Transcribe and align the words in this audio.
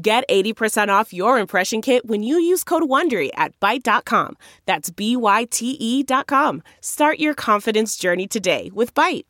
Get 0.00 0.22
80% 0.28 0.90
off 0.90 1.12
your 1.12 1.40
impression 1.40 1.82
kit 1.82 2.06
when 2.06 2.22
you 2.22 2.38
use 2.38 2.62
code 2.62 2.84
WONDERY 2.84 3.30
at 3.34 3.58
Byte.com. 3.58 4.36
That's 4.64 4.90
B-Y-T-E 4.90 6.04
dot 6.04 6.28
com. 6.28 6.62
Start 6.80 7.18
your 7.18 7.34
confidence 7.34 7.96
journey 7.96 8.28
today 8.28 8.70
with 8.72 8.94
Byte. 8.94 9.24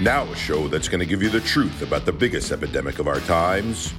Now 0.00 0.24
a 0.32 0.34
show 0.34 0.66
that's 0.66 0.88
going 0.88 1.00
to 1.00 1.04
give 1.04 1.22
you 1.22 1.28
the 1.28 1.40
truth 1.40 1.82
about 1.82 2.06
the 2.06 2.12
biggest 2.12 2.52
epidemic 2.52 3.00
of 3.00 3.06
our 3.06 3.20
times. 3.20 3.92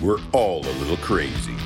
We're 0.00 0.20
all 0.30 0.64
a 0.64 0.74
little 0.78 0.98
crazy. 0.98 1.56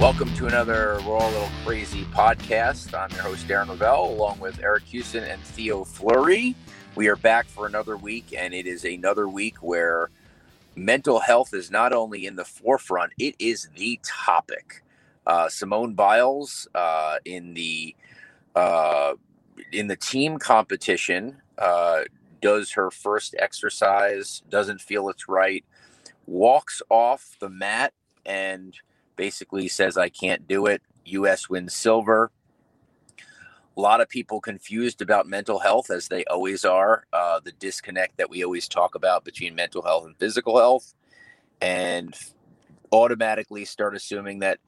Welcome 0.00 0.34
to 0.34 0.48
another 0.48 0.98
We're 1.06 1.16
All 1.16 1.30
a 1.30 1.30
Little 1.30 1.48
Crazy 1.64 2.02
podcast. 2.06 2.92
I'm 2.92 3.10
your 3.12 3.22
host, 3.22 3.46
Darren 3.46 3.68
Rovell, 3.68 4.10
along 4.10 4.40
with 4.40 4.60
Eric 4.64 4.86
Kussin 4.86 5.22
and 5.22 5.40
Theo 5.42 5.84
Fleury. 5.84 6.56
We 6.96 7.06
are 7.06 7.14
back 7.14 7.46
for 7.46 7.68
another 7.68 7.96
week, 7.96 8.34
and 8.36 8.52
it 8.52 8.66
is 8.66 8.84
another 8.84 9.28
week 9.28 9.58
where 9.58 10.10
mental 10.76 11.20
health 11.20 11.54
is 11.54 11.70
not 11.70 11.92
only 11.92 12.26
in 12.26 12.36
the 12.36 12.44
forefront, 12.44 13.12
it 13.18 13.34
is 13.38 13.68
the 13.76 13.98
topic. 14.04 14.82
Uh, 15.26 15.48
Simone 15.48 15.94
Biles 15.94 16.68
uh, 16.74 17.16
in 17.24 17.54
the 17.54 17.96
uh, 18.54 19.14
in 19.72 19.86
the 19.88 19.96
team 19.96 20.38
competition 20.38 21.38
uh, 21.58 22.02
does 22.40 22.72
her 22.72 22.90
first 22.90 23.34
exercise, 23.38 24.42
doesn't 24.50 24.80
feel 24.80 25.08
it's 25.08 25.28
right, 25.28 25.64
walks 26.26 26.82
off 26.90 27.36
the 27.40 27.48
mat, 27.50 27.92
and 28.24 28.78
basically 29.16 29.68
says, 29.68 29.96
"I 29.96 30.10
can't 30.10 30.46
do 30.46 30.66
it." 30.66 30.82
U.S. 31.06 31.48
wins 31.48 31.74
silver 31.74 32.30
a 33.76 33.80
lot 33.80 34.00
of 34.00 34.08
people 34.08 34.40
confused 34.40 35.02
about 35.02 35.26
mental 35.26 35.58
health 35.58 35.90
as 35.90 36.08
they 36.08 36.24
always 36.24 36.64
are 36.64 37.04
uh, 37.12 37.40
the 37.40 37.52
disconnect 37.52 38.16
that 38.16 38.30
we 38.30 38.44
always 38.44 38.68
talk 38.68 38.94
about 38.94 39.24
between 39.24 39.54
mental 39.54 39.82
health 39.82 40.06
and 40.06 40.16
physical 40.16 40.58
health 40.58 40.94
and 41.60 42.14
automatically 42.92 43.64
start 43.64 43.94
assuming 43.94 44.38
that 44.38 44.58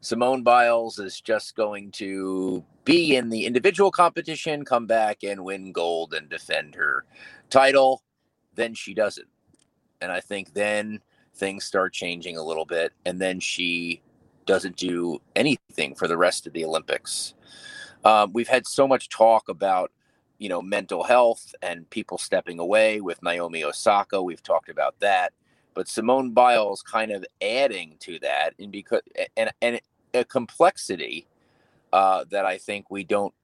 simone 0.00 0.42
biles 0.42 0.98
is 0.98 1.20
just 1.20 1.56
going 1.56 1.90
to 1.90 2.64
be 2.84 3.16
in 3.16 3.28
the 3.28 3.44
individual 3.44 3.90
competition 3.90 4.64
come 4.64 4.86
back 4.86 5.22
and 5.22 5.44
win 5.44 5.72
gold 5.72 6.14
and 6.14 6.28
defend 6.28 6.74
her 6.74 7.04
title 7.50 8.02
then 8.54 8.72
she 8.72 8.94
doesn't. 8.94 9.28
And 10.00 10.10
i 10.12 10.20
think 10.20 10.54
then 10.54 11.00
things 11.34 11.64
start 11.64 11.92
changing 11.92 12.36
a 12.36 12.42
little 12.42 12.64
bit 12.64 12.92
and 13.04 13.20
then 13.20 13.40
she 13.40 14.00
doesn't 14.46 14.76
do 14.76 15.20
anything 15.34 15.94
for 15.94 16.06
the 16.08 16.16
rest 16.16 16.46
of 16.46 16.52
the 16.52 16.64
olympics 16.64 17.34
um, 18.06 18.32
we've 18.32 18.46
had 18.48 18.68
so 18.68 18.86
much 18.86 19.08
talk 19.08 19.48
about, 19.48 19.90
you 20.38 20.48
know, 20.48 20.62
mental 20.62 21.02
health 21.02 21.52
and 21.60 21.90
people 21.90 22.18
stepping 22.18 22.60
away 22.60 23.00
with 23.00 23.20
Naomi 23.20 23.64
Osaka. 23.64 24.22
We've 24.22 24.42
talked 24.42 24.68
about 24.68 24.94
that, 25.00 25.32
but 25.74 25.88
Simone 25.88 26.30
Biles 26.30 26.82
kind 26.82 27.10
of 27.10 27.24
adding 27.42 27.96
to 28.00 28.20
that, 28.20 28.54
and 28.60 28.70
because 28.70 29.02
and 29.36 29.50
and 29.60 29.80
a 30.14 30.24
complexity 30.24 31.26
uh, 31.92 32.24
that 32.30 32.46
I 32.46 32.58
think 32.58 32.90
we 32.90 33.02
don't 33.02 33.34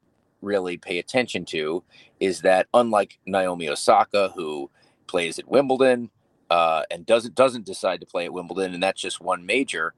really 0.43 0.77
pay 0.77 0.99
attention 0.99 1.45
to 1.47 1.83
is 2.21 2.43
that 2.43 2.69
unlike 2.73 3.19
Naomi 3.27 3.69
Osaka, 3.69 4.33
who 4.37 4.71
plays 5.09 5.41
at 5.41 5.49
Wimbledon 5.49 6.09
uh, 6.51 6.85
and 6.89 7.05
doesn't 7.05 7.35
doesn't 7.35 7.67
decide 7.67 7.99
to 8.01 8.07
play 8.07 8.27
at 8.27 8.33
Wimbledon, 8.33 8.75
and 8.75 8.83
that's 8.83 9.01
just 9.01 9.21
one 9.21 9.45
major 9.45 9.93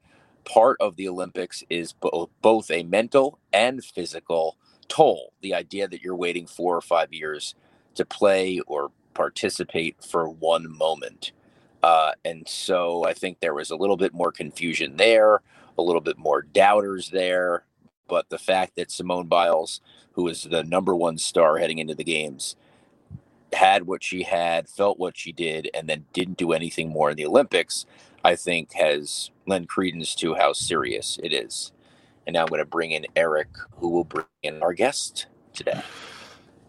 part 0.45 0.77
of 0.79 0.95
the 0.95 1.09
Olympics 1.09 1.63
is 1.69 1.93
bo- 1.93 2.29
both 2.41 2.71
a 2.71 2.83
mental 2.83 3.39
and 3.51 3.83
physical 3.83 4.57
toll. 4.87 5.33
The 5.41 5.53
idea 5.53 5.87
that 5.87 6.01
you're 6.01 6.15
waiting 6.15 6.47
four 6.47 6.75
or 6.75 6.81
five 6.81 7.13
years 7.13 7.55
to 7.95 8.05
play 8.05 8.59
or 8.67 8.91
participate 9.13 10.03
for 10.03 10.27
one 10.29 10.69
moment. 10.69 11.31
Uh, 11.81 12.13
and 12.23 12.47
so 12.47 13.05
I 13.05 13.13
think 13.13 13.39
there 13.39 13.53
was 13.53 13.71
a 13.71 13.75
little 13.75 13.97
bit 13.97 14.13
more 14.13 14.31
confusion 14.31 14.97
there, 14.97 15.41
a 15.77 15.81
little 15.81 16.01
bit 16.01 16.17
more 16.17 16.41
doubters 16.41 17.09
there. 17.09 17.65
But 18.07 18.29
the 18.29 18.37
fact 18.37 18.75
that 18.75 18.91
Simone 18.91 19.27
Biles, 19.27 19.81
who 20.13 20.23
was 20.23 20.43
the 20.43 20.63
number 20.63 20.95
one 20.95 21.17
star 21.17 21.57
heading 21.57 21.79
into 21.79 21.95
the 21.95 22.03
games, 22.03 22.55
had 23.53 23.87
what 23.87 24.03
she 24.03 24.23
had, 24.23 24.67
felt 24.67 24.99
what 24.99 25.17
she 25.17 25.31
did, 25.31 25.69
and 25.73 25.87
then 25.87 26.05
didn't 26.13 26.37
do 26.37 26.51
anything 26.51 26.89
more 26.89 27.11
in 27.11 27.17
the 27.17 27.25
Olympics, 27.25 27.85
I 28.23 28.35
think 28.35 28.73
has 28.73 29.31
lend 29.47 29.69
credence 29.69 30.15
to 30.15 30.35
how 30.35 30.53
serious 30.53 31.19
it 31.23 31.31
is. 31.31 31.71
And 32.27 32.33
now 32.33 32.41
I'm 32.41 32.47
going 32.47 32.59
to 32.59 32.65
bring 32.65 32.91
in 32.91 33.05
Eric, 33.15 33.49
who 33.71 33.89
will 33.89 34.03
bring 34.03 34.25
in 34.43 34.61
our 34.63 34.73
guest 34.73 35.27
today. 35.53 35.81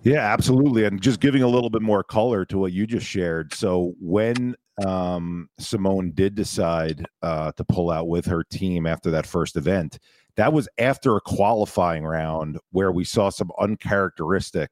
Yeah, 0.03 0.21
absolutely. 0.21 0.85
And 0.85 1.01
just 1.03 1.19
giving 1.19 1.43
a 1.43 1.49
little 1.49 1.71
bit 1.71 1.83
more 1.83 2.05
color 2.05 2.45
to 2.45 2.59
what 2.59 2.73
you 2.73 2.87
just 2.87 3.07
shared. 3.07 3.53
So 3.55 3.95
when 4.01 4.55
um, 4.87 5.49
Simone 5.59 6.13
did 6.15 6.35
decide 6.35 7.05
uh, 7.23 7.51
to 7.53 7.65
pull 7.65 7.91
out 7.91 8.07
with 8.07 8.27
her 8.27 8.45
team 8.45 8.87
after 8.87 9.11
that 9.11 9.27
first 9.27 9.57
event, 9.57 9.99
that 10.37 10.53
was 10.53 10.69
after 10.79 11.17
a 11.17 11.21
qualifying 11.21 12.05
round 12.05 12.59
where 12.71 12.93
we 12.93 13.05
saw 13.05 13.31
some 13.31 13.51
uncharacteristic 13.59 14.71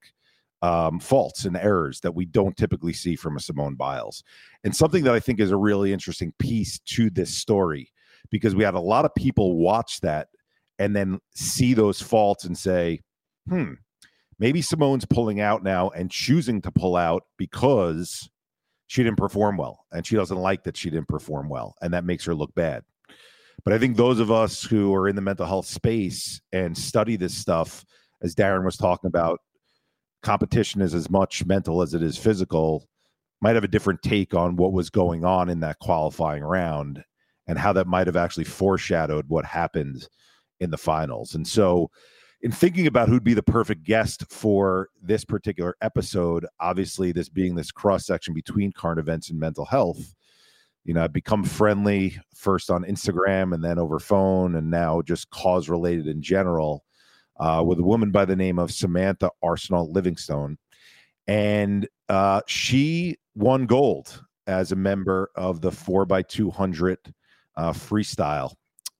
um, 0.60 1.00
faults 1.00 1.46
and 1.46 1.56
errors 1.56 2.00
that 2.00 2.14
we 2.14 2.26
don't 2.26 2.56
typically 2.56 2.92
see 2.92 3.16
from 3.16 3.36
a 3.36 3.40
Simone 3.40 3.74
Biles. 3.74 4.22
And 4.62 4.76
something 4.76 5.04
that 5.04 5.14
I 5.14 5.20
think 5.20 5.40
is 5.40 5.50
a 5.50 5.56
really 5.56 5.92
interesting 5.92 6.32
piece 6.38 6.78
to 6.80 7.10
this 7.10 7.34
story, 7.34 7.90
because 8.30 8.54
we 8.54 8.62
had 8.62 8.74
a 8.74 8.80
lot 8.80 9.04
of 9.04 9.14
people 9.14 9.56
watch 9.56 10.00
that 10.02 10.28
and 10.78 10.94
then 10.94 11.20
see 11.34 11.74
those 11.74 12.00
faults 12.00 12.44
and 12.44 12.56
say, 12.56 13.00
hmm, 13.48 13.74
maybe 14.38 14.60
Simone's 14.60 15.04
pulling 15.04 15.40
out 15.40 15.62
now 15.62 15.90
and 15.90 16.10
choosing 16.10 16.60
to 16.62 16.70
pull 16.70 16.96
out 16.96 17.24
because 17.38 18.28
she 18.86 19.02
didn't 19.02 19.18
perform 19.18 19.56
well 19.56 19.84
and 19.92 20.06
she 20.06 20.16
doesn't 20.16 20.38
like 20.38 20.64
that 20.64 20.76
she 20.76 20.90
didn't 20.90 21.08
perform 21.08 21.48
well 21.48 21.74
and 21.80 21.94
that 21.94 22.04
makes 22.04 22.24
her 22.24 22.34
look 22.34 22.54
bad. 22.54 22.82
But 23.64 23.72
I 23.72 23.78
think 23.78 23.96
those 23.96 24.20
of 24.20 24.30
us 24.30 24.62
who 24.62 24.94
are 24.94 25.08
in 25.08 25.16
the 25.16 25.22
mental 25.22 25.46
health 25.46 25.66
space 25.66 26.40
and 26.52 26.76
study 26.76 27.16
this 27.16 27.36
stuff, 27.36 27.84
as 28.22 28.34
Darren 28.34 28.64
was 28.64 28.76
talking 28.76 29.08
about, 29.08 29.40
competition 30.22 30.80
is 30.80 30.94
as 30.94 31.08
much 31.10 31.46
mental 31.46 31.82
as 31.82 31.94
it 31.94 32.02
is 32.02 32.18
physical 32.18 32.86
might 33.40 33.54
have 33.54 33.64
a 33.64 33.68
different 33.68 34.02
take 34.02 34.34
on 34.34 34.56
what 34.56 34.72
was 34.72 34.90
going 34.90 35.24
on 35.24 35.48
in 35.48 35.60
that 35.60 35.78
qualifying 35.78 36.42
round 36.42 37.04
and 37.46 37.58
how 37.58 37.72
that 37.72 37.86
might 37.86 38.06
have 38.06 38.16
actually 38.16 38.44
foreshadowed 38.44 39.26
what 39.28 39.44
happened 39.44 40.08
in 40.60 40.70
the 40.70 40.78
finals. 40.78 41.34
And 41.34 41.46
so, 41.46 41.90
in 42.42 42.52
thinking 42.52 42.86
about 42.86 43.08
who'd 43.08 43.24
be 43.24 43.32
the 43.32 43.42
perfect 43.42 43.84
guest 43.84 44.24
for 44.30 44.88
this 45.02 45.24
particular 45.24 45.76
episode, 45.80 46.46
obviously, 46.60 47.10
this 47.10 47.28
being 47.28 47.54
this 47.54 47.72
cross 47.72 48.04
section 48.04 48.34
between 48.34 48.70
current 48.70 48.98
events 48.98 49.30
and 49.30 49.40
mental 49.40 49.64
health, 49.64 50.14
you 50.84 50.92
know, 50.92 51.02
I've 51.02 51.12
become 51.12 51.42
friendly 51.42 52.18
first 52.34 52.70
on 52.70 52.84
Instagram 52.84 53.54
and 53.54 53.64
then 53.64 53.78
over 53.78 53.98
phone, 53.98 54.56
and 54.56 54.70
now 54.70 55.00
just 55.00 55.30
cause 55.30 55.70
related 55.70 56.06
in 56.06 56.20
general 56.20 56.84
uh, 57.40 57.62
with 57.66 57.78
a 57.78 57.82
woman 57.82 58.10
by 58.10 58.26
the 58.26 58.36
name 58.36 58.58
of 58.58 58.70
Samantha 58.70 59.30
Arsenault-Livingstone. 59.42 60.58
And 61.26 61.88
uh, 62.10 62.42
she 62.46 63.16
won 63.34 63.64
gold 63.64 64.22
as 64.46 64.72
a 64.72 64.76
member 64.76 65.30
of 65.36 65.62
the 65.62 65.70
4x200 65.70 66.96
uh, 67.56 67.72
freestyle 67.72 68.52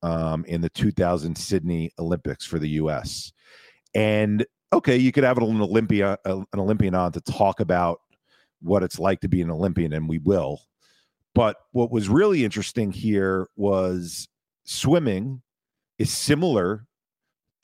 um, 0.04 0.44
in 0.44 0.60
the 0.60 0.68
2000 0.70 1.36
Sydney 1.36 1.90
Olympics 1.98 2.44
for 2.44 2.58
the 2.58 2.68
U.S. 2.70 3.32
And 3.94 4.46
okay, 4.72 4.96
you 4.96 5.10
could 5.10 5.24
have 5.24 5.38
an 5.38 5.60
Olympia, 5.60 6.18
uh, 6.26 6.42
an 6.52 6.60
Olympian 6.60 6.94
on 6.94 7.12
to 7.12 7.20
talk 7.22 7.60
about 7.60 8.00
what 8.60 8.82
it's 8.82 8.98
like 8.98 9.20
to 9.20 9.28
be 9.28 9.40
an 9.40 9.50
Olympian, 9.50 9.92
and 9.94 10.08
we 10.08 10.18
will. 10.18 10.60
But 11.34 11.56
what 11.72 11.90
was 11.90 12.08
really 12.08 12.44
interesting 12.44 12.92
here 12.92 13.48
was 13.56 14.28
swimming 14.64 15.42
is 15.98 16.12
similar 16.12 16.86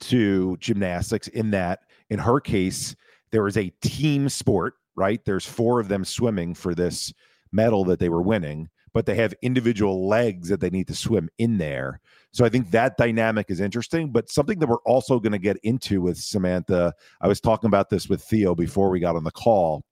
to 0.01 0.57
gymnastics 0.57 1.27
in 1.27 1.51
that 1.51 1.81
in 2.09 2.17
her 2.17 2.39
case 2.39 2.95
there 3.31 3.43
was 3.43 3.55
a 3.55 3.71
team 3.81 4.27
sport 4.29 4.73
right 4.95 5.23
there's 5.25 5.45
four 5.45 5.79
of 5.79 5.89
them 5.89 6.03
swimming 6.03 6.55
for 6.55 6.73
this 6.73 7.13
medal 7.51 7.85
that 7.85 7.99
they 7.99 8.09
were 8.09 8.21
winning 8.21 8.67
but 8.93 9.05
they 9.05 9.15
have 9.15 9.33
individual 9.43 10.07
legs 10.07 10.49
that 10.49 10.59
they 10.59 10.71
need 10.71 10.87
to 10.87 10.95
swim 10.95 11.29
in 11.37 11.59
there 11.59 12.01
so 12.31 12.45
i 12.45 12.49
think 12.49 12.71
that 12.71 12.97
dynamic 12.97 13.49
is 13.49 13.59
interesting 13.59 14.11
but 14.11 14.29
something 14.29 14.59
that 14.59 14.67
we're 14.67 14.81
also 14.85 15.19
going 15.19 15.31
to 15.31 15.37
get 15.37 15.57
into 15.63 16.01
with 16.01 16.17
samantha 16.17 16.93
i 17.21 17.27
was 17.27 17.39
talking 17.39 17.67
about 17.67 17.89
this 17.89 18.07
with 18.07 18.21
theo 18.23 18.55
before 18.55 18.89
we 18.89 18.99
got 18.99 19.15
on 19.15 19.23
the 19.23 19.31
call 19.31 19.83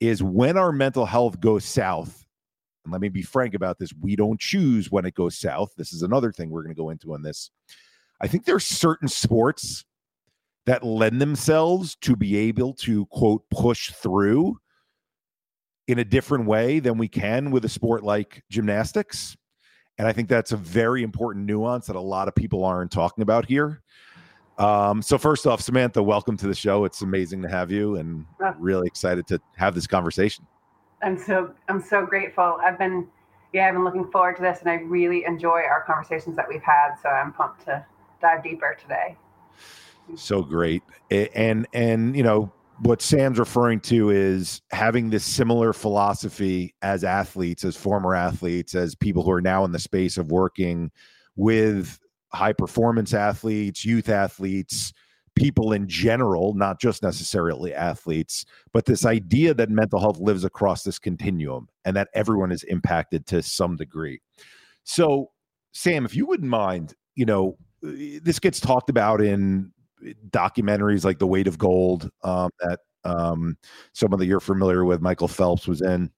is 0.00 0.22
when 0.22 0.56
our 0.56 0.72
mental 0.72 1.06
health 1.06 1.40
goes 1.40 1.64
south 1.64 2.26
And 2.86 2.92
let 2.92 3.00
me 3.00 3.08
be 3.08 3.22
frank 3.22 3.54
about 3.54 3.78
this. 3.78 3.92
We 4.00 4.14
don't 4.14 4.38
choose 4.38 4.92
when 4.92 5.04
it 5.04 5.14
goes 5.14 5.36
south. 5.36 5.72
This 5.76 5.92
is 5.92 6.02
another 6.02 6.30
thing 6.30 6.50
we're 6.50 6.62
going 6.62 6.74
to 6.74 6.80
go 6.80 6.90
into 6.90 7.14
on 7.14 7.22
this. 7.22 7.50
I 8.20 8.28
think 8.28 8.44
there 8.44 8.54
are 8.54 8.60
certain 8.60 9.08
sports 9.08 9.84
that 10.66 10.84
lend 10.84 11.20
themselves 11.20 11.96
to 12.02 12.14
be 12.14 12.36
able 12.36 12.74
to 12.74 13.06
quote 13.06 13.42
push 13.50 13.90
through 13.90 14.56
in 15.88 15.98
a 15.98 16.04
different 16.04 16.46
way 16.46 16.78
than 16.78 16.96
we 16.96 17.08
can 17.08 17.50
with 17.50 17.64
a 17.64 17.68
sport 17.68 18.04
like 18.04 18.42
gymnastics. 18.50 19.36
And 19.98 20.06
I 20.06 20.12
think 20.12 20.28
that's 20.28 20.52
a 20.52 20.56
very 20.56 21.02
important 21.02 21.46
nuance 21.46 21.86
that 21.86 21.96
a 21.96 22.00
lot 22.00 22.28
of 22.28 22.34
people 22.34 22.64
aren't 22.64 22.90
talking 22.90 23.22
about 23.22 23.46
here. 23.46 23.82
Um, 24.58 25.02
so 25.02 25.18
first 25.18 25.46
off, 25.46 25.60
Samantha, 25.60 26.02
welcome 26.02 26.36
to 26.38 26.46
the 26.46 26.54
show. 26.54 26.84
It's 26.84 27.02
amazing 27.02 27.42
to 27.42 27.48
have 27.48 27.70
you 27.70 27.96
and 27.96 28.24
oh. 28.42 28.54
really 28.58 28.86
excited 28.86 29.26
to 29.28 29.40
have 29.56 29.74
this 29.74 29.86
conversation. 29.86 30.46
I'm 31.02 31.18
so 31.18 31.52
I'm 31.68 31.82
so 31.82 32.06
grateful. 32.06 32.58
I've 32.62 32.78
been 32.78 33.06
yeah, 33.52 33.68
I've 33.68 33.74
been 33.74 33.84
looking 33.84 34.10
forward 34.10 34.36
to 34.36 34.42
this 34.42 34.60
and 34.60 34.70
I 34.70 34.74
really 34.74 35.24
enjoy 35.24 35.62
our 35.62 35.84
conversations 35.86 36.36
that 36.36 36.48
we've 36.48 36.62
had. 36.62 36.94
So 37.02 37.08
I'm 37.08 37.32
pumped 37.32 37.64
to 37.66 37.84
dive 38.20 38.42
deeper 38.42 38.76
today. 38.80 39.16
So 40.14 40.42
great. 40.42 40.82
And 41.10 41.66
and 41.72 42.16
you 42.16 42.22
know, 42.22 42.52
what 42.80 43.00
Sam's 43.00 43.38
referring 43.38 43.80
to 43.80 44.10
is 44.10 44.60
having 44.70 45.10
this 45.10 45.24
similar 45.24 45.72
philosophy 45.72 46.74
as 46.82 47.04
athletes, 47.04 47.64
as 47.64 47.76
former 47.76 48.14
athletes, 48.14 48.74
as 48.74 48.94
people 48.94 49.22
who 49.22 49.30
are 49.30 49.40
now 49.40 49.64
in 49.64 49.72
the 49.72 49.78
space 49.78 50.18
of 50.18 50.30
working 50.30 50.90
with 51.36 51.98
high 52.32 52.52
performance 52.52 53.14
athletes, 53.14 53.84
youth 53.84 54.08
athletes, 54.08 54.92
people 55.34 55.72
in 55.72 55.86
general, 55.88 56.54
not 56.54 56.80
just 56.80 57.02
necessarily 57.02 57.72
athletes, 57.72 58.44
but 58.72 58.86
this 58.86 59.06
idea 59.06 59.54
that 59.54 59.70
mental 59.70 60.00
health 60.00 60.18
lives 60.18 60.44
across 60.44 60.82
this 60.82 60.98
continuum 60.98 61.68
and 61.84 61.96
that 61.96 62.08
everyone 62.14 62.50
is 62.50 62.62
impacted 62.64 63.26
to 63.26 63.42
some 63.42 63.76
degree. 63.76 64.20
So, 64.84 65.30
Sam, 65.72 66.04
if 66.04 66.14
you 66.16 66.26
wouldn't 66.26 66.48
mind, 66.48 66.94
you 67.14 67.26
know, 67.26 67.58
this 67.82 68.38
gets 68.38 68.60
talked 68.60 68.90
about 68.90 69.20
in 69.20 69.72
documentaries 70.30 71.04
like 71.04 71.18
The 71.18 71.26
Weight 71.26 71.46
of 71.46 71.58
Gold 71.58 72.10
um, 72.22 72.50
that 72.60 72.80
um, 73.04 73.56
someone 73.92 74.18
that 74.20 74.26
you're 74.26 74.40
familiar 74.40 74.84
with, 74.84 75.00
Michael 75.00 75.28
Phelps, 75.28 75.66
was 75.66 75.80
in. 75.80 76.10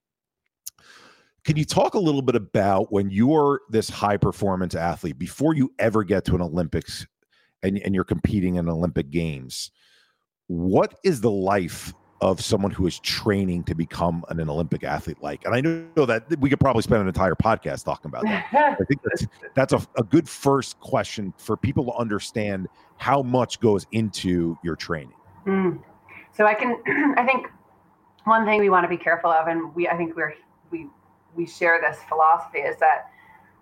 Can 1.45 1.57
you 1.57 1.65
talk 1.65 1.95
a 1.95 1.99
little 1.99 2.23
bit 2.23 2.35
about 2.35 2.93
when 2.93 3.11
you're 3.11 3.61
this 3.71 3.89
high 3.89 4.17
performance 4.17 4.75
athlete 4.75 5.19
before 5.19 5.55
you 5.55 5.73
ever 5.79 6.05
get 6.05 6.25
to 6.27 6.35
an 6.35 6.43
Olympics 6.43 7.07
and, 7.63 7.79
and 7.79 7.95
you're 7.95 8.05
competing 8.05 8.57
in 8.57 8.69
Olympic 8.69 9.11
Games? 9.11 9.71
What 10.49 10.99
is 11.05 11.21
the 11.21 11.31
life 11.31 11.95
of 12.21 12.41
someone 12.41 12.71
who 12.71 12.87
is 12.87 12.99
training 12.99 13.63
to 13.65 13.75
become 13.75 14.25
an, 14.29 14.41
an, 14.41 14.51
Olympic 14.51 14.83
athlete 14.83 15.19
like? 15.23 15.45
And 15.45 15.55
I 15.55 15.61
know 15.61 16.07
that 16.07 16.25
we 16.41 16.51
could 16.51 16.59
probably 16.59 16.83
spend 16.83 17.01
an 17.01 17.09
entire 17.09 17.35
podcast 17.35 17.85
talking 17.85 18.09
about 18.09 18.25
that. 18.25 18.47
I 18.53 18.85
think 18.85 19.03
that's, 19.05 19.27
that's 19.55 19.73
a, 19.73 19.87
a 19.97 20.03
good 20.03 20.29
first 20.29 20.81
question 20.81 21.33
for 21.39 21.57
people 21.57 21.85
to 21.85 21.93
understand 21.93 22.69
how 22.97 23.23
much 23.23 23.61
goes 23.61 23.87
into 23.93 24.59
your 24.65 24.75
training. 24.75 25.15
Mm. 25.47 25.81
So 26.33 26.45
I 26.45 26.55
can, 26.55 26.77
I 27.17 27.25
think 27.25 27.47
one 28.25 28.45
thing 28.45 28.61
we 28.61 28.71
want 28.71 28.85
to 28.85 28.89
be 28.89 28.97
careful 29.03 29.31
of, 29.31 29.47
and 29.47 29.75
we, 29.75 29.89
I 29.89 29.97
think 29.97 30.17
we're, 30.17 30.35
we, 30.71 30.89
we 31.37 31.47
share 31.47 31.81
this 31.81 31.99
philosophy 32.09 32.59
is 32.59 32.77
that 32.79 33.11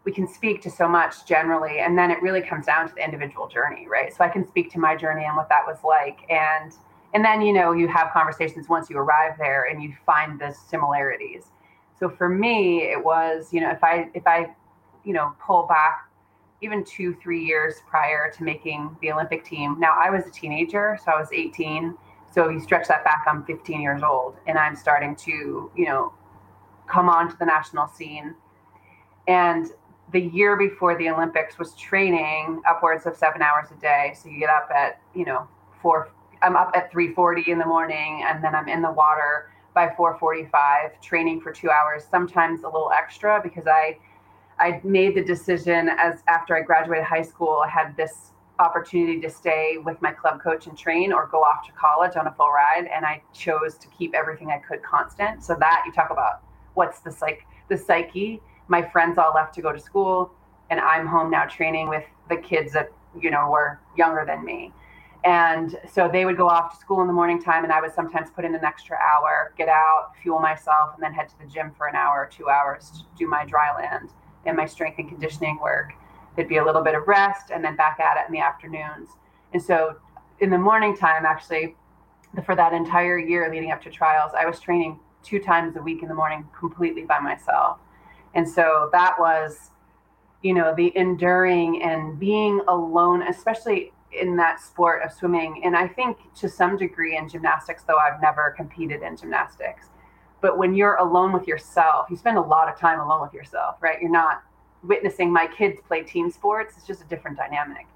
we 0.04 0.12
can 0.12 0.26
speak 0.26 0.62
to 0.62 0.70
so 0.70 0.88
much 0.88 1.26
generally, 1.26 1.80
and 1.80 1.98
then 1.98 2.10
it 2.10 2.22
really 2.22 2.40
comes 2.40 2.64
down 2.64 2.88
to 2.88 2.94
the 2.94 3.04
individual 3.04 3.48
journey, 3.48 3.86
right? 3.88 4.14
So 4.14 4.24
I 4.24 4.28
can 4.28 4.46
speak 4.46 4.70
to 4.72 4.78
my 4.78 4.96
journey 4.96 5.24
and 5.24 5.36
what 5.36 5.48
that 5.48 5.66
was 5.66 5.78
like. 5.84 6.20
And 6.30 6.72
and 7.16 7.24
then 7.24 7.40
you 7.40 7.50
know 7.54 7.72
you 7.72 7.88
have 7.88 8.12
conversations 8.12 8.68
once 8.68 8.90
you 8.90 8.98
arrive 8.98 9.38
there 9.38 9.64
and 9.70 9.82
you 9.82 9.94
find 10.04 10.38
the 10.38 10.54
similarities. 10.68 11.44
So 11.98 12.10
for 12.10 12.28
me 12.28 12.82
it 12.82 13.02
was 13.02 13.54
you 13.54 13.62
know 13.62 13.70
if 13.70 13.82
i 13.82 14.10
if 14.12 14.26
i 14.26 14.54
you 15.02 15.14
know 15.14 15.32
pull 15.40 15.66
back 15.66 16.10
even 16.60 16.84
two 16.84 17.14
three 17.22 17.42
years 17.42 17.76
prior 17.88 18.30
to 18.30 18.44
making 18.44 18.94
the 19.00 19.10
olympic 19.10 19.46
team. 19.46 19.80
Now 19.80 19.96
i 19.98 20.10
was 20.10 20.26
a 20.26 20.30
teenager 20.30 20.98
so 21.02 21.10
i 21.10 21.18
was 21.18 21.28
18 21.32 21.96
so 22.30 22.50
you 22.50 22.60
stretch 22.60 22.86
that 22.88 23.02
back 23.02 23.24
i'm 23.26 23.42
15 23.46 23.80
years 23.80 24.02
old 24.02 24.36
and 24.46 24.58
i'm 24.58 24.76
starting 24.76 25.16
to 25.16 25.70
you 25.74 25.86
know 25.86 26.12
come 26.86 27.08
onto 27.08 27.34
the 27.38 27.46
national 27.46 27.88
scene. 27.88 28.34
And 29.26 29.68
the 30.12 30.20
year 30.20 30.54
before 30.58 30.98
the 30.98 31.08
olympics 31.08 31.58
was 31.58 31.74
training 31.76 32.60
upwards 32.68 33.06
of 33.06 33.16
seven 33.16 33.40
hours 33.40 33.68
a 33.70 33.80
day. 33.80 34.14
So 34.20 34.28
you 34.28 34.38
get 34.38 34.50
up 34.50 34.68
at 34.70 35.00
you 35.14 35.24
know 35.24 35.48
four 35.80 36.10
I'm 36.42 36.56
up 36.56 36.72
at 36.74 36.92
3:40 36.92 37.48
in 37.48 37.58
the 37.58 37.66
morning, 37.66 38.24
and 38.26 38.42
then 38.42 38.54
I'm 38.54 38.68
in 38.68 38.82
the 38.82 38.90
water 38.90 39.50
by 39.74 39.88
4:45, 39.88 41.00
training 41.00 41.40
for 41.40 41.52
two 41.52 41.70
hours, 41.70 42.04
sometimes 42.04 42.62
a 42.62 42.66
little 42.66 42.90
extra 42.92 43.40
because 43.42 43.66
I 43.66 43.98
I 44.58 44.80
made 44.84 45.14
the 45.14 45.22
decision 45.22 45.90
as 45.90 46.22
after 46.28 46.56
I 46.56 46.62
graduated 46.62 47.04
high 47.04 47.22
school, 47.22 47.62
I 47.64 47.68
had 47.68 47.96
this 47.96 48.32
opportunity 48.58 49.20
to 49.20 49.28
stay 49.28 49.76
with 49.84 50.00
my 50.00 50.10
club 50.12 50.42
coach 50.42 50.66
and 50.66 50.78
train 50.78 51.12
or 51.12 51.26
go 51.26 51.42
off 51.42 51.66
to 51.66 51.72
college 51.72 52.16
on 52.16 52.26
a 52.26 52.32
full 52.32 52.50
ride 52.50 52.88
and 52.90 53.04
I 53.04 53.22
chose 53.34 53.76
to 53.76 53.88
keep 53.88 54.14
everything 54.14 54.50
I 54.50 54.58
could 54.58 54.82
constant. 54.82 55.44
So 55.44 55.54
that 55.56 55.82
you 55.84 55.92
talk 55.92 56.08
about 56.10 56.40
what's 56.74 57.00
the 57.00 57.10
psych 57.10 57.46
the 57.68 57.76
psyche. 57.76 58.40
My 58.68 58.82
friends 58.82 59.18
all 59.18 59.32
left 59.34 59.54
to 59.54 59.62
go 59.62 59.72
to 59.72 59.78
school 59.78 60.32
and 60.70 60.80
I'm 60.80 61.06
home 61.06 61.30
now 61.30 61.44
training 61.44 61.88
with 61.88 62.04
the 62.28 62.36
kids 62.36 62.72
that, 62.72 62.90
you 63.20 63.30
know, 63.30 63.50
were 63.50 63.78
younger 63.96 64.24
than 64.26 64.44
me. 64.44 64.72
And 65.26 65.76
so 65.92 66.08
they 66.08 66.24
would 66.24 66.36
go 66.36 66.48
off 66.48 66.74
to 66.74 66.80
school 66.80 67.00
in 67.00 67.08
the 67.08 67.12
morning 67.12 67.42
time, 67.42 67.64
and 67.64 67.72
I 67.72 67.80
would 67.80 67.92
sometimes 67.92 68.30
put 68.30 68.44
in 68.44 68.54
an 68.54 68.64
extra 68.64 68.96
hour, 68.96 69.52
get 69.58 69.68
out, 69.68 70.12
fuel 70.22 70.38
myself, 70.38 70.94
and 70.94 71.02
then 71.02 71.12
head 71.12 71.28
to 71.30 71.38
the 71.40 71.46
gym 71.46 71.72
for 71.76 71.88
an 71.88 71.96
hour 71.96 72.22
or 72.22 72.30
two 72.30 72.48
hours 72.48 72.92
to 72.92 72.98
do 73.18 73.26
my 73.26 73.44
dry 73.44 73.74
land 73.74 74.10
and 74.44 74.56
my 74.56 74.66
strength 74.66 75.00
and 75.00 75.08
conditioning 75.08 75.58
work. 75.60 75.94
There'd 76.36 76.48
be 76.48 76.58
a 76.58 76.64
little 76.64 76.80
bit 76.80 76.94
of 76.94 77.08
rest, 77.08 77.50
and 77.50 77.64
then 77.64 77.74
back 77.74 77.98
at 77.98 78.16
it 78.16 78.28
in 78.28 78.32
the 78.32 78.38
afternoons. 78.38 79.08
And 79.52 79.60
so 79.60 79.96
in 80.38 80.48
the 80.48 80.58
morning 80.58 80.96
time, 80.96 81.26
actually, 81.26 81.74
for 82.44 82.54
that 82.54 82.72
entire 82.72 83.18
year 83.18 83.50
leading 83.50 83.72
up 83.72 83.82
to 83.82 83.90
trials, 83.90 84.30
I 84.38 84.46
was 84.46 84.60
training 84.60 85.00
two 85.24 85.40
times 85.40 85.74
a 85.74 85.82
week 85.82 86.02
in 86.02 86.08
the 86.08 86.14
morning 86.14 86.46
completely 86.56 87.02
by 87.02 87.18
myself. 87.18 87.78
And 88.34 88.48
so 88.48 88.90
that 88.92 89.18
was, 89.18 89.70
you 90.42 90.54
know, 90.54 90.72
the 90.76 90.96
enduring 90.96 91.82
and 91.82 92.16
being 92.16 92.60
alone, 92.68 93.22
especially 93.22 93.90
in 94.16 94.36
that 94.36 94.60
sport 94.60 95.02
of 95.02 95.12
swimming. 95.12 95.62
And 95.64 95.76
I 95.76 95.86
think 95.86 96.18
to 96.36 96.48
some 96.48 96.76
degree 96.76 97.16
in 97.16 97.28
gymnastics, 97.28 97.84
though 97.84 97.98
I've 97.98 98.20
never 98.20 98.54
competed 98.56 99.02
in 99.02 99.16
gymnastics. 99.16 99.88
But 100.40 100.58
when 100.58 100.74
you're 100.74 100.96
alone 100.96 101.32
with 101.32 101.46
yourself, 101.46 102.08
you 102.10 102.16
spend 102.16 102.36
a 102.36 102.42
lot 102.42 102.68
of 102.68 102.78
time 102.78 103.00
alone 103.00 103.22
with 103.22 103.32
yourself, 103.32 103.76
right? 103.80 104.00
You're 104.00 104.10
not 104.10 104.42
witnessing 104.82 105.32
my 105.32 105.46
kids 105.46 105.80
play 105.86 106.02
team 106.02 106.30
sports. 106.30 106.74
It's 106.76 106.86
just 106.86 107.02
a 107.02 107.06
different 107.06 107.36
dynamic. 107.36 107.86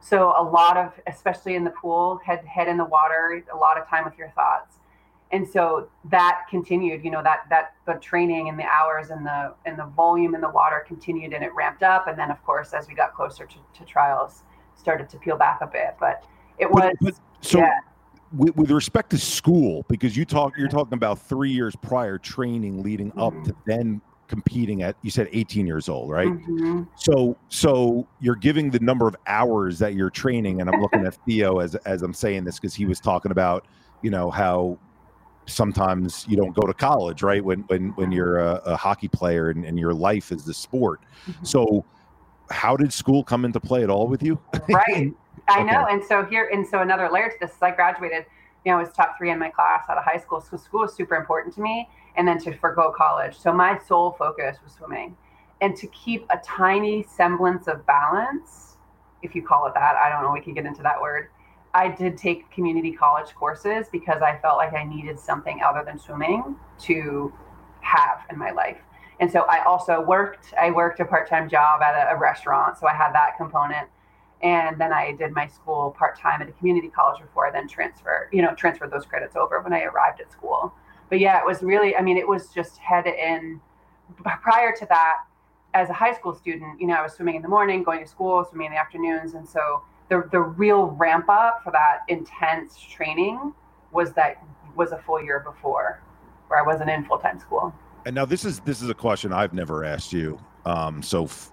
So 0.00 0.34
a 0.36 0.42
lot 0.42 0.76
of, 0.76 0.92
especially 1.06 1.54
in 1.54 1.64
the 1.64 1.70
pool, 1.70 2.20
head 2.24 2.44
head 2.44 2.68
in 2.68 2.76
the 2.76 2.84
water, 2.84 3.42
a 3.52 3.56
lot 3.56 3.80
of 3.80 3.88
time 3.88 4.04
with 4.04 4.16
your 4.18 4.28
thoughts. 4.30 4.76
And 5.32 5.48
so 5.48 5.88
that 6.10 6.42
continued, 6.48 7.04
you 7.04 7.10
know, 7.10 7.22
that 7.22 7.46
that 7.50 7.74
the 7.86 7.94
training 7.94 8.48
and 8.48 8.58
the 8.58 8.64
hours 8.64 9.10
and 9.10 9.26
the 9.26 9.54
and 9.64 9.78
the 9.78 9.86
volume 9.86 10.34
in 10.34 10.40
the 10.40 10.50
water 10.50 10.84
continued 10.86 11.32
and 11.32 11.42
it 11.42 11.52
ramped 11.54 11.82
up. 11.82 12.06
And 12.06 12.16
then 12.18 12.30
of 12.30 12.42
course, 12.44 12.72
as 12.72 12.86
we 12.86 12.94
got 12.94 13.14
closer 13.14 13.46
to, 13.46 13.56
to 13.78 13.84
trials, 13.84 14.44
started 14.76 15.08
to 15.10 15.18
peel 15.18 15.36
back 15.36 15.58
a 15.60 15.66
bit. 15.66 15.96
But 15.98 16.24
it 16.58 16.70
was 16.70 16.82
but, 16.82 16.94
but, 17.00 17.14
so 17.40 17.58
yeah. 17.58 17.78
with, 18.32 18.56
with, 18.56 18.70
respect 18.70 19.10
to 19.10 19.18
school, 19.18 19.84
because 19.88 20.16
you 20.16 20.24
talk 20.24 20.56
you're 20.56 20.68
talking 20.68 20.94
about 20.94 21.18
three 21.20 21.50
years 21.50 21.74
prior 21.76 22.18
training 22.18 22.82
leading 22.82 23.10
mm-hmm. 23.10 23.20
up 23.20 23.32
to 23.44 23.52
mm-hmm. 23.52 23.70
then 23.70 24.00
competing 24.28 24.82
at 24.82 24.96
you 25.02 25.10
said 25.10 25.28
18 25.32 25.66
years 25.66 25.88
old 25.88 26.10
right 26.10 26.26
mm-hmm. 26.26 26.82
so 26.96 27.36
so 27.48 28.06
you're 28.20 28.34
giving 28.34 28.70
the 28.70 28.80
number 28.80 29.06
of 29.06 29.14
hours 29.26 29.78
that 29.78 29.94
you're 29.94 30.10
training 30.10 30.60
and 30.60 30.68
i'm 30.68 30.80
looking 30.80 31.06
at 31.06 31.14
theo 31.26 31.60
as 31.60 31.74
as 31.86 32.02
i'm 32.02 32.12
saying 32.12 32.44
this 32.44 32.58
because 32.58 32.74
he 32.74 32.86
was 32.86 32.98
talking 33.00 33.30
about 33.30 33.66
you 34.02 34.10
know 34.10 34.30
how 34.30 34.76
sometimes 35.46 36.26
you 36.28 36.36
don't 36.36 36.54
go 36.54 36.66
to 36.66 36.74
college 36.74 37.22
right 37.22 37.44
when 37.44 37.60
when 37.68 37.90
when 37.90 38.10
you're 38.10 38.38
a, 38.38 38.54
a 38.66 38.76
hockey 38.76 39.08
player 39.08 39.50
and, 39.50 39.64
and, 39.64 39.78
your 39.78 39.94
life 39.94 40.32
is 40.32 40.44
the 40.44 40.52
sport 40.52 41.00
mm-hmm. 41.26 41.44
so 41.44 41.84
how 42.50 42.76
did 42.76 42.92
school 42.92 43.24
come 43.24 43.44
into 43.44 43.60
play 43.60 43.82
at 43.82 43.90
all 43.90 44.06
with 44.06 44.22
you? 44.22 44.40
right. 44.68 45.12
I 45.48 45.60
okay. 45.60 45.64
know. 45.64 45.86
And 45.88 46.02
so 46.04 46.24
here, 46.24 46.48
and 46.52 46.66
so 46.66 46.80
another 46.80 47.08
layer 47.10 47.28
to 47.28 47.36
this 47.40 47.52
is 47.52 47.62
I 47.62 47.70
graduated, 47.70 48.26
you 48.64 48.72
know, 48.72 48.78
I 48.78 48.82
was 48.82 48.92
top 48.92 49.16
three 49.16 49.30
in 49.30 49.38
my 49.38 49.50
class 49.50 49.84
out 49.88 49.98
of 49.98 50.04
high 50.04 50.18
school. 50.18 50.40
So 50.40 50.56
school 50.56 50.80
was 50.80 50.94
super 50.94 51.14
important 51.14 51.54
to 51.54 51.60
me. 51.60 51.88
And 52.16 52.26
then 52.26 52.38
to 52.44 52.56
forego 52.56 52.92
college. 52.96 53.36
So 53.36 53.52
my 53.52 53.78
sole 53.86 54.12
focus 54.18 54.56
was 54.64 54.72
swimming. 54.72 55.16
And 55.60 55.76
to 55.76 55.86
keep 55.88 56.26
a 56.30 56.38
tiny 56.38 57.02
semblance 57.02 57.68
of 57.68 57.84
balance, 57.86 58.76
if 59.22 59.34
you 59.34 59.42
call 59.42 59.66
it 59.66 59.74
that, 59.74 59.96
I 59.96 60.08
don't 60.08 60.22
know, 60.22 60.32
we 60.32 60.40
could 60.40 60.54
get 60.54 60.66
into 60.66 60.82
that 60.82 61.00
word. 61.00 61.28
I 61.74 61.88
did 61.88 62.16
take 62.16 62.50
community 62.50 62.92
college 62.92 63.34
courses 63.34 63.86
because 63.92 64.22
I 64.22 64.38
felt 64.38 64.56
like 64.56 64.72
I 64.72 64.84
needed 64.84 65.18
something 65.18 65.60
other 65.62 65.82
than 65.84 65.98
swimming 65.98 66.56
to 66.80 67.32
have 67.80 68.20
in 68.30 68.38
my 68.38 68.50
life. 68.50 68.78
And 69.20 69.30
so 69.30 69.40
I 69.48 69.64
also 69.64 70.00
worked, 70.00 70.52
I 70.60 70.70
worked 70.70 71.00
a 71.00 71.04
part 71.04 71.28
time 71.28 71.48
job 71.48 71.82
at 71.82 71.94
a, 71.94 72.14
a, 72.14 72.18
restaurant. 72.18 72.78
So 72.78 72.86
I 72.86 72.92
had 72.92 73.12
that 73.12 73.36
component. 73.38 73.88
And 74.42 74.78
then 74.78 74.92
I 74.92 75.12
did 75.12 75.32
my 75.32 75.46
school 75.46 75.94
part 75.98 76.18
time 76.18 76.42
at 76.42 76.48
a 76.48 76.52
community 76.52 76.88
college 76.88 77.22
before 77.22 77.46
I 77.46 77.50
then 77.50 77.66
transferred, 77.66 78.28
you 78.32 78.42
know, 78.42 78.54
transferred 78.54 78.90
those 78.90 79.06
credits 79.06 79.34
over 79.34 79.60
when 79.60 79.72
I 79.72 79.84
arrived 79.84 80.20
at 80.20 80.30
school. 80.30 80.74
But 81.08 81.20
yeah, 81.20 81.38
it 81.38 81.46
was 81.46 81.62
really, 81.62 81.96
I 81.96 82.02
mean, 82.02 82.18
it 82.18 82.28
was 82.28 82.48
just 82.48 82.76
head 82.78 83.06
in 83.06 83.60
prior 84.24 84.72
to 84.76 84.86
that, 84.86 85.24
as 85.74 85.90
a 85.90 85.92
high 85.92 86.12
school 86.12 86.34
student, 86.34 86.80
you 86.80 86.86
know, 86.86 86.94
I 86.94 87.02
was 87.02 87.12
swimming 87.14 87.36
in 87.36 87.42
the 87.42 87.48
morning, 87.48 87.82
going 87.82 88.00
to 88.00 88.06
school, 88.06 88.44
swimming 88.48 88.66
in 88.66 88.72
the 88.72 88.78
afternoons, 88.78 89.34
and 89.34 89.46
so 89.46 89.82
the 90.08 90.28
the 90.30 90.40
real 90.40 90.86
ramp 90.86 91.28
up 91.28 91.62
for 91.62 91.70
that 91.72 92.00
intense 92.08 92.78
training 92.80 93.52
was 93.92 94.12
that 94.12 94.42
was 94.74 94.92
a 94.92 94.98
full 94.98 95.22
year 95.22 95.40
before, 95.40 96.00
where 96.48 96.58
I 96.58 96.66
wasn't 96.66 96.90
in 96.90 97.04
full 97.04 97.18
time 97.18 97.38
school. 97.38 97.74
And 98.06 98.14
now 98.14 98.24
this 98.24 98.44
is 98.44 98.60
this 98.60 98.80
is 98.80 98.88
a 98.88 98.94
question 98.94 99.32
I've 99.32 99.52
never 99.52 99.84
asked 99.84 100.12
you. 100.12 100.38
Um, 100.64 101.02
so 101.02 101.24
f- 101.24 101.50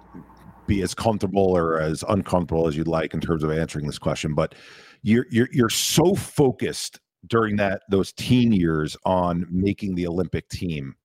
be 0.67 0.83
as 0.83 0.93
comfortable 0.93 1.57
or 1.57 1.79
as 1.79 2.03
uncomfortable 2.07 2.67
as 2.67 2.77
you'd 2.77 2.87
like 2.87 3.15
in 3.15 3.19
terms 3.19 3.43
of 3.43 3.51
answering 3.51 3.87
this 3.87 3.97
question. 3.97 4.35
But 4.35 4.53
you're 5.01 5.25
you're 5.31 5.49
you're 5.51 5.69
so 5.69 6.13
focused 6.13 6.99
during 7.25 7.55
that 7.55 7.81
those 7.89 8.13
teen 8.13 8.53
years 8.53 8.95
on 9.03 9.47
making 9.49 9.95
the 9.95 10.05
Olympic 10.05 10.47
team. 10.49 10.95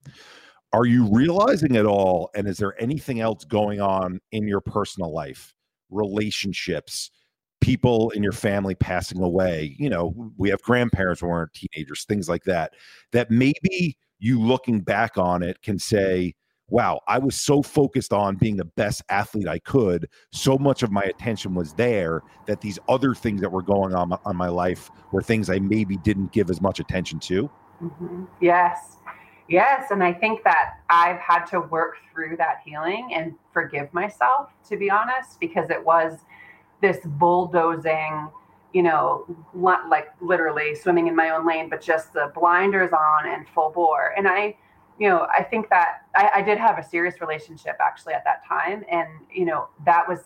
Are 0.71 0.85
you 0.85 1.09
realizing 1.11 1.77
at 1.77 1.87
all? 1.87 2.29
And 2.35 2.47
is 2.47 2.57
there 2.57 2.79
anything 2.79 3.19
else 3.19 3.43
going 3.43 3.81
on 3.81 4.19
in 4.31 4.47
your 4.47 4.61
personal 4.61 5.11
life, 5.11 5.55
relationships, 5.89 7.09
people 7.59 8.11
in 8.11 8.21
your 8.21 8.33
family 8.33 8.75
passing 8.75 9.23
away? 9.23 9.75
You 9.79 9.89
know, 9.89 10.31
we 10.37 10.49
have 10.49 10.61
grandparents 10.61 11.23
when 11.23 11.31
we're 11.31 11.47
teenagers, 11.47 12.05
things 12.05 12.29
like 12.29 12.43
that. 12.43 12.73
That 13.13 13.31
maybe 13.31 13.97
you 14.19 14.41
looking 14.41 14.81
back 14.81 15.17
on 15.17 15.43
it 15.43 15.61
can 15.61 15.79
say, 15.79 16.33
wow, 16.69 16.99
I 17.07 17.17
was 17.17 17.35
so 17.35 17.61
focused 17.61 18.13
on 18.13 18.35
being 18.35 18.55
the 18.55 18.65
best 18.65 19.01
athlete 19.09 19.47
I 19.47 19.59
could. 19.59 20.07
So 20.31 20.57
much 20.57 20.83
of 20.83 20.91
my 20.91 21.01
attention 21.03 21.55
was 21.55 21.73
there 21.73 22.21
that 22.45 22.61
these 22.61 22.77
other 22.87 23.15
things 23.15 23.41
that 23.41 23.51
were 23.51 23.63
going 23.63 23.95
on 23.95 24.13
on 24.23 24.35
my 24.35 24.49
life 24.49 24.91
were 25.11 25.21
things 25.21 25.49
I 25.49 25.59
maybe 25.59 25.97
didn't 25.97 26.31
give 26.31 26.49
as 26.49 26.61
much 26.61 26.79
attention 26.79 27.19
to. 27.21 27.49
Mm-hmm. 27.81 28.25
Yes. 28.41 28.97
Yes. 29.47 29.89
And 29.89 30.03
I 30.03 30.13
think 30.13 30.43
that 30.43 30.75
I've 30.89 31.17
had 31.17 31.45
to 31.45 31.61
work 31.61 31.95
through 32.13 32.37
that 32.37 32.57
healing 32.63 33.11
and 33.15 33.33
forgive 33.51 33.91
myself, 33.93 34.49
to 34.69 34.77
be 34.77 34.91
honest, 34.91 35.39
because 35.39 35.71
it 35.71 35.83
was 35.83 36.19
this 36.81 36.99
bulldozing, 37.03 38.29
you 38.73 38.83
know, 38.83 39.25
like 39.53 40.09
literally 40.21 40.75
swimming 40.75 41.07
in 41.07 41.15
my 41.15 41.31
own 41.31 41.45
lane, 41.45 41.69
but 41.69 41.81
just 41.81 42.13
the 42.13 42.31
blinders 42.35 42.91
on 42.91 43.27
and 43.27 43.47
full 43.49 43.71
bore. 43.71 44.13
And 44.15 44.27
I, 44.27 44.55
you 44.99 45.09
know, 45.09 45.27
I 45.35 45.43
think 45.43 45.69
that 45.69 46.01
I, 46.15 46.29
I, 46.35 46.41
did 46.41 46.57
have 46.57 46.77
a 46.77 46.83
serious 46.83 47.19
relationship 47.21 47.77
actually 47.79 48.13
at 48.13 48.23
that 48.25 48.45
time. 48.45 48.83
And, 48.91 49.07
you 49.33 49.45
know, 49.45 49.69
that 49.85 50.07
was 50.07 50.19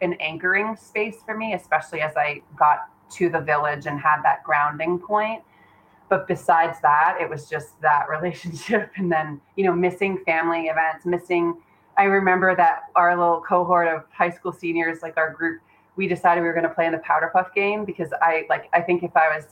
an 0.00 0.14
anchoring 0.14 0.76
space 0.76 1.16
for 1.26 1.36
me, 1.36 1.52
especially 1.54 2.00
as 2.00 2.16
I 2.16 2.42
got 2.56 2.88
to 3.16 3.28
the 3.28 3.40
village 3.40 3.86
and 3.86 4.00
had 4.00 4.22
that 4.22 4.44
grounding 4.44 4.98
point. 4.98 5.42
But 6.08 6.26
besides 6.26 6.80
that, 6.80 7.18
it 7.20 7.28
was 7.28 7.48
just 7.48 7.80
that 7.82 8.08
relationship. 8.10 8.92
And 8.96 9.12
then, 9.12 9.40
you 9.56 9.64
know, 9.64 9.72
missing 9.72 10.18
family 10.24 10.66
events, 10.66 11.04
missing. 11.04 11.60
I 11.98 12.04
remember 12.04 12.56
that 12.56 12.84
our 12.94 13.16
little 13.16 13.42
cohort 13.46 13.88
of 13.88 14.04
high 14.10 14.30
school 14.30 14.52
seniors, 14.52 15.02
like 15.02 15.18
our 15.18 15.34
group, 15.34 15.60
we 16.00 16.08
decided 16.08 16.40
we 16.40 16.46
were 16.46 16.54
going 16.54 16.66
to 16.66 16.74
play 16.74 16.86
in 16.86 16.92
the 16.92 16.98
powder 17.00 17.30
puff 17.30 17.52
game 17.54 17.84
because 17.84 18.08
I 18.22 18.46
like, 18.48 18.70
I 18.72 18.80
think 18.80 19.02
if 19.02 19.14
I 19.14 19.36
was 19.36 19.48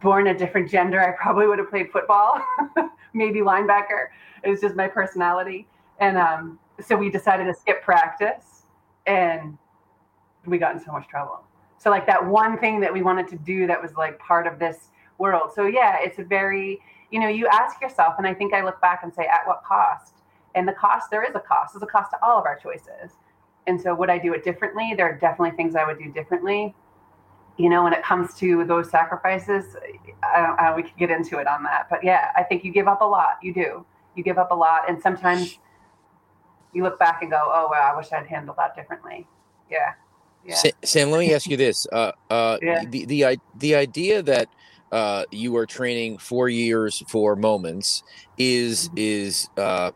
born 0.00 0.28
a 0.28 0.34
different 0.34 0.70
gender, 0.70 0.98
I 0.98 1.10
probably 1.22 1.46
would 1.46 1.58
have 1.58 1.68
played 1.68 1.92
football, 1.92 2.42
maybe 3.12 3.40
linebacker. 3.40 4.06
It 4.42 4.48
was 4.48 4.58
just 4.58 4.74
my 4.74 4.88
personality. 4.88 5.68
And 6.00 6.16
um, 6.16 6.58
so 6.80 6.96
we 6.96 7.10
decided 7.10 7.44
to 7.44 7.52
skip 7.52 7.82
practice 7.82 8.62
and 9.06 9.58
we 10.46 10.56
got 10.56 10.74
in 10.74 10.80
so 10.80 10.92
much 10.92 11.06
trouble. 11.08 11.44
So, 11.76 11.90
like 11.90 12.06
that 12.06 12.24
one 12.24 12.58
thing 12.58 12.80
that 12.80 12.90
we 12.90 13.02
wanted 13.02 13.28
to 13.28 13.36
do 13.36 13.66
that 13.66 13.82
was 13.82 13.92
like 13.94 14.18
part 14.18 14.46
of 14.46 14.58
this 14.58 14.88
world. 15.18 15.50
So, 15.54 15.66
yeah, 15.66 15.98
it's 16.00 16.18
a 16.18 16.24
very, 16.24 16.80
you 17.10 17.20
know, 17.20 17.28
you 17.28 17.46
ask 17.48 17.82
yourself, 17.82 18.14
and 18.16 18.26
I 18.26 18.32
think 18.32 18.54
I 18.54 18.64
look 18.64 18.80
back 18.80 19.00
and 19.02 19.12
say, 19.12 19.24
at 19.24 19.46
what 19.46 19.62
cost? 19.62 20.14
And 20.54 20.66
the 20.66 20.72
cost, 20.72 21.10
there 21.10 21.22
is 21.22 21.34
a 21.34 21.40
cost. 21.40 21.74
There's 21.74 21.82
a 21.82 21.86
cost 21.86 22.12
to 22.12 22.16
all 22.24 22.38
of 22.38 22.46
our 22.46 22.58
choices. 22.58 23.12
And 23.66 23.80
so, 23.80 23.94
would 23.94 24.10
I 24.10 24.18
do 24.18 24.32
it 24.34 24.44
differently? 24.44 24.94
There 24.96 25.06
are 25.08 25.18
definitely 25.18 25.56
things 25.56 25.76
I 25.76 25.84
would 25.84 25.98
do 25.98 26.10
differently 26.12 26.74
you 27.58 27.68
know, 27.68 27.84
when 27.84 27.92
it 27.92 28.02
comes 28.02 28.34
to 28.34 28.64
those 28.64 28.90
sacrifices, 28.90 29.76
I 30.22 30.54
I, 30.58 30.76
we 30.76 30.82
could 30.82 30.96
get 30.96 31.10
into 31.10 31.38
it 31.38 31.46
on 31.46 31.62
that. 31.64 31.88
But 31.90 32.02
yeah, 32.02 32.30
I 32.36 32.42
think 32.42 32.64
you 32.64 32.72
give 32.72 32.88
up 32.88 33.00
a 33.00 33.04
lot. 33.04 33.38
You 33.42 33.52
do. 33.52 33.86
You 34.16 34.22
give 34.22 34.38
up 34.38 34.50
a 34.50 34.54
lot, 34.54 34.88
and 34.88 35.00
sometimes 35.00 35.58
you 36.72 36.82
look 36.82 36.98
back 36.98 37.22
and 37.22 37.30
go, 37.30 37.38
"Oh, 37.40 37.68
wow, 37.70 37.92
I 37.92 37.96
wish 37.96 38.12
I'd 38.12 38.26
handled 38.26 38.56
that 38.58 38.74
differently." 38.74 39.26
Yeah. 39.70 39.92
Yeah. 40.44 40.56
Sam, 40.82 41.10
let 41.10 41.20
me 41.20 41.32
ask 41.34 41.48
you 41.48 41.56
this: 41.56 41.86
uh, 41.92 42.12
uh, 42.30 42.58
yeah. 42.62 42.84
the 42.86 43.04
the 43.04 43.38
the 43.58 43.74
idea 43.74 44.22
that 44.22 44.48
uh, 44.90 45.24
you 45.30 45.56
are 45.56 45.66
training 45.66 46.18
four 46.18 46.48
years 46.48 47.02
for 47.08 47.36
moments 47.36 48.02
is 48.38 48.88
mm-hmm. 48.88 48.98
is 48.98 49.48
uh, 49.56 49.92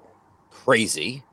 crazy. 0.50 1.24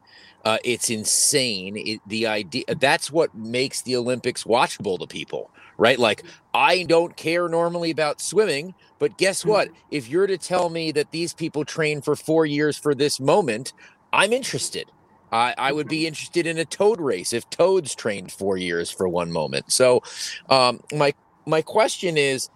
Uh, 0.43 0.57
it's 0.63 0.89
insane. 0.89 1.77
It, 1.77 2.01
the 2.07 2.27
idea 2.27 2.63
that's 2.79 3.12
what 3.12 3.33
makes 3.33 3.81
the 3.81 3.95
Olympics 3.95 4.43
watchable 4.43 5.00
to 5.00 5.07
people 5.07 5.50
right? 5.77 6.00
Like, 6.00 6.23
I 6.53 6.83
don't 6.83 7.15
care 7.15 7.50
normally 7.50 7.91
about 7.91 8.21
swimming, 8.21 8.73
but 9.00 9.17
guess 9.17 9.45
what? 9.45 9.67
Mm-hmm. 9.67 9.77
If 9.91 10.09
you're 10.09 10.27
to 10.27 10.38
tell 10.38 10.69
me 10.69 10.91
that 10.91 11.12
these 11.12 11.33
people 11.33 11.65
train 11.65 12.01
for 12.01 12.15
four 12.15 12.45
years 12.45 12.77
for 12.77 12.93
this 12.93 13.19
moment, 13.19 13.73
I'm 14.12 14.33
interested. 14.33 14.89
I, 15.31 15.55
I 15.57 15.71
would 15.71 15.88
be 15.88 16.00
mm-hmm. 16.00 16.07
interested 16.07 16.45
in 16.45 16.57
a 16.59 16.65
toad 16.65 17.01
race 17.01 17.33
if 17.33 17.50
toads 17.50 17.95
trained 17.95 18.31
four 18.31 18.57
years 18.57 18.91
for 18.91 19.07
one 19.07 19.31
moment. 19.31 19.71
So, 19.71 20.03
um, 20.50 20.81
my 20.93 21.13
my 21.45 21.62
question 21.62 22.17
is, 22.17 22.50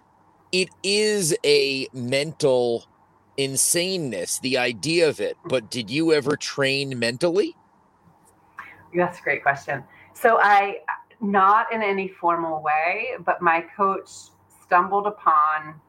it 0.52 0.70
is 0.82 1.36
a 1.44 1.88
mental 1.92 2.86
insaneness, 3.36 4.40
the 4.40 4.56
idea 4.56 5.08
of 5.08 5.20
it. 5.20 5.36
But 5.44 5.70
did 5.70 5.90
you 5.90 6.12
ever 6.14 6.36
train 6.36 6.98
mentally? 6.98 7.54
That's 8.98 9.20
a 9.20 9.22
great 9.22 9.42
question. 9.42 9.84
So 10.12 10.38
I 10.40 10.80
not 11.20 11.72
in 11.72 11.82
any 11.82 12.08
formal 12.08 12.62
way, 12.62 13.10
but 13.24 13.40
my 13.40 13.64
coach 13.76 14.10
stumbled 14.62 15.06
upon 15.06 15.80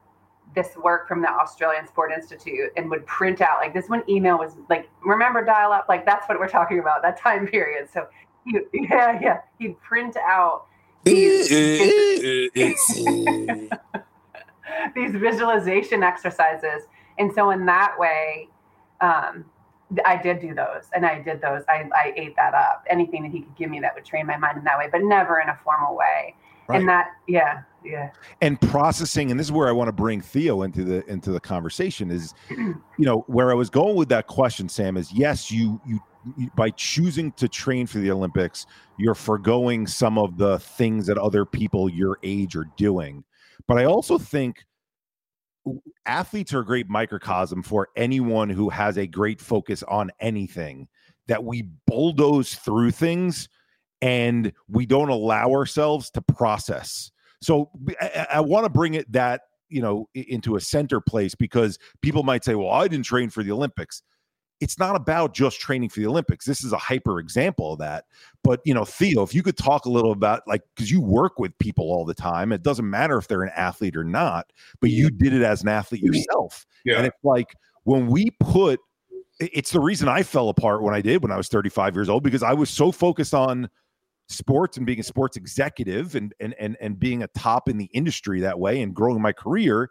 this 0.55 0.75
work 0.77 1.07
from 1.07 1.21
the 1.21 1.29
Australian 1.29 1.87
Sport 1.87 2.11
Institute 2.11 2.71
and 2.75 2.89
would 2.89 3.05
print 3.05 3.41
out 3.41 3.59
like 3.59 3.73
this 3.73 3.87
one 3.87 4.03
email 4.09 4.37
was 4.37 4.53
like 4.69 4.89
remember 5.05 5.45
dial 5.45 5.71
up 5.71 5.85
like 5.87 6.07
that's 6.07 6.27
what 6.27 6.39
we're 6.39 6.47
talking 6.47 6.79
about 6.79 7.03
that 7.03 7.19
time 7.19 7.45
period 7.45 7.87
so 7.93 8.07
he, 8.45 8.59
yeah 8.89 9.19
yeah 9.21 9.41
he'd 9.59 9.79
print 9.79 10.17
out 10.17 10.65
these, 11.03 11.49
these 14.95 15.11
visualization 15.11 16.01
exercises 16.01 16.87
and 17.19 17.31
so 17.31 17.51
in 17.51 17.67
that 17.67 17.93
way 17.99 18.49
um, 19.01 19.45
I 20.05 20.21
did 20.21 20.39
do 20.39 20.53
those 20.53 20.89
and 20.93 21.05
I 21.05 21.19
did 21.19 21.41
those. 21.41 21.63
I, 21.67 21.89
I 21.93 22.13
ate 22.15 22.35
that 22.35 22.53
up. 22.53 22.85
Anything 22.89 23.23
that 23.23 23.31
he 23.31 23.41
could 23.41 23.55
give 23.55 23.69
me 23.69 23.79
that 23.79 23.95
would 23.95 24.05
train 24.05 24.27
my 24.27 24.37
mind 24.37 24.57
in 24.57 24.63
that 24.65 24.77
way, 24.77 24.87
but 24.91 25.01
never 25.01 25.39
in 25.39 25.49
a 25.49 25.59
formal 25.63 25.95
way. 25.95 26.35
Right. 26.67 26.79
And 26.79 26.87
that, 26.87 27.07
yeah, 27.27 27.61
yeah. 27.83 28.11
And 28.41 28.61
processing, 28.61 29.31
and 29.31 29.39
this 29.39 29.47
is 29.47 29.51
where 29.51 29.67
I 29.67 29.71
want 29.71 29.87
to 29.87 29.91
bring 29.91 30.21
Theo 30.21 30.61
into 30.61 30.83
the 30.83 31.03
into 31.07 31.31
the 31.31 31.39
conversation 31.39 32.11
is, 32.11 32.35
you 32.49 32.75
know, 32.97 33.23
where 33.27 33.49
I 33.49 33.55
was 33.55 33.71
going 33.71 33.95
with 33.95 34.09
that 34.09 34.27
question, 34.27 34.69
Sam, 34.69 34.95
is 34.95 35.11
yes, 35.11 35.49
you 35.49 35.81
you, 35.85 35.99
you 36.37 36.51
by 36.55 36.69
choosing 36.71 37.31
to 37.33 37.47
train 37.47 37.87
for 37.87 37.97
the 37.97 38.11
Olympics, 38.11 38.67
you're 38.97 39.15
foregoing 39.15 39.87
some 39.87 40.19
of 40.19 40.37
the 40.37 40.59
things 40.59 41.07
that 41.07 41.17
other 41.17 41.43
people 41.43 41.89
your 41.89 42.19
age 42.21 42.55
are 42.55 42.69
doing. 42.77 43.23
But 43.67 43.79
I 43.79 43.85
also 43.85 44.19
think 44.19 44.63
athletes 46.05 46.53
are 46.53 46.59
a 46.59 46.65
great 46.65 46.89
microcosm 46.89 47.63
for 47.63 47.89
anyone 47.95 48.49
who 48.49 48.69
has 48.69 48.97
a 48.97 49.07
great 49.07 49.41
focus 49.41 49.83
on 49.83 50.11
anything 50.19 50.87
that 51.27 51.43
we 51.43 51.69
bulldoze 51.85 52.55
through 52.55 52.91
things 52.91 53.49
and 54.01 54.53
we 54.67 54.85
don't 54.85 55.09
allow 55.09 55.51
ourselves 55.51 56.09
to 56.11 56.21
process. 56.21 57.11
So 57.41 57.69
i, 58.01 58.27
I 58.33 58.39
want 58.41 58.65
to 58.65 58.69
bring 58.69 58.93
it 58.95 59.11
that 59.11 59.41
you 59.69 59.81
know 59.81 60.09
into 60.13 60.55
a 60.55 60.61
center 60.61 60.99
place 60.99 61.35
because 61.35 61.77
people 62.01 62.23
might 62.23 62.43
say 62.43 62.55
well 62.55 62.71
i 62.71 62.87
didn't 62.87 63.05
train 63.05 63.29
for 63.29 63.43
the 63.43 63.51
olympics 63.51 64.01
it's 64.59 64.77
not 64.77 64.95
about 64.95 65.33
just 65.33 65.59
training 65.59 65.89
for 65.89 65.99
the 65.99 66.07
Olympics. 66.07 66.45
This 66.45 66.63
is 66.63 66.73
a 66.73 66.77
hyper 66.77 67.19
example 67.19 67.73
of 67.73 67.79
that. 67.79 68.05
But 68.43 68.61
you 68.65 68.73
know, 68.73 68.85
Theo, 68.85 69.23
if 69.23 69.33
you 69.33 69.43
could 69.43 69.57
talk 69.57 69.85
a 69.85 69.89
little 69.89 70.11
about 70.11 70.43
like 70.47 70.61
because 70.75 70.91
you 70.91 71.01
work 71.01 71.39
with 71.39 71.57
people 71.59 71.85
all 71.85 72.05
the 72.05 72.13
time, 72.13 72.51
it 72.51 72.63
doesn't 72.63 72.89
matter 72.89 73.17
if 73.17 73.27
they're 73.27 73.43
an 73.43 73.51
athlete 73.55 73.95
or 73.95 74.03
not, 74.03 74.51
but 74.81 74.89
you 74.89 75.09
did 75.09 75.33
it 75.33 75.41
as 75.41 75.63
an 75.63 75.69
athlete 75.69 76.03
mm-hmm. 76.03 76.13
yourself. 76.13 76.65
Yeah. 76.83 76.97
And 76.97 77.07
it's 77.07 77.23
like 77.23 77.55
when 77.83 78.07
we 78.07 78.31
put 78.39 78.79
it's 79.39 79.71
the 79.71 79.79
reason 79.79 80.09
I 80.09 80.23
fell 80.23 80.49
apart 80.49 80.83
when 80.83 80.93
I 80.93 81.01
did 81.01 81.23
when 81.23 81.31
I 81.31 81.37
was 81.37 81.47
35 81.47 81.95
years 81.95 82.09
old 82.09 82.23
because 82.23 82.43
I 82.43 82.53
was 82.53 82.69
so 82.69 82.91
focused 82.91 83.33
on 83.33 83.69
sports 84.27 84.77
and 84.77 84.85
being 84.85 84.99
a 84.99 85.03
sports 85.03 85.37
executive 85.37 86.15
and 86.15 86.33
and 86.39 86.53
and 86.59 86.77
and 86.81 86.99
being 86.99 87.23
a 87.23 87.27
top 87.29 87.69
in 87.69 87.77
the 87.77 87.89
industry 87.93 88.41
that 88.41 88.59
way 88.59 88.81
and 88.81 88.93
growing 88.93 89.21
my 89.21 89.31
career 89.31 89.89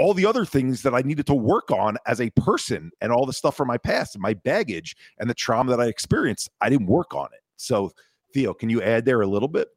all 0.00 0.14
the 0.14 0.24
other 0.24 0.44
things 0.44 0.82
that 0.82 0.94
I 0.94 1.02
needed 1.02 1.26
to 1.26 1.34
work 1.34 1.70
on 1.70 1.98
as 2.06 2.20
a 2.20 2.30
person 2.30 2.90
and 3.00 3.12
all 3.12 3.26
the 3.26 3.32
stuff 3.32 3.56
from 3.56 3.68
my 3.68 3.76
past 3.76 4.14
and 4.14 4.22
my 4.22 4.34
baggage 4.34 4.96
and 5.18 5.28
the 5.28 5.34
trauma 5.34 5.70
that 5.70 5.80
I 5.80 5.86
experienced, 5.86 6.48
I 6.60 6.70
didn't 6.70 6.86
work 6.86 7.14
on 7.14 7.26
it. 7.34 7.40
So, 7.56 7.92
Theo, 8.32 8.54
can 8.54 8.70
you 8.70 8.82
add 8.82 9.04
there 9.04 9.20
a 9.20 9.26
little 9.26 9.48
bit? 9.48 9.68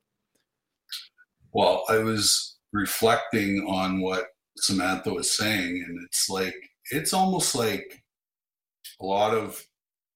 Well, 1.52 1.84
I 1.90 1.98
was 1.98 2.58
reflecting 2.72 3.68
on 3.70 4.02
what 4.02 4.28
Samantha 4.58 5.14
was 5.14 5.36
saying, 5.36 5.84
and 5.86 6.00
it's 6.06 6.30
like, 6.30 6.56
it's 6.92 7.14
almost 7.14 7.54
like 7.54 8.04
a 9.02 9.06
lot 9.06 9.34
of 9.34 9.62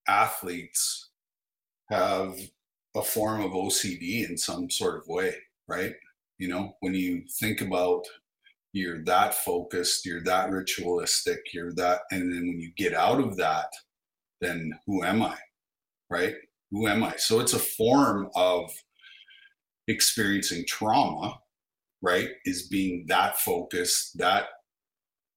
athletes 0.08 1.10
have 1.90 2.38
a 2.96 3.02
form 3.02 3.42
of 3.42 3.52
OCD 3.52 4.28
in 4.28 4.38
some 4.38 4.70
sort 4.70 4.98
of 4.98 5.08
way, 5.08 5.36
right? 5.68 5.94
You 6.38 6.48
know, 6.48 6.76
when 6.80 6.94
you 6.94 7.24
think 7.40 7.62
about 7.62 8.06
you're 8.78 9.04
that 9.06 9.34
focused, 9.34 10.06
you're 10.06 10.24
that 10.24 10.50
ritualistic, 10.50 11.40
you're 11.54 11.74
that, 11.74 12.02
and 12.12 12.32
then 12.32 12.48
when 12.48 12.60
you 12.60 12.72
get 12.78 12.94
out 12.94 13.20
of 13.20 13.38
that, 13.38 13.70
then 14.42 14.72
who 14.86 15.04
am 15.04 15.22
I? 15.22 15.38
Right? 16.10 16.36
Who 16.72 16.88
am 16.88 17.04
I? 17.04 17.16
So 17.18 17.40
it's 17.40 17.54
a 17.54 17.60
form 17.60 18.30
of 18.36 18.72
experiencing 19.88 20.66
trauma, 20.68 21.40
right? 22.02 22.30
Is 22.46 22.68
being 22.68 23.06
that 23.08 23.38
focused, 23.40 24.18
that 24.18 24.46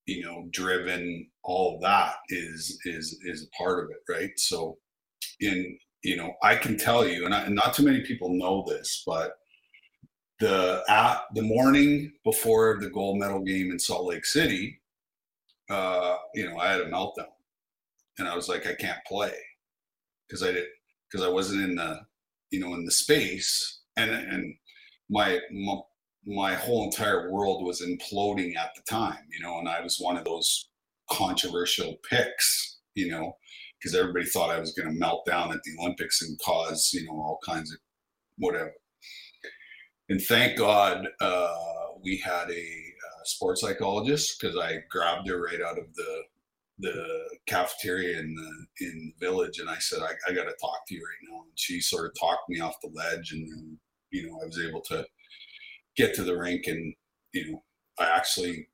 you 0.06 0.24
know, 0.24 0.48
driven, 0.50 1.28
all 1.44 1.78
that 1.82 2.14
is 2.28 2.78
is 2.84 3.18
is 3.24 3.44
a 3.44 3.62
part 3.62 3.84
of 3.84 3.90
it, 3.90 4.12
right? 4.12 4.30
So 4.36 4.78
in 5.40 5.78
you 6.02 6.16
know, 6.16 6.32
I 6.42 6.56
can 6.56 6.78
tell 6.78 7.06
you, 7.06 7.26
and, 7.26 7.34
I, 7.34 7.42
and 7.42 7.54
not 7.54 7.74
too 7.74 7.84
many 7.84 8.00
people 8.00 8.30
know 8.30 8.64
this, 8.66 9.02
but 9.06 9.32
the 10.40 10.82
at 10.88 11.22
the 11.34 11.42
morning 11.42 12.12
before 12.24 12.78
the 12.80 12.90
gold 12.90 13.18
medal 13.18 13.40
game 13.40 13.70
in 13.70 13.78
Salt 13.78 14.06
Lake 14.06 14.24
City, 14.24 14.80
uh, 15.68 16.16
you 16.34 16.48
know, 16.48 16.58
I 16.58 16.72
had 16.72 16.80
a 16.80 16.90
meltdown, 16.90 17.28
and 18.18 18.26
I 18.26 18.34
was 18.34 18.48
like, 18.48 18.66
I 18.66 18.74
can't 18.74 19.04
play. 19.06 19.34
Because 20.26 20.42
I 20.42 20.52
did 20.52 20.66
because 21.10 21.26
I 21.26 21.30
wasn't 21.30 21.62
in 21.62 21.74
the 21.76 22.00
you 22.50 22.60
know 22.60 22.74
in 22.74 22.84
the 22.84 22.90
space, 22.90 23.80
and 23.96 24.10
and 24.10 24.54
my, 25.08 25.40
my 25.52 25.80
my 26.26 26.54
whole 26.54 26.84
entire 26.84 27.30
world 27.30 27.64
was 27.64 27.82
imploding 27.82 28.56
at 28.56 28.74
the 28.74 28.82
time, 28.88 29.18
you 29.32 29.44
know, 29.44 29.58
and 29.58 29.68
I 29.68 29.80
was 29.80 29.98
one 29.98 30.16
of 30.16 30.24
those 30.24 30.68
controversial 31.10 31.96
picks, 32.08 32.78
you 32.94 33.10
know, 33.10 33.36
because 33.78 33.96
everybody 33.96 34.26
thought 34.26 34.50
I 34.50 34.60
was 34.60 34.72
going 34.72 34.88
to 34.88 34.98
melt 34.98 35.26
down 35.26 35.52
at 35.52 35.62
the 35.62 35.72
Olympics 35.80 36.22
and 36.22 36.38
cause, 36.40 36.90
you 36.92 37.06
know, 37.06 37.12
all 37.12 37.38
kinds 37.44 37.72
of 37.72 37.78
whatever. 38.36 38.72
And 40.10 40.20
thank 40.20 40.58
God 40.58 41.06
uh, 41.20 41.56
we 42.02 42.16
had 42.16 42.50
a 42.50 42.52
uh, 42.52 43.24
sports 43.24 43.60
psychologist 43.60 44.40
because 44.40 44.56
I 44.56 44.78
grabbed 44.90 45.28
her 45.28 45.40
right 45.40 45.60
out 45.62 45.78
of 45.78 45.94
the 45.94 46.22
the 46.80 47.28
cafeteria 47.46 48.18
in 48.18 48.34
the 48.34 48.86
in 48.86 49.12
the 49.18 49.26
village, 49.26 49.60
and 49.60 49.70
I 49.70 49.76
said, 49.78 50.00
I, 50.00 50.12
I 50.28 50.34
got 50.34 50.44
to 50.44 50.54
talk 50.60 50.80
to 50.88 50.94
you 50.94 51.00
right 51.00 51.30
now. 51.30 51.42
And 51.42 51.52
she 51.54 51.80
sort 51.80 52.06
of 52.06 52.18
talked 52.18 52.48
me 52.48 52.58
off 52.58 52.80
the 52.82 52.90
ledge, 52.92 53.32
and 53.32 53.46
then 53.46 53.78
you 54.10 54.26
know 54.26 54.40
I 54.42 54.46
was 54.46 54.58
able 54.58 54.80
to 54.88 55.06
get 55.96 56.12
to 56.16 56.24
the 56.24 56.36
rink, 56.36 56.66
and 56.66 56.92
you 57.32 57.52
know 57.52 57.62
I 58.00 58.16
actually 58.16 58.66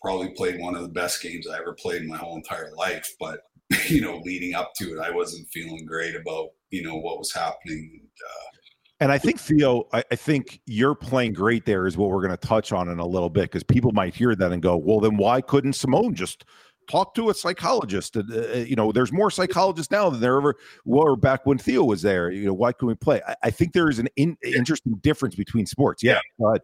probably 0.00 0.30
played 0.30 0.58
one 0.58 0.74
of 0.74 0.82
the 0.82 0.88
best 0.88 1.22
games 1.22 1.46
I 1.46 1.58
ever 1.58 1.74
played 1.74 2.00
in 2.00 2.08
my 2.08 2.16
whole 2.16 2.36
entire 2.36 2.72
life. 2.76 3.10
But 3.20 3.40
you 3.88 4.00
know, 4.00 4.22
leading 4.24 4.54
up 4.54 4.72
to 4.78 4.94
it, 4.94 5.00
I 5.00 5.10
wasn't 5.10 5.48
feeling 5.52 5.84
great 5.84 6.16
about 6.16 6.48
you 6.70 6.82
know 6.82 6.96
what 6.96 7.18
was 7.18 7.34
happening. 7.34 7.90
And, 7.92 8.08
uh, 8.08 8.59
and 9.00 9.10
I 9.10 9.18
think 9.18 9.40
Theo, 9.40 9.88
I, 9.92 10.04
I, 10.10 10.16
think 10.16 10.60
you're 10.66 10.94
playing 10.94 11.32
great 11.32 11.64
there 11.64 11.86
is 11.86 11.96
what 11.96 12.10
we're 12.10 12.20
going 12.20 12.36
to 12.36 12.36
touch 12.36 12.70
on 12.70 12.88
in 12.88 12.98
a 12.98 13.06
little 13.06 13.30
bit 13.30 13.44
because 13.44 13.62
people 13.62 13.92
might 13.92 14.14
hear 14.14 14.34
that 14.34 14.52
and 14.52 14.62
go, 14.62 14.76
well, 14.76 15.00
then 15.00 15.16
why 15.16 15.40
couldn't 15.40 15.72
Simone 15.72 16.14
just 16.14 16.44
talk 16.88 17.14
to 17.14 17.30
a 17.30 17.34
psychologist? 17.34 18.16
Uh, 18.16 18.22
uh, 18.30 18.56
you 18.58 18.76
know, 18.76 18.92
there's 18.92 19.10
more 19.10 19.30
psychologists 19.30 19.90
now 19.90 20.10
than 20.10 20.20
there 20.20 20.36
ever 20.36 20.54
were 20.84 21.16
back 21.16 21.46
when 21.46 21.56
Theo 21.56 21.82
was 21.84 22.02
there. 22.02 22.30
You 22.30 22.46
know, 22.46 22.54
why 22.54 22.72
couldn't 22.72 22.88
we 22.88 22.94
play? 22.96 23.22
I, 23.26 23.36
I 23.44 23.50
think 23.50 23.72
there 23.72 23.88
is 23.88 23.98
an 23.98 24.08
in, 24.16 24.36
interesting 24.44 24.94
difference 24.96 25.34
between 25.34 25.64
sports. 25.64 26.02
Yeah. 26.02 26.20
yeah. 26.38 26.56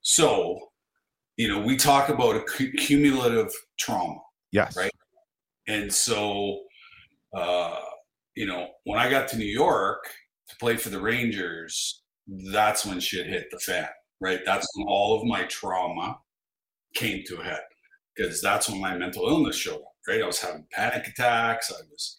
So, 0.00 0.70
you 1.36 1.48
know, 1.48 1.60
we 1.60 1.76
talk 1.76 2.08
about 2.08 2.34
a 2.34 2.44
cumulative 2.78 3.52
trauma. 3.78 4.16
Yes. 4.52 4.74
Right. 4.74 4.92
And 5.66 5.92
so, 5.92 6.60
uh, 7.36 7.76
you 8.34 8.46
know, 8.46 8.68
when 8.84 8.98
I 8.98 9.10
got 9.10 9.28
to 9.28 9.36
New 9.36 9.44
York 9.44 10.08
to 10.48 10.56
play 10.56 10.76
for 10.76 10.88
the 10.88 11.00
Rangers, 11.00 12.02
that's 12.52 12.84
when 12.84 13.00
shit 13.00 13.26
hit 13.26 13.48
the 13.50 13.58
fan, 13.58 13.88
right? 14.20 14.40
That's 14.44 14.68
when 14.74 14.86
all 14.88 15.18
of 15.18 15.26
my 15.26 15.44
trauma 15.44 16.18
came 16.94 17.22
to 17.26 17.40
a 17.40 17.44
head 17.44 17.60
because 18.14 18.42
that's 18.42 18.68
when 18.68 18.80
my 18.80 18.96
mental 18.96 19.28
illness 19.28 19.56
showed 19.56 19.76
up, 19.76 19.94
right? 20.06 20.22
I 20.22 20.26
was 20.26 20.40
having 20.40 20.66
panic 20.72 21.06
attacks. 21.06 21.72
I 21.72 21.80
was, 21.90 22.16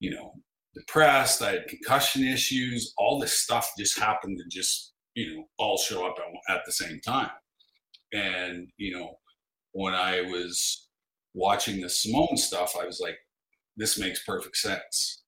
you 0.00 0.10
know, 0.10 0.34
depressed. 0.74 1.42
I 1.42 1.52
had 1.52 1.68
concussion 1.68 2.24
issues. 2.24 2.92
All 2.96 3.18
this 3.18 3.32
stuff 3.32 3.72
just 3.78 3.98
happened 3.98 4.38
to 4.38 4.44
just, 4.48 4.92
you 5.14 5.34
know, 5.34 5.44
all 5.58 5.78
show 5.78 6.06
up 6.06 6.16
at, 6.18 6.54
at 6.54 6.62
the 6.64 6.72
same 6.72 7.00
time. 7.00 7.30
And, 8.12 8.68
you 8.76 8.96
know, 8.96 9.18
when 9.72 9.94
I 9.94 10.22
was 10.22 10.88
watching 11.34 11.80
the 11.80 11.90
Simone 11.90 12.36
stuff, 12.36 12.74
I 12.80 12.86
was 12.86 13.00
like, 13.00 13.18
this 13.76 13.98
makes 13.98 14.24
perfect 14.24 14.56
sense 14.56 15.22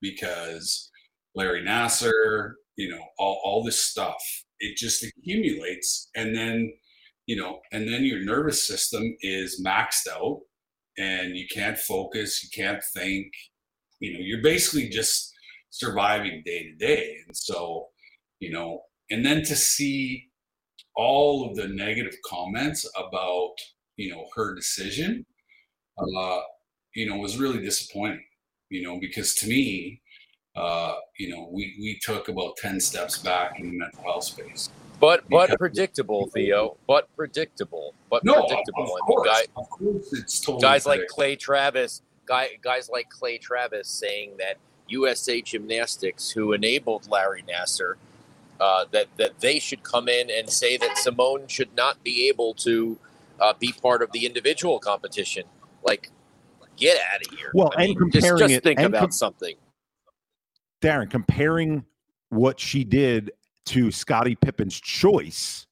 because 0.00 0.90
Larry 1.34 1.62
Nassar, 1.62 2.52
you 2.76 2.90
know, 2.90 3.02
all, 3.18 3.40
all 3.44 3.64
this 3.64 3.78
stuff, 3.78 4.22
it 4.60 4.76
just 4.76 5.04
accumulates. 5.04 6.10
And 6.14 6.34
then, 6.34 6.72
you 7.26 7.36
know, 7.36 7.60
and 7.72 7.88
then 7.88 8.04
your 8.04 8.24
nervous 8.24 8.66
system 8.66 9.02
is 9.20 9.62
maxed 9.64 10.08
out 10.12 10.40
and 10.98 11.36
you 11.36 11.46
can't 11.52 11.78
focus, 11.78 12.42
you 12.42 12.50
can't 12.54 12.82
think, 12.94 13.32
you 14.00 14.12
know, 14.12 14.20
you're 14.20 14.42
basically 14.42 14.88
just 14.88 15.32
surviving 15.70 16.42
day 16.44 16.64
to 16.64 16.74
day. 16.76 17.16
And 17.26 17.36
so, 17.36 17.88
you 18.40 18.50
know, 18.52 18.82
and 19.10 19.24
then 19.24 19.42
to 19.44 19.56
see 19.56 20.28
all 20.94 21.48
of 21.48 21.56
the 21.56 21.68
negative 21.68 22.16
comments 22.26 22.88
about, 22.96 23.54
you 23.96 24.10
know, 24.10 24.26
her 24.36 24.54
decision 24.54 25.24
uh, 25.98 26.40
you 26.94 27.08
know, 27.08 27.16
was 27.16 27.38
really 27.38 27.62
disappointing. 27.62 28.24
You 28.70 28.82
know, 28.82 28.98
because 29.00 29.34
to 29.36 29.46
me, 29.46 30.01
uh, 30.54 30.94
you 31.18 31.30
know, 31.30 31.48
we 31.50 31.74
we 31.80 31.98
took 32.02 32.28
about 32.28 32.56
ten 32.56 32.80
steps 32.80 33.18
back 33.18 33.58
in 33.58 33.70
the 33.70 33.78
mental 33.78 34.02
health 34.02 34.24
space. 34.24 34.70
But 35.00 35.28
but 35.28 35.58
predictable, 35.58 36.28
Theo. 36.28 36.76
But 36.86 37.08
predictable. 37.16 37.94
But 38.10 38.24
no, 38.24 38.34
predictable. 38.46 38.84
Of, 38.84 38.90
of 38.92 39.06
course, 39.06 39.28
guy, 39.28 39.42
of 39.56 39.70
course, 39.70 40.12
it's 40.12 40.40
totally 40.40 40.62
guys 40.62 40.86
like 40.86 41.06
Clay 41.08 41.36
Travis, 41.36 42.02
guy, 42.26 42.50
guys 42.62 42.88
like 42.88 43.08
Clay 43.08 43.38
Travis 43.38 43.88
saying 43.88 44.34
that 44.38 44.58
USA 44.88 45.40
Gymnastics, 45.40 46.30
who 46.30 46.52
enabled 46.52 47.10
Larry 47.10 47.42
Nassar, 47.42 47.94
uh, 48.60 48.84
that 48.92 49.08
that 49.16 49.40
they 49.40 49.58
should 49.58 49.82
come 49.82 50.08
in 50.08 50.30
and 50.30 50.48
say 50.48 50.76
that 50.76 50.98
Simone 50.98 51.48
should 51.48 51.74
not 51.74 52.04
be 52.04 52.28
able 52.28 52.54
to 52.54 52.98
uh, 53.40 53.54
be 53.58 53.72
part 53.72 54.02
of 54.02 54.12
the 54.12 54.26
individual 54.26 54.78
competition. 54.78 55.44
Like, 55.82 56.10
get 56.76 56.96
out 57.12 57.26
of 57.26 57.36
here. 57.36 57.50
Well, 57.54 57.72
I 57.76 57.84
and 57.84 57.88
mean, 57.88 58.10
comparing 58.10 58.38
just, 58.38 58.50
just 58.50 58.58
it, 58.58 58.62
think 58.62 58.78
about 58.78 59.00
com- 59.00 59.10
something. 59.10 59.56
Darren, 60.82 61.10
comparing 61.10 61.84
what 62.28 62.60
she 62.60 62.84
did 62.84 63.30
to 63.66 63.90
Scottie 63.90 64.36
Pippen's 64.36 64.78
choice 64.80 65.66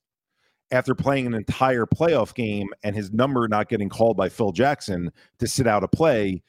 after 0.70 0.94
playing 0.94 1.26
an 1.26 1.34
entire 1.34 1.84
playoff 1.84 2.34
game 2.34 2.68
and 2.84 2.94
his 2.94 3.12
number 3.12 3.48
not 3.48 3.68
getting 3.68 3.88
called 3.88 4.16
by 4.16 4.28
Phil 4.28 4.52
Jackson 4.52 5.10
to 5.38 5.48
sit 5.48 5.66
out 5.66 5.82
a 5.82 5.88
play 5.88 6.42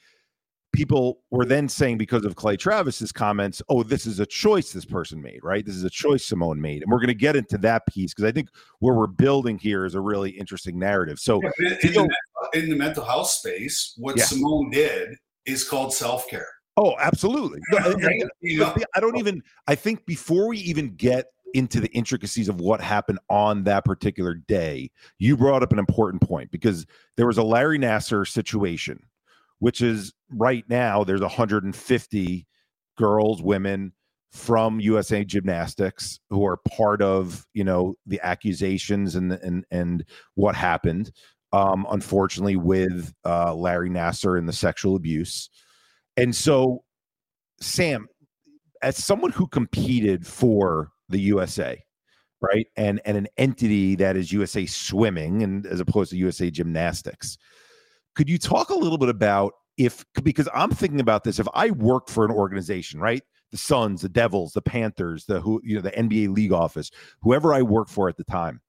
people 0.72 1.20
were 1.30 1.44
then 1.44 1.68
saying 1.68 1.98
because 1.98 2.24
of 2.24 2.34
Clay 2.34 2.56
Travis's 2.56 3.12
comments, 3.12 3.62
oh, 3.68 3.82
this 3.82 4.06
is 4.06 4.20
a 4.20 4.26
choice 4.26 4.72
this 4.72 4.84
person 4.84 5.20
made, 5.20 5.40
right? 5.42 5.64
This 5.64 5.76
is 5.76 5.84
a 5.84 5.90
choice 5.90 6.24
Simone 6.24 6.60
made. 6.60 6.82
And 6.82 6.90
we're 6.90 6.98
going 6.98 7.08
to 7.08 7.14
get 7.14 7.36
into 7.36 7.58
that 7.58 7.86
piece 7.86 8.12
because 8.14 8.28
I 8.28 8.32
think 8.32 8.48
where 8.80 8.94
we're 8.94 9.06
building 9.06 9.58
here 9.58 9.84
is 9.84 9.94
a 9.94 10.00
really 10.00 10.30
interesting 10.30 10.78
narrative. 10.78 11.18
So, 11.18 11.40
in, 11.40 11.66
in, 11.82 11.92
the, 11.92 12.16
in, 12.54 12.70
the, 12.70 12.76
mental 12.76 13.04
health 13.04 13.28
space, 13.28 13.94
what 13.98 14.16
yeah. 14.16 14.24
Simone 14.24 14.70
did 14.70 15.16
is 15.44 15.68
called 15.68 15.92
self 15.92 16.28
care. 16.28 16.48
Oh, 16.76 16.94
absolutely. 16.98 17.60
I 17.74 19.00
don't 19.00 19.18
even, 19.18 19.42
I 19.66 19.74
think 19.74 20.06
before 20.06 20.48
we 20.48 20.58
even 20.58 20.94
get 20.94 21.26
into 21.54 21.80
the 21.80 21.88
intricacies 21.88 22.48
of 22.48 22.60
what 22.60 22.80
happened 22.80 23.18
on 23.28 23.64
that 23.64 23.84
particular 23.84 24.34
day, 24.34 24.90
you 25.18 25.36
brought 25.36 25.62
up 25.62 25.72
an 25.72 25.78
important 25.78 26.22
point 26.22 26.50
because 26.50 26.86
there 27.16 27.26
was 27.26 27.36
a 27.36 27.42
Larry 27.42 27.78
Nassar 27.78 28.26
situation 28.26 29.00
which 29.62 29.80
is 29.80 30.12
right 30.28 30.64
now 30.68 31.04
there's 31.04 31.20
150 31.20 32.46
girls, 32.98 33.42
women 33.42 33.92
from 34.32 34.80
USA 34.80 35.24
Gymnastics 35.24 36.18
who 36.30 36.44
are 36.44 36.56
part 36.56 37.00
of 37.00 37.46
you 37.54 37.62
know 37.62 37.94
the 38.04 38.20
accusations 38.24 39.14
and 39.14 39.32
and 39.34 39.64
and 39.70 40.04
what 40.34 40.56
happened. 40.56 41.12
Um, 41.52 41.86
unfortunately, 41.92 42.56
with 42.56 43.14
uh, 43.24 43.54
Larry 43.54 43.88
Nassar 43.88 44.36
and 44.36 44.48
the 44.48 44.52
sexual 44.52 44.96
abuse, 44.96 45.48
and 46.16 46.34
so 46.34 46.84
Sam, 47.60 48.08
as 48.82 48.96
someone 48.96 49.30
who 49.32 49.46
competed 49.46 50.26
for 50.26 50.90
the 51.08 51.20
USA, 51.20 51.82
right, 52.40 52.66
and 52.76 53.00
and 53.04 53.16
an 53.16 53.28
entity 53.36 53.94
that 53.96 54.16
is 54.16 54.32
USA 54.32 54.66
Swimming 54.66 55.42
and 55.42 55.66
as 55.66 55.80
opposed 55.80 56.10
to 56.10 56.16
USA 56.16 56.50
Gymnastics, 56.50 57.38
could 58.14 58.28
you 58.28 58.38
talk 58.38 58.70
a 58.70 58.74
little 58.74 58.98
bit 58.98 59.08
about 59.08 59.52
if 59.76 60.04
because 60.22 60.48
I'm 60.54 60.70
thinking 60.70 61.00
about 61.00 61.24
this 61.24 61.38
if 61.38 61.48
I 61.54 61.70
worked 61.70 62.10
for 62.10 62.24
an 62.24 62.30
organization, 62.30 63.00
right? 63.00 63.22
The 63.50 63.58
Suns, 63.58 64.02
the 64.02 64.08
Devils, 64.08 64.52
the 64.52 64.62
Panthers, 64.62 65.26
the 65.26 65.40
who 65.40 65.60
you 65.64 65.76
know 65.76 65.82
the 65.82 65.92
NBA 65.92 66.34
league 66.34 66.52
office, 66.52 66.90
whoever 67.20 67.54
I 67.54 67.62
worked 67.62 67.90
for 67.90 68.08
at 68.08 68.16
the 68.16 68.24
time. 68.24 68.60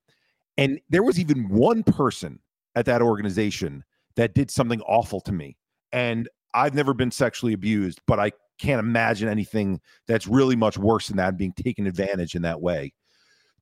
And 0.58 0.80
there 0.90 1.04
was 1.04 1.20
even 1.20 1.50
one 1.50 1.84
person 1.84 2.40
at 2.76 2.86
that 2.86 3.02
organization 3.02 3.84
that 4.16 4.36
did 4.36 4.52
something 4.52 4.82
awful 4.82 5.20
to 5.22 5.32
me. 5.32 5.58
And 5.92 6.30
I've 6.54 6.74
never 6.74 6.94
been 6.94 7.12
sexually 7.12 7.54
abused, 7.54 8.02
but 8.08 8.20
I 8.20 8.32
can't 8.60 8.80
imagine 8.80 9.30
anything 9.30 9.82
that's 10.08 10.28
really 10.28 10.56
much 10.56 10.78
worse 10.78 11.08
than 11.08 11.18
that 11.18 11.38
being 11.38 11.54
taken 11.54 11.88
advantage 11.88 12.36
in 12.36 12.44
that 12.44 12.62
way. 12.62 12.94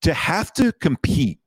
To 0.03 0.13
have 0.13 0.51
to 0.53 0.71
compete 0.73 1.39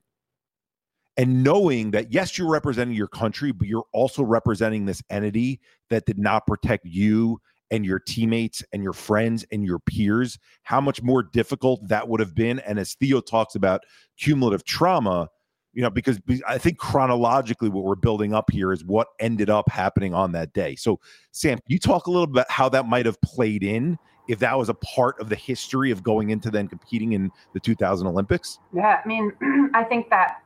and 1.16 1.44
knowing 1.44 1.90
that 1.92 2.12
yes 2.12 2.36
you're 2.36 2.50
representing 2.50 2.96
your 2.96 3.08
country 3.08 3.52
but 3.52 3.68
you're 3.68 3.84
also 3.92 4.22
representing 4.22 4.84
this 4.84 5.02
entity 5.10 5.60
that 5.90 6.06
did 6.06 6.18
not 6.18 6.46
protect 6.46 6.84
you 6.84 7.40
and 7.70 7.84
your 7.84 7.98
teammates 7.98 8.62
and 8.72 8.82
your 8.82 8.92
friends 8.92 9.44
and 9.52 9.64
your 9.64 9.78
peers 9.78 10.38
how 10.62 10.80
much 10.80 11.02
more 11.02 11.22
difficult 11.22 11.86
that 11.88 12.08
would 12.08 12.20
have 12.20 12.34
been 12.34 12.58
and 12.60 12.78
as 12.78 12.94
theo 12.94 13.20
talks 13.20 13.54
about 13.54 13.82
cumulative 14.18 14.64
trauma 14.64 15.28
you 15.74 15.82
know 15.82 15.90
because 15.90 16.20
i 16.48 16.56
think 16.56 16.78
chronologically 16.78 17.68
what 17.68 17.84
we're 17.84 17.94
building 17.94 18.32
up 18.32 18.50
here 18.50 18.72
is 18.72 18.84
what 18.84 19.08
ended 19.18 19.50
up 19.50 19.68
happening 19.68 20.14
on 20.14 20.32
that 20.32 20.52
day. 20.52 20.74
So 20.76 21.00
sam 21.32 21.58
you 21.66 21.78
talk 21.78 22.06
a 22.06 22.10
little 22.10 22.26
bit 22.26 22.32
about 22.32 22.50
how 22.50 22.68
that 22.70 22.86
might 22.86 23.06
have 23.06 23.20
played 23.20 23.62
in 23.62 23.98
if 24.26 24.38
that 24.38 24.56
was 24.56 24.70
a 24.70 24.74
part 24.74 25.20
of 25.20 25.28
the 25.28 25.36
history 25.36 25.90
of 25.90 26.02
going 26.02 26.30
into 26.30 26.50
then 26.50 26.66
competing 26.66 27.12
in 27.12 27.30
the 27.52 27.60
2000 27.60 28.06
olympics? 28.06 28.58
Yeah 28.72 29.00
i 29.04 29.08
mean 29.08 29.32
i 29.74 29.84
think 29.84 30.08
that 30.10 30.43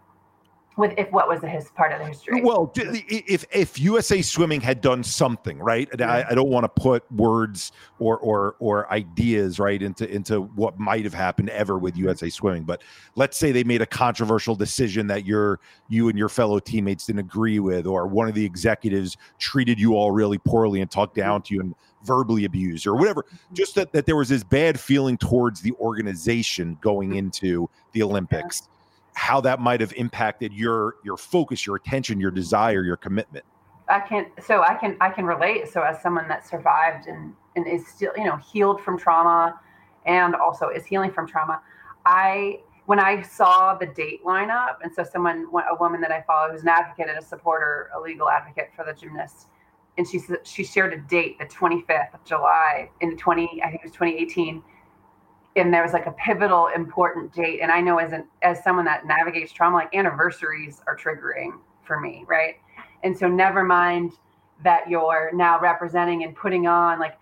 with 0.78 0.94
if 0.96 1.10
what 1.10 1.28
was 1.28 1.42
his 1.42 1.70
part 1.72 1.92
of 1.92 1.98
the 1.98 2.06
history. 2.06 2.40
Well, 2.40 2.72
if 2.76 3.44
if 3.52 3.78
USA 3.80 4.22
Swimming 4.22 4.60
had 4.60 4.80
done 4.80 5.02
something 5.02 5.58
right, 5.58 5.88
yeah. 5.98 6.10
I, 6.10 6.30
I, 6.30 6.34
don't 6.34 6.48
want 6.48 6.64
to 6.64 6.68
put 6.68 7.10
words 7.12 7.72
or 7.98 8.16
or 8.18 8.54
or 8.60 8.90
ideas 8.92 9.58
right 9.58 9.82
into 9.82 10.08
into 10.08 10.42
what 10.42 10.78
might 10.78 11.04
have 11.04 11.12
happened 11.12 11.50
ever 11.50 11.78
with. 11.78 11.96
USA 11.98 12.30
Swimming, 12.30 12.62
but 12.62 12.82
let's 13.16 13.36
say 13.36 13.50
they 13.50 13.64
made 13.64 13.82
a 13.82 13.86
controversial 13.86 14.54
decision 14.54 15.08
that 15.08 15.26
your 15.26 15.58
you 15.88 16.08
and 16.08 16.16
your 16.16 16.28
fellow 16.28 16.60
teammates 16.60 17.06
didn't 17.06 17.20
agree 17.20 17.58
with, 17.58 17.86
or 17.86 18.06
one 18.06 18.28
of 18.28 18.34
the 18.34 18.44
executives 18.44 19.16
treated 19.38 19.80
you 19.80 19.96
all 19.96 20.12
really 20.12 20.38
poorly 20.38 20.80
and 20.80 20.90
talked 20.90 21.16
down 21.16 21.42
to 21.42 21.54
you 21.54 21.60
and 21.60 21.74
verbally 22.04 22.44
abused 22.44 22.86
or 22.86 22.94
whatever 22.94 23.24
mm-hmm. 23.24 23.54
just 23.54 23.74
that, 23.74 23.92
that 23.92 24.06
there 24.06 24.14
was 24.14 24.28
this 24.28 24.44
bad 24.44 24.78
feeling 24.78 25.18
towards 25.18 25.60
the 25.60 25.72
organization 25.80 26.78
going 26.80 27.08
mm-hmm. 27.08 27.18
into 27.18 27.68
the 27.90 28.00
olympics 28.00 28.62
yeah 28.62 28.77
how 29.18 29.40
that 29.40 29.58
might 29.58 29.80
have 29.80 29.92
impacted 29.94 30.52
your 30.52 30.94
your 31.04 31.16
focus, 31.16 31.66
your 31.66 31.74
attention, 31.74 32.20
your 32.20 32.30
desire, 32.30 32.84
your 32.84 32.96
commitment. 32.96 33.44
I 33.88 33.98
can 33.98 34.26
so 34.40 34.62
I 34.62 34.74
can 34.74 34.96
I 35.00 35.10
can 35.10 35.26
relate. 35.26 35.68
So 35.68 35.82
as 35.82 36.00
someone 36.00 36.28
that 36.28 36.48
survived 36.48 37.08
and 37.08 37.34
and 37.56 37.66
is 37.66 37.86
still 37.88 38.12
you 38.16 38.24
know 38.24 38.36
healed 38.36 38.80
from 38.80 38.96
trauma, 38.96 39.58
and 40.06 40.36
also 40.36 40.68
is 40.68 40.86
healing 40.86 41.10
from 41.10 41.26
trauma, 41.26 41.60
I 42.06 42.60
when 42.86 43.00
I 43.00 43.22
saw 43.22 43.74
the 43.74 43.86
date 43.86 44.24
line 44.24 44.50
up, 44.50 44.78
and 44.84 44.94
so 44.94 45.02
someone 45.02 45.46
a 45.52 45.74
woman 45.74 46.00
that 46.00 46.12
I 46.12 46.22
follow 46.22 46.52
who's 46.52 46.62
an 46.62 46.68
advocate 46.68 47.08
and 47.08 47.18
a 47.18 47.22
supporter, 47.22 47.90
a 47.96 48.00
legal 48.00 48.30
advocate 48.30 48.70
for 48.76 48.84
the 48.84 48.92
gymnast, 48.92 49.48
and 49.98 50.06
she 50.06 50.20
she 50.44 50.62
shared 50.62 50.92
a 50.92 50.98
date, 50.98 51.40
the 51.40 51.46
25th 51.46 52.14
of 52.14 52.24
July 52.24 52.88
in 53.00 53.16
20 53.16 53.62
I 53.64 53.68
think 53.68 53.80
it 53.82 53.86
was 53.86 53.92
2018 53.92 54.62
and 55.58 55.72
there 55.72 55.82
was 55.82 55.92
like 55.92 56.06
a 56.06 56.12
pivotal 56.12 56.68
important 56.74 57.32
date 57.32 57.60
and 57.60 57.70
i 57.70 57.80
know 57.80 57.98
as 57.98 58.12
an 58.12 58.26
as 58.42 58.62
someone 58.62 58.84
that 58.84 59.06
navigates 59.06 59.52
trauma 59.52 59.76
like 59.76 59.94
anniversaries 59.94 60.80
are 60.86 60.96
triggering 60.96 61.52
for 61.88 61.98
me 61.98 62.24
right? 62.28 62.56
And 63.02 63.16
so 63.16 63.26
never 63.26 63.64
mind 63.64 64.12
that 64.62 64.88
you're 64.88 65.30
now 65.32 65.58
representing 65.58 66.22
and 66.22 66.36
putting 66.36 66.66
on 66.66 67.00
like 67.00 67.18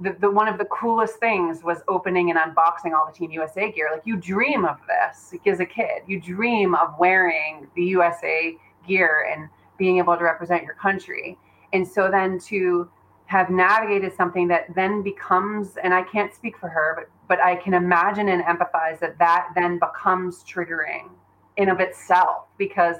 the, 0.00 0.16
the 0.20 0.30
one 0.30 0.48
of 0.48 0.58
the 0.58 0.64
coolest 0.66 1.18
things 1.18 1.62
was 1.62 1.78
opening 1.88 2.30
and 2.30 2.38
unboxing 2.38 2.92
all 2.92 3.06
the 3.06 3.12
team 3.16 3.30
usa 3.30 3.72
gear. 3.72 3.88
Like 3.92 4.02
you 4.04 4.16
dream 4.16 4.64
of 4.64 4.76
this 4.86 5.32
like 5.32 5.46
as 5.46 5.60
a 5.60 5.66
kid 5.66 6.02
you 6.06 6.20
dream 6.20 6.74
of 6.74 6.94
wearing 6.98 7.66
the 7.74 7.82
usa 7.82 8.56
gear 8.86 9.26
and 9.32 9.48
being 9.78 9.98
able 9.98 10.16
to 10.16 10.22
represent 10.22 10.62
your 10.62 10.74
country. 10.74 11.38
And 11.72 11.86
so 11.86 12.10
then 12.10 12.38
to 12.40 12.88
have 13.26 13.50
navigated 13.50 14.14
something 14.14 14.46
that 14.48 14.66
then 14.74 15.02
becomes 15.02 15.78
and 15.82 15.94
i 15.94 16.02
can't 16.02 16.34
speak 16.34 16.58
for 16.58 16.68
her 16.68 16.94
but 16.94 17.08
but 17.28 17.40
I 17.40 17.56
can 17.56 17.74
imagine 17.74 18.28
and 18.28 18.42
empathize 18.42 18.98
that 19.00 19.18
that 19.18 19.48
then 19.54 19.78
becomes 19.78 20.44
triggering 20.44 21.10
in 21.56 21.68
of 21.68 21.80
itself 21.80 22.46
because 22.58 22.96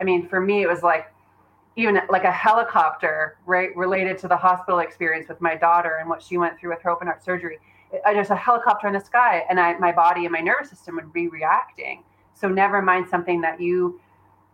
I 0.00 0.04
mean 0.04 0.28
for 0.28 0.40
me 0.40 0.62
it 0.62 0.68
was 0.68 0.82
like 0.82 1.12
even 1.76 2.00
like 2.08 2.24
a 2.24 2.32
helicopter 2.32 3.36
right 3.44 3.74
related 3.76 4.18
to 4.18 4.28
the 4.28 4.36
hospital 4.36 4.80
experience 4.80 5.28
with 5.28 5.40
my 5.40 5.54
daughter 5.54 5.96
and 6.00 6.08
what 6.08 6.22
she 6.22 6.38
went 6.38 6.58
through 6.58 6.70
with 6.70 6.82
her 6.82 6.90
open 6.90 7.06
heart 7.06 7.22
surgery. 7.22 7.58
There's 8.04 8.30
a 8.30 8.36
helicopter 8.36 8.86
in 8.86 8.94
the 8.94 9.00
sky 9.00 9.44
and 9.48 9.60
I 9.60 9.76
my 9.78 9.92
body 9.92 10.24
and 10.24 10.32
my 10.32 10.40
nervous 10.40 10.70
system 10.70 10.96
would 10.96 11.12
be 11.12 11.28
reacting. 11.28 12.02
So 12.34 12.48
never 12.48 12.80
mind 12.82 13.08
something 13.08 13.40
that 13.42 13.60
you 13.60 14.00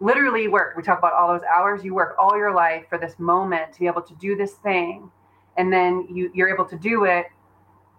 literally 0.01 0.49
work. 0.49 0.77
We 0.77 0.83
talk 0.83 0.99
about 0.99 1.13
all 1.13 1.29
those 1.29 1.43
hours 1.43 1.85
you 1.85 1.95
work 1.95 2.17
all 2.19 2.37
your 2.37 2.53
life 2.53 2.87
for 2.89 2.99
this 2.99 3.19
moment 3.19 3.73
to 3.75 3.79
be 3.79 3.87
able 3.87 4.03
to 4.03 4.15
do 4.17 4.37
this 4.37 4.55
thing. 4.55 5.11
And 5.57 5.73
then 5.73 6.09
you 6.11 6.31
you're 6.35 6.49
able 6.49 6.65
to 6.65 6.77
do 6.77 7.05
it 7.05 7.27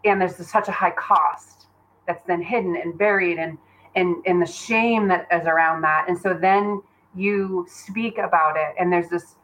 and 0.05 0.21
there's 0.21 0.35
such 0.47 0.67
a 0.67 0.71
high 0.71 0.91
cost 0.91 1.67
that's 2.07 2.23
then 2.23 2.41
hidden 2.41 2.75
and 2.75 2.97
buried 2.97 3.37
and 3.37 3.57
and 3.95 4.15
and 4.25 4.41
the 4.41 4.45
shame 4.45 5.07
that 5.07 5.27
is 5.31 5.45
around 5.45 5.81
that. 5.81 6.05
And 6.07 6.17
so 6.17 6.33
then 6.33 6.81
you 7.15 7.65
speak 7.69 8.17
about 8.17 8.57
it 8.57 8.75
and 8.79 8.91
there's 8.91 9.09
this 9.09 9.35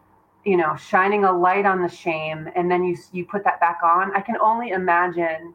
you 0.46 0.58
know 0.58 0.76
shining 0.76 1.24
a 1.24 1.32
light 1.32 1.66
on 1.66 1.82
the 1.82 1.90
shame 1.90 2.50
and 2.56 2.70
then 2.70 2.84
you 2.84 2.98
you 3.12 3.26
put 3.26 3.44
that 3.44 3.60
back 3.60 3.80
on. 3.84 4.16
I 4.16 4.22
can 4.22 4.38
only 4.42 4.70
imagine 4.70 5.54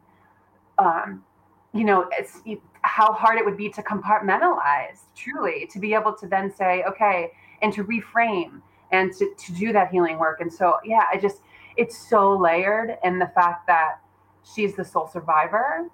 um 0.77 1.23
you 1.73 1.83
know 1.83 2.07
it's 2.11 2.41
how 2.81 3.11
hard 3.11 3.37
it 3.37 3.45
would 3.45 3.57
be 3.57 3.69
to 3.69 3.81
compartmentalize 3.81 4.99
truly 5.15 5.67
to 5.71 5.79
be 5.79 5.93
able 5.93 6.13
to 6.13 6.27
then 6.27 6.53
say 6.53 6.83
okay 6.83 7.31
and 7.61 7.73
to 7.73 7.83
reframe 7.83 8.61
and 8.91 9.11
to, 9.13 9.33
to 9.37 9.51
do 9.53 9.73
that 9.73 9.89
healing 9.89 10.19
work. 10.19 10.41
And 10.41 10.51
so 10.51 10.77
yeah 10.85 11.03
i 11.11 11.17
just 11.17 11.41
it's 11.77 11.97
so 12.09 12.37
layered 12.37 12.97
and 13.03 13.19
the 13.19 13.29
fact 13.35 13.67
that 13.67 13.99
she's 14.53 14.75
the 14.75 14.85
sole 14.85 15.07
survivor, 15.07 15.89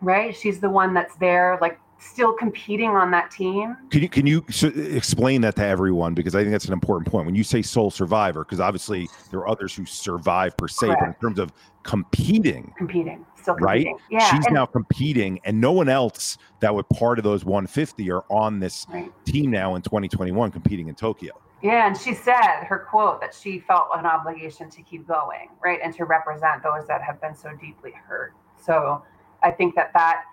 right? 0.00 0.34
She's 0.36 0.60
the 0.60 0.70
one 0.70 0.94
that's 0.94 1.16
there, 1.16 1.58
like 1.60 1.78
still 1.98 2.32
competing 2.32 2.90
on 2.90 3.10
that 3.10 3.30
team. 3.30 3.76
Can 3.90 4.02
you 4.02 4.08
can 4.08 4.26
you 4.26 4.44
explain 4.74 5.40
that 5.42 5.56
to 5.56 5.64
everyone 5.64 6.14
because 6.14 6.34
I 6.34 6.40
think 6.40 6.52
that's 6.52 6.66
an 6.66 6.72
important 6.72 7.10
point 7.10 7.26
when 7.26 7.34
you 7.34 7.44
say 7.44 7.62
sole 7.62 7.90
survivor 7.90 8.44
because 8.44 8.60
obviously 8.60 9.08
there 9.30 9.40
are 9.40 9.48
others 9.48 9.74
who 9.74 9.86
survive 9.86 10.56
per 10.56 10.68
se, 10.68 10.86
Correct. 10.86 11.00
but 11.00 11.08
in 11.08 11.14
terms 11.14 11.38
of 11.38 11.52
competing, 11.82 12.72
competing, 12.76 13.24
still 13.40 13.54
competing. 13.54 13.94
right? 13.94 14.02
Yeah, 14.10 14.30
she's 14.30 14.46
and, 14.46 14.54
now 14.54 14.66
competing, 14.66 15.40
and 15.44 15.60
no 15.60 15.72
one 15.72 15.88
else 15.88 16.38
that 16.60 16.74
was 16.74 16.84
part 16.92 17.18
of 17.18 17.24
those 17.24 17.44
150 17.44 18.10
are 18.10 18.24
on 18.30 18.58
this 18.60 18.86
right. 18.90 19.12
team 19.24 19.50
now 19.50 19.74
in 19.74 19.82
2021 19.82 20.50
competing 20.50 20.88
in 20.88 20.94
Tokyo. 20.94 21.32
Yeah, 21.64 21.86
and 21.86 21.96
she 21.96 22.12
said 22.12 22.64
her 22.64 22.78
quote 22.78 23.22
that 23.22 23.34
she 23.34 23.58
felt 23.58 23.86
an 23.94 24.04
obligation 24.04 24.68
to 24.68 24.82
keep 24.82 25.08
going, 25.08 25.48
right, 25.64 25.80
and 25.82 25.94
to 25.94 26.04
represent 26.04 26.62
those 26.62 26.86
that 26.88 27.00
have 27.00 27.18
been 27.22 27.34
so 27.34 27.56
deeply 27.58 27.92
hurt. 28.06 28.34
So 28.62 29.02
I 29.42 29.50
think 29.50 29.74
that 29.74 29.90
that, 29.94 30.24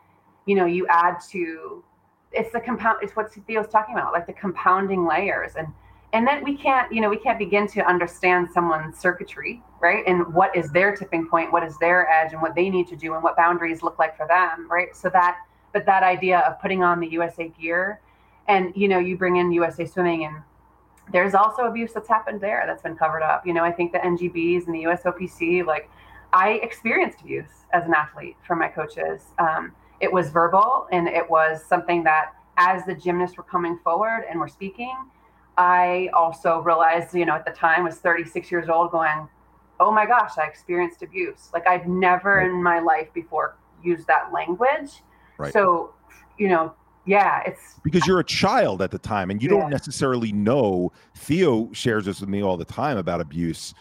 you 0.45 0.55
know, 0.55 0.65
you 0.65 0.85
add 0.89 1.19
to 1.29 1.85
it's 2.33 2.51
the 2.51 2.59
compound. 2.59 2.97
It's 3.01 3.15
what 3.15 3.31
Theo's 3.31 3.69
talking 3.69 3.95
about, 3.95 4.11
like 4.11 4.27
the 4.27 4.33
compounding 4.33 5.05
layers, 5.05 5.53
and 5.55 5.67
and 6.11 6.27
then 6.27 6.43
we 6.43 6.57
can't, 6.57 6.91
you 6.91 6.99
know, 6.99 7.09
we 7.09 7.17
can't 7.17 7.39
begin 7.39 7.65
to 7.67 7.81
understand 7.87 8.49
someone's 8.53 8.99
circuitry, 8.99 9.63
right, 9.79 10.03
and 10.07 10.33
what 10.33 10.53
is 10.53 10.69
their 10.71 10.93
tipping 10.93 11.29
point, 11.29 11.53
what 11.53 11.63
is 11.63 11.77
their 11.77 12.09
edge, 12.09 12.33
and 12.33 12.41
what 12.41 12.55
they 12.55 12.69
need 12.69 12.89
to 12.89 12.97
do, 12.97 13.13
and 13.13 13.23
what 13.23 13.37
boundaries 13.37 13.81
look 13.81 13.97
like 13.99 14.17
for 14.17 14.27
them, 14.27 14.69
right. 14.69 14.93
So 14.93 15.09
that, 15.11 15.37
but 15.71 15.85
that 15.85 16.03
idea 16.03 16.39
of 16.39 16.59
putting 16.59 16.83
on 16.83 16.99
the 16.99 17.07
USA 17.07 17.47
gear, 17.47 18.01
and 18.49 18.73
you 18.75 18.89
know, 18.89 18.99
you 18.99 19.15
bring 19.15 19.37
in 19.37 19.53
USA 19.53 19.85
Swimming 19.85 20.25
and 20.25 20.35
there's 21.11 21.33
also 21.33 21.63
abuse 21.63 21.93
that's 21.93 22.07
happened 22.07 22.41
there 22.41 22.63
that's 22.67 22.81
been 22.81 22.95
covered 22.95 23.23
up. 23.23 23.45
You 23.45 23.53
know, 23.53 23.63
I 23.63 23.71
think 23.71 23.91
the 23.91 23.99
NGBs 23.99 24.67
and 24.67 24.75
the 24.75 24.83
USOPC, 24.83 25.65
like 25.65 25.89
I 26.33 26.53
experienced 26.63 27.21
abuse 27.21 27.65
as 27.73 27.85
an 27.85 27.93
athlete 27.93 28.37
from 28.45 28.59
my 28.59 28.67
coaches. 28.67 29.21
Um, 29.39 29.73
it 29.99 30.11
was 30.11 30.29
verbal 30.29 30.87
and 30.91 31.07
it 31.07 31.29
was 31.29 31.63
something 31.63 32.03
that 32.03 32.33
as 32.57 32.85
the 32.85 32.93
gymnasts 32.93 33.37
were 33.37 33.43
coming 33.43 33.77
forward 33.83 34.25
and 34.29 34.39
were 34.39 34.47
speaking, 34.47 34.95
I 35.57 36.09
also 36.13 36.59
realized, 36.59 37.13
you 37.13 37.25
know, 37.25 37.33
at 37.33 37.45
the 37.45 37.51
time 37.51 37.83
was 37.83 37.97
36 37.97 38.51
years 38.51 38.69
old 38.69 38.91
going, 38.91 39.27
oh 39.79 39.91
my 39.91 40.05
gosh, 40.05 40.37
I 40.37 40.45
experienced 40.45 41.01
abuse. 41.01 41.49
Like 41.53 41.67
I've 41.67 41.87
never 41.87 42.35
right. 42.35 42.49
in 42.49 42.61
my 42.61 42.79
life 42.79 43.07
before 43.13 43.57
used 43.83 44.07
that 44.07 44.31
language. 44.31 45.01
Right. 45.37 45.51
So, 45.51 45.93
you 46.37 46.47
know, 46.47 46.73
yeah 47.05 47.41
it's 47.45 47.71
because 47.83 48.05
you're 48.05 48.19
a 48.19 48.23
child 48.23 48.81
at 48.81 48.91
the 48.91 48.99
time 48.99 49.29
and 49.29 49.41
you 49.41 49.49
yeah. 49.49 49.59
don't 49.59 49.69
necessarily 49.69 50.31
know 50.31 50.91
theo 51.17 51.71
shares 51.73 52.05
this 52.05 52.21
with 52.21 52.29
me 52.29 52.41
all 52.41 52.57
the 52.57 52.65
time 52.65 52.97
about 52.97 53.21
abuse. 53.21 53.73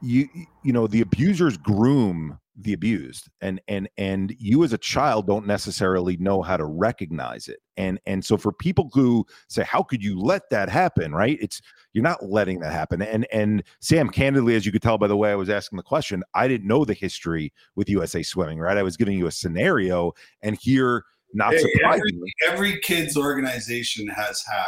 You 0.00 0.28
you 0.62 0.72
know 0.72 0.86
the 0.86 1.00
abusers 1.00 1.56
groom 1.56 2.38
the 2.60 2.72
abused 2.72 3.28
and 3.40 3.60
and 3.68 3.88
and 3.98 4.34
you 4.38 4.64
as 4.64 4.72
a 4.72 4.78
child 4.78 5.26
don't 5.26 5.46
necessarily 5.46 6.16
know 6.16 6.40
how 6.42 6.56
to 6.56 6.64
recognize 6.64 7.48
it. 7.48 7.58
And 7.76 7.98
and 8.06 8.24
so 8.24 8.36
for 8.36 8.52
people 8.52 8.90
who 8.94 9.26
say 9.48 9.64
how 9.64 9.82
could 9.82 10.02
you 10.02 10.18
let 10.18 10.48
that 10.50 10.68
happen? 10.68 11.12
right? 11.12 11.36
It's 11.40 11.60
you're 11.92 12.04
not 12.04 12.24
letting 12.24 12.60
that 12.60 12.72
happen. 12.72 13.02
And 13.02 13.26
and 13.32 13.64
sam 13.80 14.08
candidly 14.08 14.54
as 14.54 14.64
you 14.64 14.70
could 14.70 14.82
tell 14.82 14.98
by 14.98 15.08
the 15.08 15.16
way 15.16 15.32
i 15.32 15.36
was 15.36 15.50
asking 15.50 15.78
the 15.78 15.82
question 15.82 16.22
i 16.34 16.46
didn't 16.46 16.68
know 16.68 16.84
the 16.84 16.94
history 16.94 17.52
with 17.74 17.88
usa 17.88 18.22
swimming 18.22 18.58
right? 18.60 18.78
I 18.78 18.84
was 18.84 18.96
giving 18.96 19.18
you 19.18 19.26
a 19.26 19.32
scenario 19.32 20.12
and 20.42 20.56
here 20.60 21.04
not 21.32 21.52
hey, 21.52 21.58
surprisingly. 21.58 22.32
Every, 22.46 22.70
every 22.70 22.80
kids 22.80 23.16
organization 23.16 24.08
has 24.08 24.42
had 24.46 24.64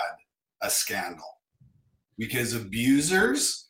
a 0.63 0.71
scandal 0.71 1.25
because 2.19 2.55
abusers, 2.55 3.69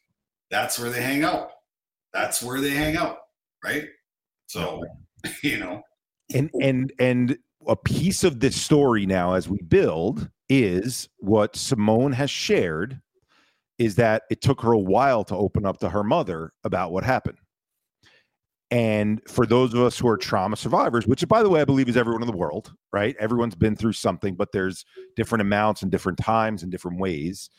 that's 0.51 0.79
where 0.79 0.91
they 0.91 1.03
hang 1.03 1.25
out. 1.25 1.51
that's 2.13 2.43
where 2.43 2.61
they 2.61 2.71
hang 2.71 2.97
out, 2.97 3.19
right? 3.65 3.85
So, 4.47 4.83
you 5.43 5.59
know, 5.59 5.83
and 6.35 6.51
and 6.61 6.93
and 6.99 7.39
a 7.67 7.77
piece 7.77 8.25
of 8.25 8.41
this 8.41 8.61
story 8.61 9.07
now 9.07 9.35
as 9.35 9.49
we 9.49 9.61
build 9.63 10.29
is 10.49 11.09
what 11.19 11.55
Simone 11.55 12.13
has 12.13 12.31
shared 12.31 13.01
is 13.79 13.95
that 13.95 14.25
it 14.31 14.43
took 14.43 14.61
her 14.61 14.73
a 14.73 14.79
while 14.79 15.25
to 15.25 15.37
open 15.37 15.65
up 15.65 15.79
to 15.79 15.89
her 15.89 16.03
mother 16.03 16.53
about 16.65 16.93
what 16.93 17.05
happened. 17.05 17.39
And 18.71 19.21
for 19.27 19.47
those 19.47 19.75
of 19.75 19.81
us 19.81 19.99
who 19.99 20.09
are 20.09 20.17
trauma 20.17 20.57
survivors, 20.57 21.07
which 21.07 21.27
by 21.27 21.43
the 21.43 21.51
way, 21.51 21.61
I 21.61 21.65
believe 21.65 21.89
is 21.89 21.97
everyone 21.97 22.23
in 22.23 22.31
the 22.31 22.37
world, 22.37 22.73
right? 22.93 23.17
Everyone's 23.19 23.57
been 23.57 23.75
through 23.75 23.95
something, 23.95 24.37
but 24.37 24.53
there's 24.53 24.85
different 25.17 25.43
amounts 25.43 25.83
and 25.83 25.91
different 25.91 26.19
times 26.19 26.63
and 26.63 26.71
different 26.71 27.01
ways 27.01 27.51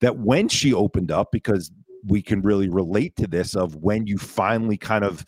that 0.00 0.18
when 0.18 0.48
she 0.48 0.72
opened 0.72 1.10
up, 1.10 1.32
because 1.32 1.72
we 2.06 2.22
can 2.22 2.40
really 2.42 2.68
relate 2.68 3.16
to 3.16 3.26
this 3.26 3.54
of 3.54 3.76
when 3.76 4.06
you 4.06 4.16
finally 4.16 4.76
kind 4.76 5.04
of 5.04 5.24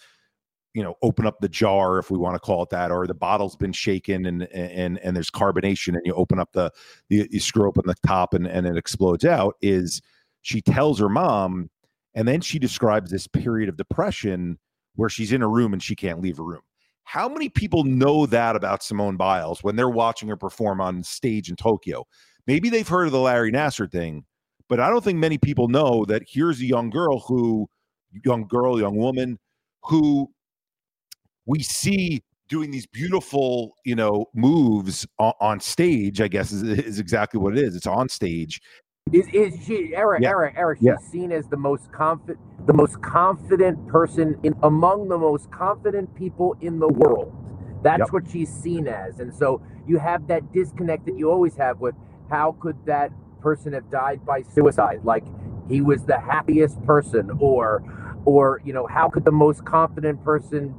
you 0.74 0.82
know 0.82 0.94
open 1.02 1.26
up 1.26 1.38
the 1.40 1.48
jar 1.48 1.98
if 1.98 2.10
we 2.10 2.16
want 2.16 2.34
to 2.34 2.40
call 2.40 2.62
it 2.62 2.70
that 2.70 2.90
or 2.90 3.06
the 3.06 3.14
bottle's 3.14 3.56
been 3.56 3.72
shaken 3.72 4.24
and 4.24 4.44
and 4.52 4.98
and 5.00 5.14
there's 5.14 5.30
carbonation 5.30 5.88
and 5.88 6.02
you 6.06 6.14
open 6.14 6.38
up 6.38 6.50
the 6.52 6.70
you, 7.10 7.26
you 7.30 7.40
screw 7.40 7.68
open 7.68 7.82
the 7.86 7.94
top 8.06 8.32
and 8.32 8.46
and 8.46 8.66
it 8.66 8.76
explodes 8.76 9.24
out 9.24 9.54
is 9.60 10.00
she 10.40 10.62
tells 10.62 10.98
her 10.98 11.10
mom 11.10 11.68
and 12.14 12.26
then 12.26 12.40
she 12.40 12.58
describes 12.58 13.10
this 13.10 13.26
period 13.26 13.68
of 13.68 13.76
depression 13.76 14.58
where 14.96 15.08
she's 15.08 15.32
in 15.32 15.42
a 15.42 15.48
room 15.48 15.72
and 15.72 15.82
she 15.82 15.96
can't 15.96 16.20
leave 16.20 16.38
a 16.38 16.42
room 16.42 16.62
how 17.04 17.28
many 17.28 17.48
people 17.48 17.84
know 17.84 18.26
that 18.26 18.56
about 18.56 18.82
Simone 18.82 19.16
Biles 19.16 19.62
when 19.62 19.76
they're 19.76 19.88
watching 19.88 20.28
her 20.28 20.36
perform 20.36 20.80
on 20.80 21.02
stage 21.02 21.50
in 21.50 21.56
Tokyo 21.56 22.04
maybe 22.46 22.70
they've 22.70 22.88
heard 22.88 23.06
of 23.06 23.12
the 23.12 23.20
Larry 23.20 23.52
Nassar 23.52 23.90
thing 23.90 24.24
but 24.72 24.80
I 24.80 24.88
don't 24.88 25.04
think 25.04 25.18
many 25.18 25.36
people 25.36 25.68
know 25.68 26.06
that 26.06 26.22
here's 26.26 26.58
a 26.62 26.64
young 26.64 26.88
girl 26.88 27.18
who, 27.18 27.68
young 28.24 28.46
girl, 28.46 28.80
young 28.80 28.96
woman 28.96 29.38
who 29.82 30.30
we 31.44 31.62
see 31.62 32.22
doing 32.48 32.70
these 32.70 32.86
beautiful, 32.86 33.74
you 33.84 33.94
know, 33.94 34.24
moves 34.34 35.06
on, 35.18 35.34
on 35.40 35.60
stage. 35.60 36.22
I 36.22 36.28
guess 36.28 36.52
is, 36.52 36.62
is 36.62 36.98
exactly 36.98 37.38
what 37.38 37.56
it 37.56 37.62
is. 37.62 37.76
It's 37.76 37.86
on 37.86 38.08
stage. 38.08 38.62
Is 39.10 39.26
is 39.34 39.62
she 39.66 39.94
Eric? 39.94 40.22
Yeah. 40.22 40.30
Eric? 40.30 40.54
Eric? 40.56 40.78
She's 40.78 40.86
yeah. 40.86 40.96
seen 40.96 41.32
as 41.32 41.46
the 41.48 41.56
most 41.56 41.92
confident, 41.92 42.38
the 42.66 42.72
most 42.72 43.02
confident 43.02 43.86
person 43.88 44.38
in 44.42 44.54
among 44.62 45.08
the 45.08 45.18
most 45.18 45.50
confident 45.50 46.14
people 46.14 46.56
in 46.60 46.78
the 46.78 46.88
world. 46.88 47.30
That's 47.82 48.00
yep. 48.00 48.12
what 48.12 48.30
she's 48.30 48.48
seen 48.48 48.88
as, 48.88 49.18
and 49.18 49.34
so 49.34 49.60
you 49.86 49.98
have 49.98 50.28
that 50.28 50.52
disconnect 50.52 51.04
that 51.06 51.18
you 51.18 51.30
always 51.30 51.56
have 51.56 51.80
with 51.80 51.94
how 52.30 52.56
could 52.60 52.76
that 52.86 53.10
person 53.40 53.72
have 53.72 53.90
died 53.90 54.24
by 54.24 54.42
suicide 54.42 55.00
like 55.02 55.24
he 55.68 55.80
was 55.80 56.04
the 56.04 56.18
happiest 56.18 56.80
person 56.84 57.28
or 57.40 57.82
or 58.24 58.62
you 58.64 58.72
know 58.72 58.86
how 58.86 59.08
could 59.08 59.24
the 59.24 59.32
most 59.32 59.64
confident 59.64 60.22
person 60.24 60.72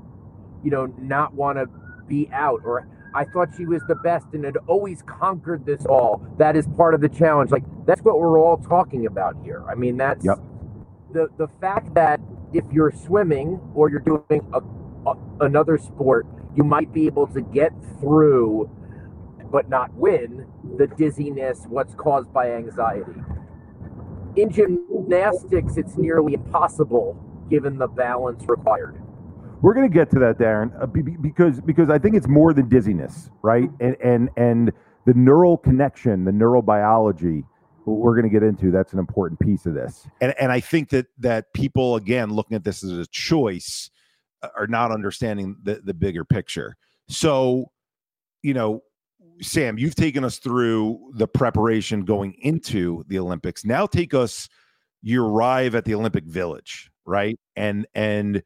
you 0.63 0.71
know 0.71 0.85
not 0.97 1.33
want 1.33 1.57
to 1.57 1.67
be 2.07 2.29
out 2.31 2.61
or 2.63 2.87
I 3.15 3.25
thought 3.25 3.49
she 3.55 3.65
was 3.65 3.81
the 3.87 3.95
best 3.95 4.25
and 4.33 4.43
had 4.43 4.57
always 4.67 5.01
conquered 5.03 5.65
this 5.65 5.85
all. 5.85 6.25
That 6.37 6.55
is 6.55 6.67
part 6.75 6.93
of 6.93 7.01
the 7.01 7.09
challenge. 7.09 7.51
Like 7.51 7.63
that's 7.85 8.01
what 8.01 8.19
we're 8.19 8.39
all 8.39 8.57
talking 8.57 9.05
about 9.05 9.35
here. 9.43 9.63
I 9.69 9.75
mean, 9.75 9.97
that's 9.97 10.25
yep. 10.25 10.39
the 11.11 11.29
the 11.37 11.47
fact 11.61 11.93
that 11.95 12.19
if 12.53 12.65
you're 12.71 12.91
swimming 12.91 13.59
or 13.73 13.89
you're 13.89 13.99
doing 13.99 14.41
a, 14.53 14.61
a, 15.09 15.15
another 15.41 15.77
sport, 15.77 16.25
you 16.55 16.63
might 16.63 16.93
be 16.93 17.05
able 17.07 17.27
to 17.27 17.41
get 17.41 17.71
through 17.99 18.69
but 19.53 19.69
not 19.69 19.93
win 19.93 20.47
the 20.79 20.87
dizziness, 20.87 21.65
what's 21.69 21.93
caused 21.93 22.33
by 22.33 22.51
anxiety. 22.51 23.13
In 24.35 24.49
gymnastics, 24.49 25.77
it's 25.77 25.95
nearly 25.95 26.33
impossible 26.33 27.23
given 27.51 27.77
the 27.77 27.87
balance 27.87 28.43
required. 28.47 28.99
We're 29.63 29.73
going 29.73 29.89
to 29.89 29.93
get 29.93 30.11
to 30.11 30.19
that, 30.19 30.37
Darren, 30.37 30.71
uh, 30.81 30.85
because 30.85 31.61
because 31.61 31.89
I 31.89 31.97
think 31.97 32.15
it's 32.15 32.27
more 32.27 32.53
than 32.53 32.67
dizziness, 32.67 33.29
right? 33.41 33.69
And 33.79 33.95
and 34.03 34.29
and 34.35 34.73
the 35.05 35.13
neural 35.13 35.57
connection, 35.57 36.25
the 36.25 36.31
neurobiology, 36.31 37.43
we're 37.85 38.13
going 38.13 38.29
to 38.29 38.29
get 38.29 38.43
into, 38.43 38.71
that's 38.71 38.91
an 38.91 38.99
important 38.99 39.39
piece 39.39 39.65
of 39.65 39.73
this. 39.73 40.05
And 40.19 40.33
and 40.37 40.51
I 40.51 40.59
think 40.59 40.89
that 40.89 41.07
that 41.19 41.53
people 41.53 41.95
again 41.95 42.29
looking 42.31 42.55
at 42.55 42.65
this 42.65 42.83
as 42.83 42.91
a 42.91 43.07
choice 43.07 43.89
uh, 44.41 44.49
are 44.57 44.67
not 44.67 44.91
understanding 44.91 45.55
the 45.63 45.81
the 45.81 45.93
bigger 45.93 46.25
picture. 46.25 46.75
So, 47.07 47.71
you 48.41 48.53
know, 48.53 48.83
Sam, 49.41 49.77
you've 49.77 49.95
taken 49.95 50.25
us 50.25 50.39
through 50.39 50.99
the 51.13 51.27
preparation 51.27 52.03
going 52.03 52.35
into 52.41 53.05
the 53.07 53.17
Olympics. 53.17 53.63
Now 53.63 53.85
take 53.85 54.13
us 54.13 54.49
you 55.01 55.25
arrive 55.25 55.73
at 55.73 55.85
the 55.85 55.95
Olympic 55.95 56.25
Village, 56.25 56.91
right? 57.05 57.39
And 57.55 57.87
and 57.95 58.43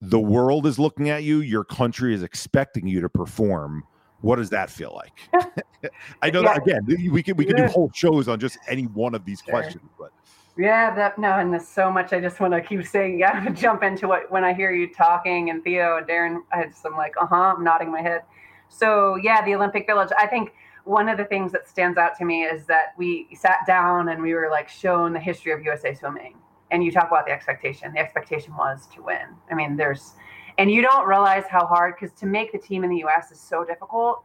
the 0.00 0.20
world 0.20 0.66
is 0.66 0.78
looking 0.78 1.10
at 1.10 1.24
you, 1.24 1.40
your 1.40 1.64
country 1.64 2.14
is 2.14 2.22
expecting 2.22 2.86
you 2.86 3.00
to 3.00 3.08
perform. 3.08 3.84
What 4.20 4.36
does 4.36 4.50
that 4.50 4.70
feel 4.70 4.94
like? 4.94 5.62
I 6.22 6.30
know 6.30 6.42
yeah. 6.42 6.54
that 6.54 6.62
again, 6.62 7.12
we 7.12 7.22
could 7.22 7.38
we 7.38 7.44
could 7.44 7.56
do 7.56 7.66
whole 7.66 7.90
shows 7.94 8.28
on 8.28 8.40
just 8.40 8.58
any 8.66 8.84
one 8.84 9.14
of 9.14 9.24
these 9.24 9.42
sure. 9.44 9.52
questions, 9.52 9.88
but 9.98 10.12
yeah, 10.56 10.92
that 10.96 11.18
no, 11.18 11.38
and 11.38 11.52
there's 11.52 11.68
so 11.68 11.90
much. 11.90 12.12
I 12.12 12.20
just 12.20 12.40
want 12.40 12.52
to 12.52 12.60
keep 12.60 12.84
saying, 12.84 13.18
yeah, 13.20 13.48
jump 13.50 13.84
into 13.84 14.12
it 14.12 14.30
when 14.30 14.44
I 14.44 14.52
hear 14.52 14.72
you 14.72 14.92
talking 14.92 15.50
and 15.50 15.62
Theo 15.62 15.98
and 15.98 16.06
Darren. 16.06 16.38
I 16.52 16.64
just, 16.66 16.84
I'm 16.84 16.96
like, 16.96 17.14
uh 17.20 17.26
huh, 17.26 17.54
I'm 17.56 17.64
nodding 17.64 17.92
my 17.92 18.02
head. 18.02 18.22
So 18.68 19.16
yeah, 19.16 19.44
the 19.44 19.54
Olympic 19.54 19.86
Village. 19.86 20.10
I 20.18 20.26
think 20.26 20.52
one 20.84 21.08
of 21.08 21.16
the 21.16 21.24
things 21.24 21.52
that 21.52 21.68
stands 21.68 21.96
out 21.96 22.16
to 22.18 22.24
me 22.24 22.42
is 22.42 22.66
that 22.66 22.94
we 22.96 23.28
sat 23.34 23.58
down 23.66 24.08
and 24.08 24.20
we 24.20 24.34
were 24.34 24.48
like 24.50 24.68
shown 24.68 25.12
the 25.12 25.20
history 25.20 25.52
of 25.52 25.62
USA 25.62 25.94
swimming. 25.94 26.34
And 26.70 26.84
you 26.84 26.92
talk 26.92 27.08
about 27.08 27.26
the 27.26 27.32
expectation. 27.32 27.92
The 27.92 28.00
expectation 28.00 28.54
was 28.56 28.86
to 28.94 29.02
win. 29.02 29.26
I 29.50 29.54
mean, 29.54 29.76
there's, 29.76 30.14
and 30.58 30.70
you 30.70 30.82
don't 30.82 31.06
realize 31.06 31.44
how 31.48 31.66
hard 31.66 31.94
because 31.98 32.18
to 32.20 32.26
make 32.26 32.52
the 32.52 32.58
team 32.58 32.84
in 32.84 32.90
the 32.90 33.04
US 33.04 33.30
is 33.32 33.40
so 33.40 33.64
difficult 33.64 34.22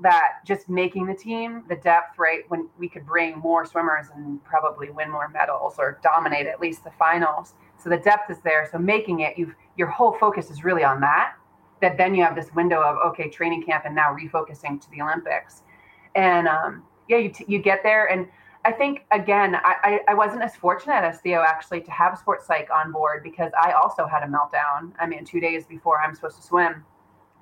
that 0.00 0.38
just 0.44 0.68
making 0.68 1.06
the 1.06 1.14
team, 1.14 1.64
the 1.68 1.76
depth, 1.76 2.18
right? 2.18 2.40
When 2.48 2.68
we 2.78 2.88
could 2.88 3.06
bring 3.06 3.38
more 3.38 3.64
swimmers 3.64 4.06
and 4.14 4.42
probably 4.44 4.90
win 4.90 5.10
more 5.10 5.28
medals 5.28 5.76
or 5.78 6.00
dominate 6.02 6.46
at 6.46 6.60
least 6.60 6.82
the 6.84 6.90
finals. 6.98 7.54
So 7.78 7.90
the 7.90 7.98
depth 7.98 8.30
is 8.30 8.38
there. 8.42 8.68
So 8.70 8.78
making 8.78 9.20
it, 9.20 9.36
you've 9.36 9.54
your 9.76 9.88
whole 9.88 10.12
focus 10.18 10.50
is 10.50 10.64
really 10.64 10.84
on 10.84 11.00
that 11.00 11.34
that 11.80 11.98
then 11.98 12.14
you 12.14 12.22
have 12.22 12.34
this 12.34 12.52
window 12.54 12.80
of 12.80 12.96
okay 13.04 13.28
training 13.28 13.62
camp 13.62 13.84
and 13.84 13.94
now 13.94 14.14
refocusing 14.14 14.80
to 14.80 14.90
the 14.90 15.02
olympics 15.02 15.62
and 16.14 16.48
um, 16.48 16.82
yeah 17.08 17.18
you, 17.18 17.28
t- 17.30 17.44
you 17.48 17.58
get 17.58 17.82
there 17.82 18.06
and 18.06 18.26
i 18.64 18.72
think 18.72 19.04
again 19.10 19.56
I, 19.56 20.00
I, 20.08 20.14
wasn't 20.14 20.42
as 20.42 20.54
fortunate 20.56 21.04
as 21.04 21.20
theo 21.20 21.42
actually 21.42 21.80
to 21.82 21.90
have 21.90 22.18
sports 22.18 22.46
psych 22.46 22.68
on 22.72 22.92
board 22.92 23.22
because 23.22 23.52
i 23.60 23.72
also 23.72 24.06
had 24.06 24.22
a 24.22 24.26
meltdown. 24.26 24.92
I 24.98 25.06
mean 25.06 25.24
two 25.24 25.40
days 25.40 25.66
before 25.66 26.00
i'm 26.00 26.14
supposed 26.14 26.36
to 26.36 26.42
swim. 26.42 26.84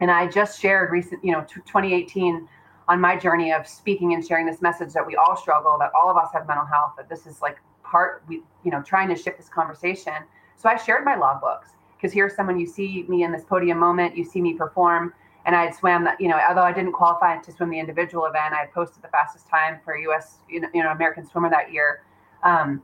And 0.00 0.11
i 0.11 0.26
just 0.26 0.61
shared 0.61 0.90
recent 0.90 1.24
you 1.24 1.33
know 1.33 1.42
t- 1.42 1.61
2018 1.66 2.48
on 2.88 3.00
my 3.00 3.16
journey 3.16 3.52
of 3.52 3.68
speaking 3.68 4.14
and 4.14 4.26
sharing 4.26 4.46
this 4.46 4.61
message 4.61 4.92
that 4.92 5.06
we 5.06 5.14
all 5.16 5.37
struggle 5.37 5.76
that 5.78 5.92
all 5.94 6.11
of 6.11 6.16
us 6.16 6.30
have 6.33 6.46
mental 6.46 6.66
health 6.66 6.94
that 6.96 7.09
this 7.09 7.26
is 7.26 7.40
like 7.40 7.59
part 7.83 8.22
we 8.28 8.42
you 8.64 8.70
know 8.70 8.83
trying 8.83 9.09
to 9.09 9.16
shift 9.16 9.37
this 9.37 9.48
conversation. 9.48 10.14
So 10.56 10.68
i 10.68 10.76
shared 10.76 11.04
my 11.04 11.16
logbooks 11.16 11.76
because 12.00 12.14
here's 12.14 12.35
someone 12.35 12.59
you 12.59 12.66
see 12.66 13.04
me 13.09 13.24
in 13.24 13.33
this 13.33 13.44
podium 13.44 13.78
moment, 13.78 14.16
you 14.16 14.24
see 14.24 14.40
me 14.40 14.54
perform, 14.54 15.12
and 15.50 15.56
I 15.56 15.64
had 15.64 15.74
swam 15.74 16.04
that, 16.04 16.20
you 16.20 16.28
know, 16.28 16.38
although 16.48 16.62
I 16.62 16.72
didn't 16.72 16.92
qualify 16.92 17.36
to 17.36 17.50
swim 17.52 17.70
the 17.70 17.80
individual 17.80 18.26
event, 18.26 18.54
I 18.54 18.66
posted 18.72 19.02
the 19.02 19.08
fastest 19.08 19.48
time 19.48 19.80
for 19.84 19.96
U.S. 19.96 20.36
you 20.48 20.60
know, 20.60 20.92
American 20.92 21.26
swimmer 21.26 21.50
that 21.50 21.72
year, 21.72 22.04
um, 22.44 22.80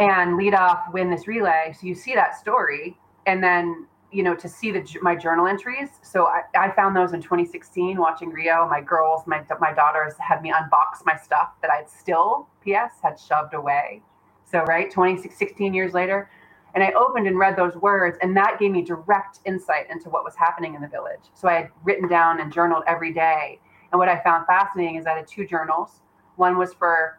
and 0.00 0.36
lead 0.36 0.52
off 0.52 0.86
win 0.92 1.08
this 1.08 1.28
relay. 1.28 1.72
So 1.78 1.86
you 1.86 1.94
see 1.94 2.16
that 2.16 2.36
story, 2.36 2.98
and 3.26 3.40
then 3.40 3.86
you 4.10 4.24
know 4.24 4.34
to 4.34 4.48
see 4.48 4.72
the 4.72 4.84
my 5.00 5.14
journal 5.14 5.46
entries. 5.46 5.88
So 6.02 6.26
I, 6.26 6.42
I 6.58 6.72
found 6.72 6.96
those 6.96 7.12
in 7.12 7.22
2016 7.22 7.96
watching 7.96 8.30
Rio. 8.30 8.66
My 8.68 8.80
girls, 8.80 9.22
my 9.28 9.44
my 9.60 9.72
daughters 9.72 10.14
had 10.18 10.42
me 10.42 10.50
unbox 10.50 11.06
my 11.06 11.16
stuff 11.16 11.50
that 11.62 11.70
I'd 11.70 11.88
still, 11.88 12.48
P.S. 12.64 12.94
had 13.04 13.20
shoved 13.20 13.54
away. 13.54 14.02
So 14.50 14.64
right, 14.64 14.90
26, 14.90 15.38
16 15.38 15.72
years 15.72 15.94
later, 15.94 16.28
and 16.74 16.84
I 16.84 16.92
opened 16.92 17.26
and 17.26 17.38
read 17.38 17.56
those 17.56 17.74
words, 17.76 18.18
and 18.22 18.36
that 18.36 18.58
gave 18.58 18.70
me 18.70 18.82
direct 18.82 19.40
insight 19.44 19.90
into 19.90 20.08
what 20.08 20.24
was 20.24 20.36
happening 20.36 20.74
in 20.74 20.80
the 20.80 20.88
village. 20.88 21.20
So 21.34 21.48
I 21.48 21.54
had 21.54 21.68
written 21.82 22.08
down 22.08 22.40
and 22.40 22.52
journaled 22.52 22.84
every 22.86 23.12
day. 23.12 23.60
And 23.90 23.98
what 23.98 24.08
I 24.08 24.22
found 24.22 24.46
fascinating 24.46 24.96
is 24.96 25.06
I 25.06 25.16
had 25.16 25.26
two 25.26 25.46
journals. 25.46 26.00
One 26.36 26.56
was 26.56 26.72
for 26.72 27.18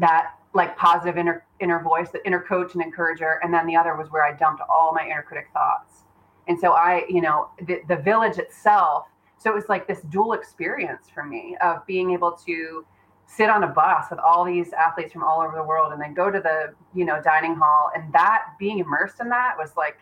that 0.00 0.34
like 0.54 0.76
positive 0.76 1.16
inner 1.16 1.46
inner 1.60 1.82
voice, 1.82 2.10
the 2.10 2.24
inner 2.26 2.40
coach 2.40 2.74
and 2.74 2.82
encourager, 2.82 3.40
and 3.42 3.52
then 3.52 3.66
the 3.66 3.76
other 3.76 3.96
was 3.96 4.10
where 4.10 4.24
I 4.24 4.32
dumped 4.32 4.62
all 4.68 4.92
my 4.92 5.04
inner 5.04 5.22
critic 5.22 5.48
thoughts. 5.52 6.04
And 6.46 6.58
so 6.58 6.72
I, 6.72 7.04
you 7.08 7.20
know, 7.20 7.48
the, 7.66 7.80
the 7.88 7.96
village 7.96 8.38
itself. 8.38 9.06
So 9.38 9.50
it 9.50 9.54
was 9.54 9.68
like 9.68 9.86
this 9.86 10.00
dual 10.10 10.32
experience 10.32 11.08
for 11.12 11.24
me 11.24 11.56
of 11.62 11.86
being 11.86 12.12
able 12.12 12.32
to 12.46 12.84
sit 13.26 13.50
on 13.50 13.64
a 13.64 13.68
bus 13.68 14.06
with 14.10 14.20
all 14.20 14.44
these 14.44 14.72
athletes 14.72 15.12
from 15.12 15.24
all 15.24 15.40
over 15.40 15.56
the 15.56 15.62
world 15.62 15.92
and 15.92 16.00
then 16.02 16.14
go 16.14 16.30
to 16.30 16.40
the 16.40 16.74
you 16.94 17.04
know 17.04 17.20
dining 17.22 17.54
hall 17.56 17.90
and 17.94 18.12
that 18.12 18.42
being 18.58 18.78
immersed 18.78 19.20
in 19.20 19.28
that 19.30 19.56
was 19.58 19.72
like 19.76 19.98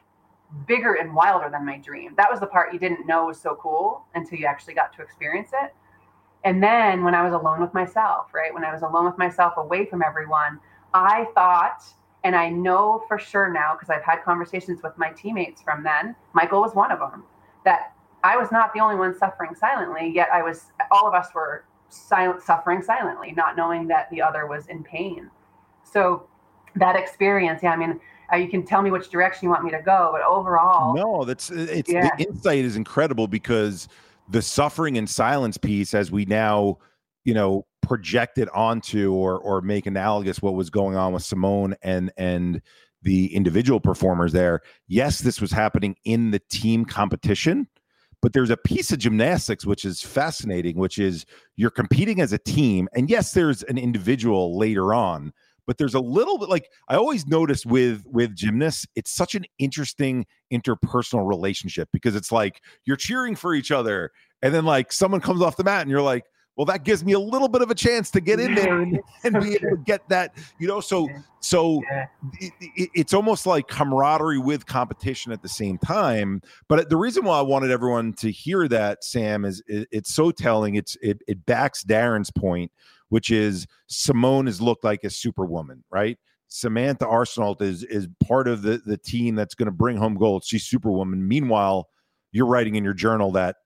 bigger 0.66 0.94
and 0.94 1.14
wilder 1.14 1.48
than 1.50 1.64
my 1.66 1.78
dream. 1.78 2.14
That 2.16 2.30
was 2.30 2.40
the 2.40 2.46
part 2.46 2.72
you 2.72 2.78
didn't 2.78 3.06
know 3.06 3.26
was 3.26 3.40
so 3.40 3.56
cool 3.60 4.04
until 4.14 4.38
you 4.38 4.46
actually 4.46 4.74
got 4.74 4.92
to 4.96 5.02
experience 5.02 5.50
it. 5.54 5.74
And 6.44 6.62
then 6.62 7.04
when 7.04 7.14
i 7.14 7.22
was 7.22 7.32
alone 7.34 7.60
with 7.60 7.74
myself 7.74 8.34
right 8.34 8.52
when 8.54 8.64
i 8.64 8.72
was 8.72 8.82
alone 8.82 9.06
with 9.06 9.18
myself 9.18 9.54
away 9.58 9.86
from 9.86 10.02
everyone 10.02 10.60
i 10.94 11.26
thought 11.34 11.82
And 12.24 12.36
I 12.36 12.50
know 12.50 13.04
for 13.08 13.18
sure 13.18 13.52
now, 13.52 13.74
because 13.74 13.90
I've 13.90 14.04
had 14.04 14.22
conversations 14.24 14.82
with 14.82 14.96
my 14.98 15.10
teammates 15.10 15.62
from 15.62 15.82
then, 15.82 16.14
Michael 16.34 16.60
was 16.60 16.74
one 16.74 16.92
of 16.92 16.98
them, 17.00 17.24
that 17.64 17.94
I 18.24 18.36
was 18.36 18.52
not 18.52 18.72
the 18.74 18.80
only 18.80 18.96
one 18.96 19.16
suffering 19.18 19.54
silently, 19.54 20.12
yet 20.14 20.28
I 20.32 20.42
was, 20.42 20.72
all 20.92 21.08
of 21.08 21.14
us 21.14 21.28
were 21.34 21.64
silent, 21.92 22.42
suffering 22.42 22.82
silently, 22.82 23.32
not 23.32 23.56
knowing 23.56 23.86
that 23.88 24.10
the 24.10 24.22
other 24.22 24.46
was 24.46 24.66
in 24.66 24.82
pain. 24.82 25.30
So 25.84 26.28
that 26.76 26.96
experience, 26.96 27.62
yeah, 27.62 27.72
I 27.72 27.76
mean, 27.76 28.00
uh, 28.32 28.36
you 28.36 28.48
can 28.48 28.64
tell 28.64 28.82
me 28.82 28.90
which 28.90 29.10
direction 29.10 29.46
you 29.46 29.50
want 29.50 29.64
me 29.64 29.70
to 29.70 29.82
go, 29.82 30.10
but 30.12 30.22
overall, 30.22 30.94
no, 30.94 31.24
that's 31.24 31.50
it's 31.50 31.90
yeah. 31.90 32.08
the 32.16 32.24
insight 32.24 32.64
is 32.64 32.76
incredible 32.76 33.26
because 33.26 33.88
the 34.28 34.40
suffering 34.40 34.96
and 34.96 35.08
silence 35.08 35.58
piece, 35.58 35.92
as 35.92 36.10
we 36.10 36.24
now, 36.24 36.78
you 37.24 37.34
know, 37.34 37.66
project 37.82 38.38
it 38.38 38.48
onto 38.54 39.12
or 39.12 39.38
or 39.38 39.60
make 39.60 39.86
analogous 39.86 40.40
what 40.40 40.54
was 40.54 40.70
going 40.70 40.96
on 40.96 41.12
with 41.12 41.22
Simone 41.22 41.74
and 41.82 42.10
and 42.16 42.62
the 43.02 43.34
individual 43.34 43.80
performers 43.80 44.32
there. 44.32 44.60
Yes, 44.86 45.20
this 45.20 45.40
was 45.40 45.50
happening 45.50 45.96
in 46.04 46.30
the 46.30 46.40
team 46.50 46.84
competition, 46.84 47.66
but 48.22 48.32
there's 48.32 48.50
a 48.50 48.56
piece 48.56 48.92
of 48.92 49.00
gymnastics 49.00 49.66
which 49.66 49.84
is 49.84 50.00
fascinating, 50.00 50.76
which 50.76 50.98
is 50.98 51.26
you're 51.56 51.70
competing 51.70 52.20
as 52.20 52.32
a 52.32 52.38
team, 52.38 52.88
and 52.94 53.10
yes, 53.10 53.32
there's 53.32 53.64
an 53.64 53.76
individual 53.76 54.56
later 54.56 54.94
on, 54.94 55.32
but 55.66 55.76
there's 55.76 55.94
a 55.94 56.00
little 56.00 56.38
bit 56.38 56.48
like 56.48 56.70
I 56.88 56.96
always 56.96 57.26
notice 57.26 57.66
with 57.66 58.04
with 58.06 58.34
gymnasts, 58.34 58.86
it's 58.94 59.12
such 59.12 59.34
an 59.34 59.44
interesting 59.58 60.24
interpersonal 60.52 61.28
relationship 61.28 61.88
because 61.92 62.16
it's 62.16 62.32
like 62.32 62.62
you're 62.84 62.96
cheering 62.96 63.34
for 63.34 63.54
each 63.54 63.72
other, 63.72 64.10
and 64.40 64.54
then 64.54 64.64
like 64.64 64.92
someone 64.92 65.20
comes 65.20 65.42
off 65.42 65.56
the 65.56 65.64
mat 65.64 65.82
and 65.82 65.90
you're 65.90 66.00
like, 66.00 66.24
well, 66.56 66.66
that 66.66 66.84
gives 66.84 67.04
me 67.04 67.12
a 67.12 67.18
little 67.18 67.48
bit 67.48 67.62
of 67.62 67.70
a 67.70 67.74
chance 67.74 68.10
to 68.10 68.20
get 68.20 68.38
in 68.38 68.54
there 68.54 68.80
and, 68.80 69.00
and 69.24 69.40
be 69.40 69.54
able 69.54 69.70
to 69.70 69.82
get 69.84 70.08
that, 70.08 70.34
you 70.58 70.68
know. 70.68 70.80
So 70.80 71.08
so 71.40 71.82
it, 72.40 72.52
it, 72.60 72.90
it's 72.94 73.14
almost 73.14 73.46
like 73.46 73.68
camaraderie 73.68 74.38
with 74.38 74.66
competition 74.66 75.32
at 75.32 75.42
the 75.42 75.48
same 75.48 75.78
time. 75.78 76.42
But 76.68 76.88
the 76.88 76.96
reason 76.96 77.24
why 77.24 77.38
I 77.38 77.42
wanted 77.42 77.70
everyone 77.70 78.12
to 78.14 78.30
hear 78.30 78.68
that, 78.68 79.02
Sam, 79.02 79.44
is 79.44 79.62
it, 79.66 79.88
it's 79.90 80.14
so 80.14 80.30
telling. 80.30 80.74
It's 80.74 80.96
it 81.02 81.22
it 81.26 81.44
backs 81.46 81.84
Darren's 81.84 82.30
point 82.30 82.70
which 83.12 83.30
is 83.30 83.66
Simone 83.88 84.46
has 84.46 84.58
looked 84.62 84.84
like 84.84 85.04
a 85.04 85.10
superwoman, 85.10 85.84
right? 85.90 86.16
Samantha 86.48 87.04
Arsenault 87.04 87.60
is 87.60 87.84
is 87.84 88.08
part 88.26 88.48
of 88.48 88.62
the 88.62 88.80
the 88.86 88.96
team 88.96 89.34
that's 89.34 89.54
going 89.54 89.66
to 89.66 89.70
bring 89.70 89.98
home 89.98 90.14
gold. 90.14 90.44
She's 90.46 90.64
superwoman. 90.64 91.28
Meanwhile, 91.28 91.90
you're 92.30 92.46
writing 92.46 92.74
in 92.74 92.84
your 92.84 92.94
journal 92.94 93.30
that 93.32 93.56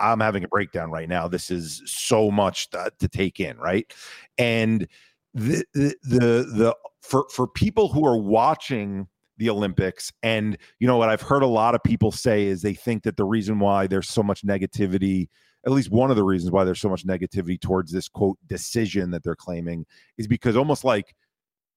I'm 0.00 0.20
having 0.20 0.44
a 0.44 0.48
breakdown 0.48 0.90
right 0.90 1.08
now. 1.08 1.28
This 1.28 1.50
is 1.50 1.82
so 1.84 2.30
much 2.30 2.70
to, 2.70 2.90
to 2.98 3.08
take 3.08 3.40
in, 3.40 3.56
right? 3.58 3.92
And 4.38 4.88
the, 5.34 5.64
the 5.74 5.94
the 6.02 6.16
the 6.52 6.76
for 7.02 7.26
for 7.30 7.46
people 7.46 7.88
who 7.88 8.06
are 8.06 8.16
watching 8.16 9.06
the 9.36 9.50
Olympics. 9.50 10.12
And 10.22 10.58
you 10.78 10.86
know 10.86 10.98
what 10.98 11.08
I've 11.08 11.22
heard 11.22 11.42
a 11.42 11.46
lot 11.46 11.74
of 11.74 11.82
people 11.82 12.12
say 12.12 12.46
is 12.46 12.62
they 12.62 12.74
think 12.74 13.04
that 13.04 13.16
the 13.16 13.24
reason 13.24 13.58
why 13.58 13.86
there's 13.86 14.08
so 14.08 14.22
much 14.22 14.44
negativity 14.44 15.28
at 15.66 15.72
least 15.72 15.90
one 15.90 16.10
of 16.10 16.16
the 16.16 16.24
reasons 16.24 16.50
why 16.50 16.64
there's 16.64 16.80
so 16.80 16.88
much 16.88 17.06
negativity 17.06 17.60
towards 17.60 17.92
this 17.92 18.08
quote 18.08 18.38
decision 18.46 19.10
that 19.10 19.22
they're 19.22 19.36
claiming 19.36 19.84
is 20.16 20.26
because 20.26 20.56
almost 20.56 20.84
like 20.84 21.14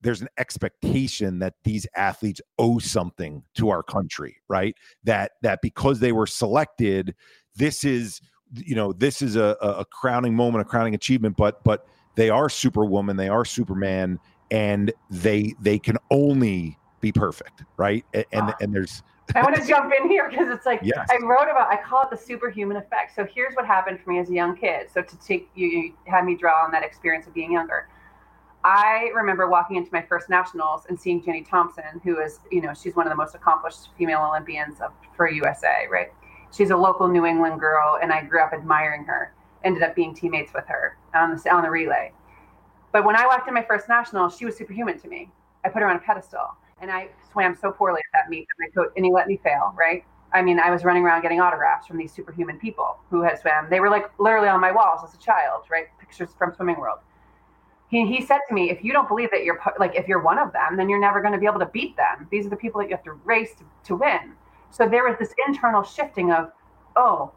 there's 0.02 0.22
an 0.22 0.30
expectation 0.38 1.40
that 1.40 1.54
these 1.64 1.88
athletes 1.96 2.42
owe 2.60 2.80
something 2.80 3.44
to 3.56 3.70
our 3.70 3.84
country 3.84 4.38
right 4.48 4.76
that 5.04 5.32
that 5.42 5.60
because 5.62 6.00
they 6.00 6.12
were 6.12 6.28
selected 6.28 7.16
this 7.56 7.84
is 7.84 8.22
you 8.56 8.76
know 8.76 8.94
this 8.94 9.22
is 9.22 9.36
a, 9.36 9.58
a 9.62 9.86
crowning 9.86 10.36
moment 10.36 10.62
a 10.62 10.66
crowning 10.66 10.94
achievement 10.94 11.36
but 11.38 11.64
but 11.64 11.88
they 12.16 12.30
are 12.30 12.50
superwoman 12.50 13.18
they 13.18 13.30
are 13.30 13.46
superman 13.46 14.20
and 14.52 14.94
they 15.10 15.54
they 15.62 15.80
can 15.80 15.98
only 16.12 16.78
be 17.02 17.12
perfect 17.12 17.64
right 17.78 18.06
and 18.14 18.26
and, 18.32 18.54
and 18.62 18.74
there's 18.74 19.02
I 19.36 19.42
want 19.42 19.56
to 19.56 19.66
jump 19.68 19.92
in 19.98 20.10
here 20.10 20.30
because 20.30 20.50
it's 20.50 20.66
like 20.66 20.82
yes. 20.84 21.08
I 21.10 21.18
wrote 21.24 21.50
about. 21.50 21.70
I 21.70 21.78
call 21.78 22.04
it 22.04 22.10
the 22.10 22.18
superhuman 22.18 22.78
effect. 22.78 23.16
So 23.16 23.26
here's 23.26 23.54
what 23.56 23.66
happened 23.66 24.00
for 24.02 24.12
me 24.12 24.20
as 24.20 24.30
a 24.30 24.34
young 24.34 24.56
kid. 24.56 24.90
So 24.94 25.02
to 25.02 25.18
take 25.20 25.50
you, 25.56 25.68
you 25.68 25.94
had 26.06 26.26
me 26.26 26.36
draw 26.36 26.64
on 26.64 26.72
that 26.72 26.84
experience 26.84 27.26
of 27.26 27.34
being 27.34 27.54
younger. 27.54 27.88
I 28.64 29.12
remember 29.14 29.50
walking 29.50 29.76
into 29.76 29.90
my 29.92 30.02
first 30.02 30.30
nationals 30.30 30.86
and 30.88 31.00
seeing 31.00 31.24
Jenny 31.24 31.44
Thompson, 31.44 32.00
who 32.04 32.20
is, 32.20 32.40
you 32.50 32.62
know, 32.62 32.74
she's 32.74 32.96
one 32.96 33.06
of 33.06 33.12
the 33.12 33.18
most 33.18 33.36
accomplished 33.36 33.90
female 33.98 34.26
Olympians 34.30 34.80
of, 34.80 34.94
for 35.18 35.30
USA, 35.30 35.86
right? 35.92 36.14
She's 36.56 36.70
a 36.70 36.78
local 36.78 37.08
New 37.08 37.26
England 37.26 37.60
girl, 37.60 37.98
and 38.02 38.12
I 38.12 38.24
grew 38.24 38.42
up 38.42 38.54
admiring 38.54 39.06
her. 39.06 39.34
Ended 39.64 39.84
up 39.84 39.96
being 39.96 40.14
teammates 40.14 40.54
with 40.54 40.66
her 40.68 40.98
on 41.16 41.36
the 41.36 41.52
on 41.52 41.64
the 41.64 41.70
relay. 41.70 42.12
But 42.92 43.06
when 43.06 43.16
I 43.16 43.26
walked 43.26 43.48
in 43.48 43.54
my 43.54 43.64
first 43.64 43.90
national, 43.90 44.30
she 44.30 44.46
was 44.46 44.56
superhuman 44.56 45.00
to 45.00 45.08
me. 45.08 45.32
I 45.66 45.70
put 45.70 45.82
her 45.82 45.90
on 45.90 45.96
a 45.96 46.00
pedestal 46.00 46.56
and 46.82 46.92
I 46.92 47.10
swam 47.32 47.56
so 47.60 47.72
poorly 47.72 48.00
at 48.00 48.20
that 48.20 48.30
meet 48.30 48.48
that 48.48 48.56
my 48.60 48.68
coach 48.70 48.94
and 48.96 49.06
he 49.06 49.12
let 49.12 49.28
me 49.28 49.40
fail, 49.44 49.74
right? 49.78 50.04
I 50.34 50.42
mean, 50.42 50.60
I 50.60 50.70
was 50.70 50.84
running 50.84 51.04
around 51.04 51.22
getting 51.22 51.40
autographs 51.40 51.88
from 51.88 51.98
these 51.98 52.12
superhuman 52.12 52.60
people 52.60 53.00
who 53.10 53.22
had 53.22 53.40
swam. 53.40 53.68
They 53.70 53.80
were 53.80 53.90
like 53.90 54.12
literally 54.20 54.48
on 54.48 54.60
my 54.60 54.72
walls 54.72 55.02
as 55.04 55.14
a 55.14 55.18
child, 55.18 55.64
right? 55.72 55.86
Pictures 56.00 56.30
from 56.38 56.54
Swimming 56.54 56.80
World. 56.80 57.00
He, 57.90 58.06
he 58.08 58.26
said 58.26 58.40
to 58.50 58.54
me, 58.54 58.72
if 58.72 58.84
you 58.84 58.92
don't 58.92 59.08
believe 59.08 59.30
that 59.32 59.44
you're 59.44 59.60
like, 59.80 59.96
if 59.96 60.08
you're 60.08 60.22
one 60.22 60.40
of 60.40 60.52
them, 60.52 60.78
then 60.78 60.90
you're 60.90 61.00
never 61.00 61.22
going 61.22 61.34
to 61.34 61.40
be 61.40 61.46
able 61.46 61.60
to 61.60 61.68
beat 61.68 61.96
them. 61.96 62.28
These 62.32 62.46
are 62.46 62.50
the 62.50 62.56
people 62.56 62.82
that 62.82 62.90
you 62.90 62.96
have 62.96 63.04
to 63.06 63.14
race 63.24 63.54
to, 63.56 63.64
to 63.86 63.96
win. 63.96 64.34
So 64.74 64.90
there 64.90 65.08
was 65.08 65.16
this 65.20 65.36
internal 65.48 65.84
shifting 65.84 66.32
of, 66.32 66.52
oh, 66.96 67.32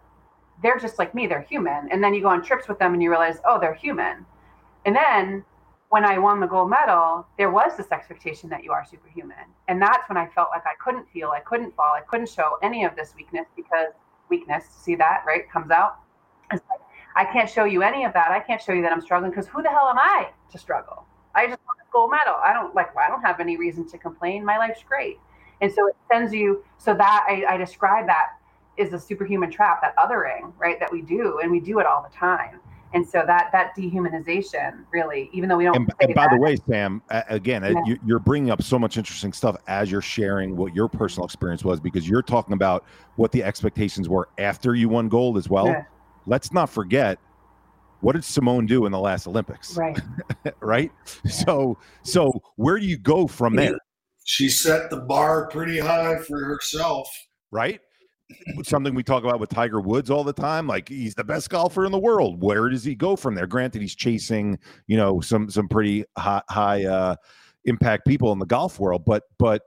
they're 0.62 0.78
just 0.78 0.98
like 0.98 1.14
me, 1.14 1.26
they're 1.26 1.42
human. 1.42 1.86
And 1.92 2.02
then 2.02 2.14
you 2.14 2.22
go 2.22 2.28
on 2.28 2.42
trips 2.42 2.66
with 2.66 2.78
them 2.78 2.94
and 2.94 3.02
you 3.02 3.10
realize, 3.10 3.40
oh, 3.44 3.60
they're 3.60 3.74
human. 3.74 4.24
And 4.86 4.96
then 4.96 5.44
when 5.90 6.02
I 6.02 6.18
won 6.18 6.40
the 6.40 6.46
gold 6.46 6.70
medal, 6.70 7.26
there 7.36 7.50
was 7.50 7.76
this 7.76 7.92
expectation 7.92 8.48
that 8.48 8.64
you 8.64 8.72
are 8.72 8.86
superhuman. 8.90 9.44
And 9.68 9.82
that's 9.82 10.08
when 10.08 10.16
I 10.16 10.28
felt 10.28 10.48
like 10.50 10.64
I 10.64 10.74
couldn't 10.82 11.06
feel, 11.10 11.28
I 11.28 11.40
couldn't 11.40 11.76
fall, 11.76 11.92
I 11.94 12.00
couldn't 12.08 12.30
show 12.30 12.56
any 12.62 12.84
of 12.84 12.96
this 12.96 13.12
weakness 13.14 13.46
because 13.54 13.92
weakness, 14.30 14.64
see 14.70 14.94
that, 14.94 15.24
right? 15.26 15.42
Comes 15.50 15.70
out. 15.70 15.98
It's 16.50 16.62
Like, 16.70 16.80
I 17.16 17.30
can't 17.30 17.50
show 17.50 17.64
you 17.64 17.82
any 17.82 18.04
of 18.04 18.14
that. 18.14 18.30
I 18.30 18.40
can't 18.40 18.62
show 18.62 18.72
you 18.72 18.80
that 18.80 18.92
I'm 18.92 19.02
struggling 19.02 19.30
because 19.30 19.46
who 19.46 19.62
the 19.62 19.68
hell 19.68 19.88
am 19.90 19.98
I 19.98 20.30
to 20.52 20.58
struggle? 20.58 21.04
I 21.34 21.48
just 21.48 21.60
won 21.66 21.76
the 21.78 21.84
gold 21.92 22.10
medal. 22.10 22.36
I 22.42 22.54
don't 22.54 22.74
like, 22.74 22.96
I 22.96 23.08
don't 23.08 23.20
have 23.20 23.40
any 23.40 23.58
reason 23.58 23.86
to 23.90 23.98
complain. 23.98 24.42
My 24.42 24.56
life's 24.56 24.82
great. 24.82 25.18
And 25.60 25.72
so 25.72 25.86
it 25.88 25.96
sends 26.10 26.32
you, 26.32 26.64
so 26.78 26.94
that 26.94 27.24
I, 27.28 27.54
I 27.54 27.56
describe 27.56 28.06
that 28.06 28.38
is 28.76 28.92
a 28.92 29.00
superhuman 29.00 29.50
trap, 29.50 29.80
that 29.82 29.96
othering, 29.96 30.52
right? 30.58 30.78
That 30.78 30.92
we 30.92 31.02
do, 31.02 31.40
and 31.42 31.50
we 31.50 31.60
do 31.60 31.78
it 31.78 31.86
all 31.86 32.02
the 32.02 32.14
time 32.14 32.60
and 32.96 33.06
so 33.06 33.24
that 33.26 33.50
that 33.52 33.76
dehumanization 33.76 34.84
really 34.92 35.28
even 35.32 35.48
though 35.48 35.56
we 35.56 35.64
don't 35.64 35.76
and, 35.76 35.92
and 36.00 36.14
by 36.14 36.24
that, 36.24 36.30
the 36.30 36.40
way 36.40 36.56
sam 36.68 37.02
again 37.28 37.64
uh, 37.64 37.72
yeah. 37.86 37.94
you're 38.04 38.18
bringing 38.18 38.50
up 38.50 38.62
so 38.62 38.78
much 38.78 38.96
interesting 38.96 39.32
stuff 39.32 39.56
as 39.66 39.90
you're 39.90 40.00
sharing 40.00 40.56
what 40.56 40.74
your 40.74 40.88
personal 40.88 41.24
experience 41.24 41.64
was 41.64 41.80
because 41.80 42.08
you're 42.08 42.22
talking 42.22 42.54
about 42.54 42.84
what 43.16 43.32
the 43.32 43.42
expectations 43.42 44.08
were 44.08 44.28
after 44.38 44.74
you 44.74 44.88
won 44.88 45.08
gold 45.08 45.36
as 45.36 45.48
well 45.48 45.66
yeah. 45.66 45.84
let's 46.26 46.52
not 46.52 46.70
forget 46.70 47.18
what 48.00 48.12
did 48.12 48.24
simone 48.24 48.66
do 48.66 48.86
in 48.86 48.92
the 48.92 48.98
last 48.98 49.26
olympics 49.26 49.76
right 49.76 50.00
right 50.60 50.92
yeah. 51.24 51.30
so 51.30 51.76
so 52.02 52.32
where 52.56 52.78
do 52.78 52.86
you 52.86 52.96
go 52.96 53.26
from 53.26 53.56
there 53.56 53.76
she 54.26 54.50
set 54.50 54.90
the 54.90 54.98
bar 54.98 55.48
pretty 55.48 55.78
high 55.78 56.18
for 56.18 56.44
herself 56.44 57.08
right 57.50 57.80
something 58.62 58.94
we 58.94 59.02
talk 59.02 59.24
about 59.24 59.38
with 59.38 59.50
Tiger 59.50 59.80
Woods 59.80 60.10
all 60.10 60.24
the 60.24 60.32
time. 60.32 60.66
Like 60.66 60.88
he's 60.88 61.14
the 61.14 61.24
best 61.24 61.50
golfer 61.50 61.84
in 61.84 61.92
the 61.92 61.98
world. 61.98 62.42
Where 62.42 62.68
does 62.68 62.84
he 62.84 62.94
go 62.94 63.16
from 63.16 63.34
there? 63.34 63.46
Granted, 63.46 63.80
he's 63.80 63.94
chasing, 63.94 64.58
you 64.86 64.96
know, 64.96 65.20
some 65.20 65.48
some 65.50 65.68
pretty 65.68 66.04
high, 66.18 66.42
high 66.50 66.84
uh, 66.84 67.16
impact 67.64 68.06
people 68.06 68.32
in 68.32 68.38
the 68.38 68.46
golf 68.46 68.80
world, 68.80 69.04
but 69.04 69.24
but 69.38 69.62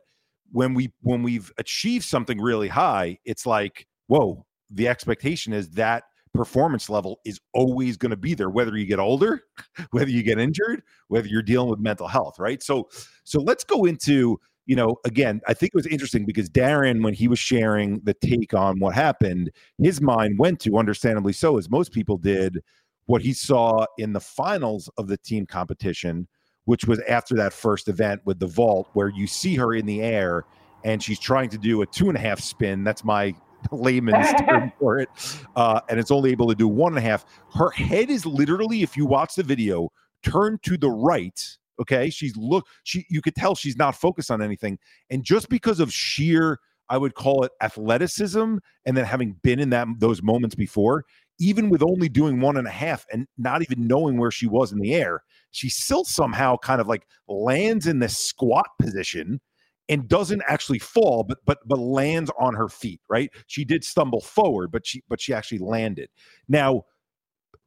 when 0.52 0.74
we 0.74 0.91
when 1.02 1.24
we've 1.24 1.52
achieved 1.58 2.06
something 2.06 2.39
really 2.41 2.67
high, 2.67 3.17
it's 3.24 3.45
like, 3.45 3.88
whoa, 4.08 4.45
the 4.69 4.88
expectation 4.88 5.54
is 5.54 5.69
that 5.72 6.04
performance 6.34 6.89
level 6.89 7.19
is 7.26 7.39
always 7.54 7.98
going 7.98 8.12
to 8.12 8.17
be 8.17 8.36
there 8.36 8.52
whether 8.52 8.78
you 8.78 8.86
get 8.86 9.00
older 9.00 9.41
whether 9.89 10.12
you 10.12 10.22
get 10.22 10.38
injured 10.38 10.84
whether 11.08 11.28
you're 11.28 11.41
dealing 11.41 11.69
with 11.69 11.80
mental 11.80 12.08
health 12.08 12.38
right 12.38 12.62
so 12.62 12.88
so 13.24 13.41
let's 13.41 13.63
go 13.63 13.86
into 13.86 14.39
you 14.69 14.75
know, 14.75 14.97
again, 15.03 15.41
I 15.47 15.55
think 15.55 15.72
it 15.74 15.76
was 15.76 15.88
interesting 15.88 16.28
because 16.28 16.47
Darren, 16.47 17.03
when 17.03 17.15
he 17.15 17.28
was 17.28 17.39
sharing 17.39 18.01
the 18.01 18.13
take 18.13 18.53
on 18.53 18.80
what 18.80 18.93
happened, 18.93 19.49
his 19.80 19.99
mind 19.99 20.38
went 20.38 20.59
to, 20.59 20.78
understandably 20.78 21.34
so, 21.34 21.57
as 21.57 21.72
most 21.72 21.91
people 21.91 22.20
did, 22.20 22.59
what 23.07 23.24
he 23.24 23.34
saw 23.34 23.88
in 23.97 24.13
the 24.13 24.20
finals 24.20 24.88
of 24.99 25.07
the 25.07 25.17
team 25.17 25.47
competition, 25.47 26.28
which 26.65 26.86
was 26.86 27.01
after 27.09 27.34
that 27.34 27.51
first 27.51 27.88
event 27.88 28.22
with 28.26 28.38
the 28.38 28.45
vault, 28.45 28.88
where 28.93 29.09
you 29.09 29.26
see 29.26 29.55
her 29.55 29.74
in 29.74 29.88
the 29.88 30.03
air 30.03 30.43
and 30.84 31.01
she's 31.01 31.17
trying 31.17 31.49
to 31.49 31.57
do 31.57 31.82
a 31.82 31.88
two 31.88 32.07
and 32.07 32.15
a 32.15 32.22
half 32.22 32.39
spin. 32.39 32.84
That's 32.84 33.03
my 33.03 33.34
layman's 33.72 34.32
term 34.41 34.72
for 34.80 34.99
it. 34.99 35.09
Uh, 35.55 35.82
and 35.89 35.99
it's 35.99 36.11
only 36.11 36.30
able 36.30 36.47
to 36.47 36.53
do 36.53 36.67
one 36.67 36.91
and 36.91 36.99
a 36.99 37.09
half. 37.09 37.26
Her 37.55 37.72
head 37.72 38.11
is 38.11 38.24
literally, 38.24 38.84
if 38.84 38.95
you 38.95 39.07
watch 39.07 39.34
the 39.34 39.41
video, 39.41 39.89
turned 40.22 40.61
to 40.61 40.78
the 40.78 40.91
right 40.91 41.57
Okay. 41.80 42.09
She's 42.09 42.36
look, 42.38 42.67
she 42.84 43.05
you 43.09 43.21
could 43.21 43.36
tell 43.36 43.55
she's 43.55 43.77
not 43.77 43.95
focused 43.95 44.32
on 44.32 44.41
anything. 44.41 44.77
And 45.09 45.23
just 45.23 45.49
because 45.49 45.80
of 45.80 45.93
sheer, 45.93 46.59
I 46.89 46.97
would 46.97 47.13
call 47.13 47.43
it 47.43 47.51
athleticism, 47.61 48.57
and 48.86 48.97
then 48.97 49.05
having 49.05 49.36
been 49.43 49.59
in 49.59 49.69
that 49.69 49.88
those 49.99 50.23
moments 50.23 50.55
before, 50.55 51.05
even 51.39 51.69
with 51.69 51.84
only 51.84 52.09
doing 52.09 52.41
one 52.41 52.57
and 52.57 52.67
a 52.67 52.71
half 52.71 53.05
and 53.11 53.27
not 53.38 53.61
even 53.61 53.88
knowing 53.88 54.17
where 54.17 54.32
she 54.32 54.47
was 54.47 54.71
in 54.71 54.80
the 54.80 54.93
air, 54.93 55.23
she 55.51 55.69
still 55.69 56.03
somehow 56.03 56.57
kind 56.57 56.82
of 56.82 56.88
like 56.88 57.05
lands 57.27 57.88
in 57.88 57.99
this 57.99 58.17
squat 58.17 58.67
position 58.80 59.39
and 59.88 60.07
doesn't 60.07 60.41
actually 60.47 60.80
fall, 60.80 61.23
but 61.23 61.38
but 61.45 61.59
but 61.65 61.80
lands 61.80 62.32
on 62.39 62.55
her 62.55 62.69
feet. 62.69 63.01
Right? 63.07 63.32
She 63.47 63.63
did 63.65 63.84
stumble 63.84 64.21
forward, 64.21 64.71
but 64.71 64.86
she 64.86 65.03
but 65.07 65.21
she 65.21 65.34
actually 65.34 65.59
landed. 65.59 66.09
Now, 66.47 66.86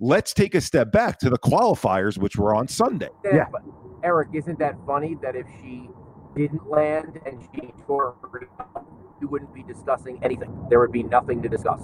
let's 0.00 0.34
take 0.34 0.54
a 0.56 0.60
step 0.60 0.90
back 0.90 1.18
to 1.20 1.30
the 1.30 1.38
qualifiers, 1.38 2.18
which 2.18 2.36
were 2.36 2.54
on 2.54 2.66
Sunday. 2.66 3.08
Yeah, 3.24 3.46
but 3.52 3.62
Eric, 4.02 4.30
isn't 4.32 4.58
that 4.58 4.76
funny 4.86 5.16
that 5.22 5.36
if 5.36 5.46
she 5.60 5.88
didn't 6.36 6.68
land 6.68 7.20
and 7.26 7.40
she 7.54 7.72
tore 7.86 8.16
her, 8.22 8.48
we 9.20 9.26
wouldn't 9.26 9.54
be 9.54 9.62
discussing 9.62 10.18
anything. 10.22 10.66
There 10.68 10.80
would 10.80 10.92
be 10.92 11.02
nothing 11.02 11.42
to 11.42 11.48
discuss. 11.48 11.80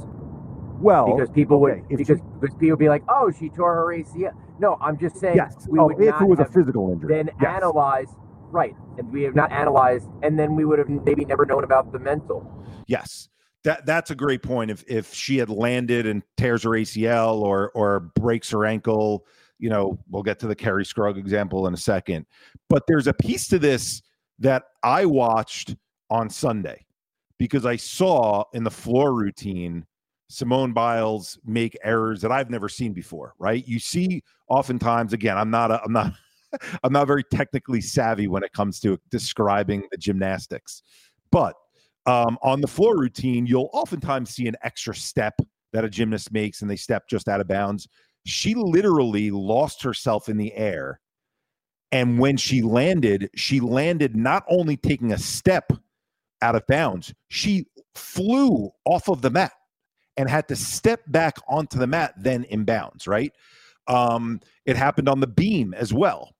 Well, 0.81 1.17
because 1.17 1.31
people 1.31 1.57
okay, 1.65 1.83
would 1.89 1.99
because, 1.99 2.21
because 2.41 2.55
people 2.55 2.71
would 2.71 2.79
be 2.79 2.89
like, 2.89 3.03
"Oh, 3.09 3.33
she 3.33 3.49
tore 3.49 3.75
her 3.75 3.87
ACL." 3.87 4.33
No, 4.61 4.79
I'm 4.81 4.97
just 4.97 5.17
saying. 5.17 5.37
Yes. 5.37 5.67
We 5.69 5.79
oh, 5.79 5.87
would 5.87 6.01
if 6.01 6.11
not 6.11 6.23
it 6.23 6.29
was 6.29 6.39
a 6.39 6.45
physical 6.45 6.93
injury. 6.93 7.17
Then 7.17 7.31
yes. 7.41 7.57
analyze 7.57 8.09
right, 8.51 8.75
and 8.97 9.13
we 9.13 9.23
have 9.23 9.35
not 9.35 9.51
analyzed, 9.51 10.09
and 10.23 10.39
then 10.39 10.55
we 10.55 10.65
would 10.65 10.79
have 10.79 10.89
maybe 10.89 11.25
never 11.25 11.45
known 11.47 11.65
about 11.65 11.93
the 11.93 11.99
mental. 11.99 12.47
Yes. 12.87 13.29
That 13.65 13.87
that's 13.87 14.13
a 14.13 14.15
great 14.15 14.43
point. 14.43 14.71
If 14.71 14.85
if 14.89 15.13
she 15.13 15.39
had 15.39 15.49
landed 15.49 16.07
and 16.07 16.23
tears 16.37 16.63
her 16.63 16.71
ACL 16.71 17.41
or 17.43 17.71
or 17.75 18.01
breaks 18.01 18.51
her 18.51 18.65
ankle, 18.65 19.27
you 19.59 19.69
know, 19.71 19.99
we'll 20.09 20.23
get 20.23 20.39
to 20.41 20.47
the 20.47 20.57
Kerri 20.57 20.85
Strug 20.85 21.17
example 21.17 21.67
in 21.67 21.75
a 21.75 21.79
second. 21.79 22.27
But 22.69 22.85
there's 22.87 23.07
a 23.07 23.13
piece 23.13 23.49
to 23.49 23.59
this 23.59 24.03
that 24.39 24.65
I 24.83 25.05
watched 25.05 25.77
on 26.11 26.31
Sunday 26.31 26.87
because 27.39 27.67
I 27.67 27.77
saw 27.77 28.45
in 28.53 28.65
the 28.65 28.71
floor 28.71 29.15
routine 29.15 29.87
Simone 30.29 30.73
Biles 30.73 31.39
make 31.45 31.77
errors 31.83 32.21
that 32.21 32.31
I've 32.31 32.51
never 32.51 32.69
seen 32.69 32.93
before, 32.93 33.35
right? 33.39 33.67
You 33.67 33.79
see 33.79 34.23
oftentimes 34.49 35.13
again, 35.13 35.39
I'm 35.39 35.51
not 35.51 35.71
a, 35.71 35.83
I'm 35.83 35.93
not 35.93 36.13
I'm 36.83 36.93
not 36.93 37.07
very 37.07 37.25
technically 37.25 37.81
savvy 37.81 38.29
when 38.29 38.43
it 38.43 38.53
comes 38.53 38.81
to 38.81 38.99
describing 39.11 39.85
the 39.91 39.99
gymnastics. 39.99 40.83
But 41.31 41.55
um, 42.07 42.39
on 42.43 42.61
the 42.61 42.69
floor 42.69 42.97
routine, 42.97 43.47
you'll 43.47 43.71
oftentimes 43.73 44.31
see 44.31 44.49
an 44.49 44.57
extra 44.63 44.95
step 44.95 45.39
that 45.73 45.85
a 45.85 45.91
gymnast 45.91 46.33
makes 46.33 46.63
and 46.63 46.71
they 46.71 46.77
step 46.77 47.09
just 47.09 47.29
out 47.29 47.41
of 47.41 47.49
bounds. 47.49 47.87
She 48.29 48.55
literally 48.55 49.31
lost 49.31 49.83
herself 49.83 50.29
in 50.29 50.37
the 50.37 50.55
air. 50.55 51.01
And 51.91 52.19
when 52.19 52.37
she 52.37 52.61
landed, 52.61 53.31
she 53.35 53.61
landed 53.61 54.15
not 54.15 54.45
only 54.51 54.77
taking 54.77 55.13
a 55.13 55.19
step 55.19 55.73
out 56.43 56.55
of 56.55 56.67
bounds, 56.67 57.15
she 57.29 57.67
flew 57.95 58.71
off 58.85 59.09
of 59.09 59.23
the 59.23 59.31
mat 59.31 59.53
and 60.19 60.29
had 60.29 60.47
to 60.49 60.57
step 60.57 61.01
back 61.07 61.39
onto 61.49 61.79
the 61.79 61.87
mat, 61.87 62.13
then 62.19 62.45
in 62.45 62.65
bounds, 62.65 63.07
right? 63.07 63.33
Um, 63.87 64.41
it 64.67 64.77
happened 64.77 65.09
on 65.09 65.21
the 65.21 65.27
beam 65.27 65.73
as 65.73 65.95
well. 65.95 66.35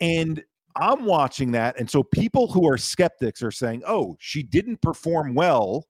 And 0.00 0.44
I'm 0.76 1.06
watching 1.06 1.52
that. 1.52 1.78
And 1.78 1.88
so 1.88 2.02
people 2.02 2.52
who 2.52 2.68
are 2.68 2.76
skeptics 2.76 3.42
are 3.42 3.50
saying, 3.50 3.82
oh, 3.86 4.16
she 4.20 4.42
didn't 4.42 4.82
perform 4.82 5.34
well 5.34 5.86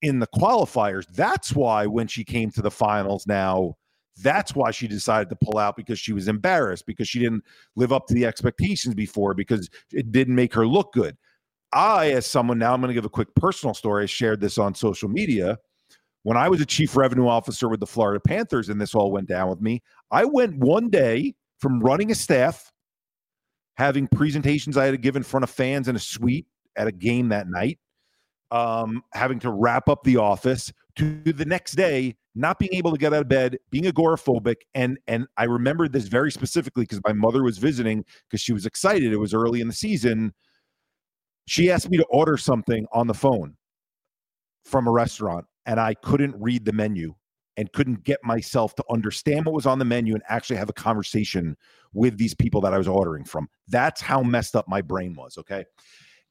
in 0.00 0.20
the 0.20 0.28
qualifiers. 0.28 1.04
That's 1.12 1.52
why 1.52 1.86
when 1.86 2.06
she 2.06 2.24
came 2.24 2.50
to 2.52 2.62
the 2.62 2.70
finals 2.70 3.26
now, 3.26 3.74
that's 4.18 4.54
why 4.54 4.70
she 4.70 4.88
decided 4.88 5.28
to 5.30 5.36
pull 5.36 5.58
out 5.58 5.76
because 5.76 5.98
she 5.98 6.12
was 6.12 6.28
embarrassed, 6.28 6.86
because 6.86 7.08
she 7.08 7.18
didn't 7.18 7.44
live 7.74 7.92
up 7.92 8.06
to 8.06 8.14
the 8.14 8.24
expectations 8.24 8.94
before, 8.94 9.34
because 9.34 9.68
it 9.92 10.12
didn't 10.12 10.34
make 10.34 10.54
her 10.54 10.66
look 10.66 10.92
good. 10.92 11.16
I, 11.72 12.12
as 12.12 12.26
someone 12.26 12.58
now, 12.58 12.72
I'm 12.72 12.80
going 12.80 12.88
to 12.88 12.94
give 12.94 13.04
a 13.04 13.10
quick 13.10 13.34
personal 13.34 13.74
story. 13.74 14.04
I 14.04 14.06
shared 14.06 14.40
this 14.40 14.56
on 14.56 14.74
social 14.74 15.08
media. 15.08 15.58
When 16.22 16.36
I 16.36 16.48
was 16.48 16.60
a 16.60 16.66
chief 16.66 16.96
revenue 16.96 17.28
officer 17.28 17.68
with 17.68 17.80
the 17.80 17.86
Florida 17.86 18.20
Panthers 18.20 18.68
and 18.68 18.80
this 18.80 18.94
all 18.94 19.12
went 19.12 19.28
down 19.28 19.48
with 19.48 19.60
me, 19.60 19.82
I 20.10 20.24
went 20.24 20.56
one 20.56 20.88
day 20.88 21.34
from 21.58 21.80
running 21.80 22.10
a 22.10 22.14
staff 22.14 22.72
having 23.76 24.08
presentations 24.08 24.76
I 24.76 24.86
had 24.86 24.92
to 24.92 24.96
give 24.96 25.16
in 25.16 25.22
front 25.22 25.44
of 25.44 25.50
fans 25.50 25.88
in 25.88 25.96
a 25.96 26.00
suite 26.00 26.46
at 26.76 26.86
a 26.86 26.92
game 26.92 27.28
that 27.28 27.48
night, 27.48 27.78
um, 28.50 29.02
having 29.12 29.38
to 29.40 29.50
wrap 29.50 29.88
up 29.88 30.02
the 30.02 30.16
office 30.16 30.72
to 30.96 31.20
the 31.24 31.44
next 31.44 31.72
day 31.72 32.16
not 32.36 32.58
being 32.58 32.74
able 32.74 32.92
to 32.92 32.98
get 32.98 33.12
out 33.12 33.22
of 33.22 33.28
bed, 33.28 33.58
being 33.70 33.84
agoraphobic, 33.84 34.56
and 34.74 34.98
and 35.08 35.26
I 35.36 35.44
remember 35.44 35.88
this 35.88 36.06
very 36.06 36.30
specifically 36.30 36.84
because 36.84 37.00
my 37.04 37.12
mother 37.12 37.42
was 37.42 37.58
visiting 37.58 38.04
because 38.28 38.40
she 38.40 38.52
was 38.52 38.66
excited. 38.66 39.12
It 39.12 39.16
was 39.16 39.34
early 39.34 39.60
in 39.60 39.68
the 39.68 39.74
season. 39.74 40.32
She 41.46 41.70
asked 41.70 41.90
me 41.90 41.96
to 41.96 42.04
order 42.04 42.36
something 42.36 42.86
on 42.92 43.06
the 43.06 43.14
phone 43.14 43.56
from 44.64 44.86
a 44.86 44.92
restaurant, 44.92 45.46
and 45.64 45.80
I 45.80 45.94
couldn't 45.94 46.34
read 46.38 46.64
the 46.64 46.72
menu 46.72 47.14
and 47.56 47.72
couldn't 47.72 48.04
get 48.04 48.18
myself 48.22 48.74
to 48.74 48.84
understand 48.90 49.46
what 49.46 49.54
was 49.54 49.66
on 49.66 49.78
the 49.78 49.84
menu 49.84 50.12
and 50.12 50.22
actually 50.28 50.56
have 50.56 50.68
a 50.68 50.74
conversation 50.74 51.56
with 51.94 52.18
these 52.18 52.34
people 52.34 52.60
that 52.60 52.74
I 52.74 52.78
was 52.78 52.88
ordering 52.88 53.24
from. 53.24 53.48
That's 53.68 54.00
how 54.00 54.22
messed 54.22 54.54
up 54.54 54.68
my 54.68 54.82
brain 54.82 55.14
was. 55.14 55.38
Okay. 55.38 55.64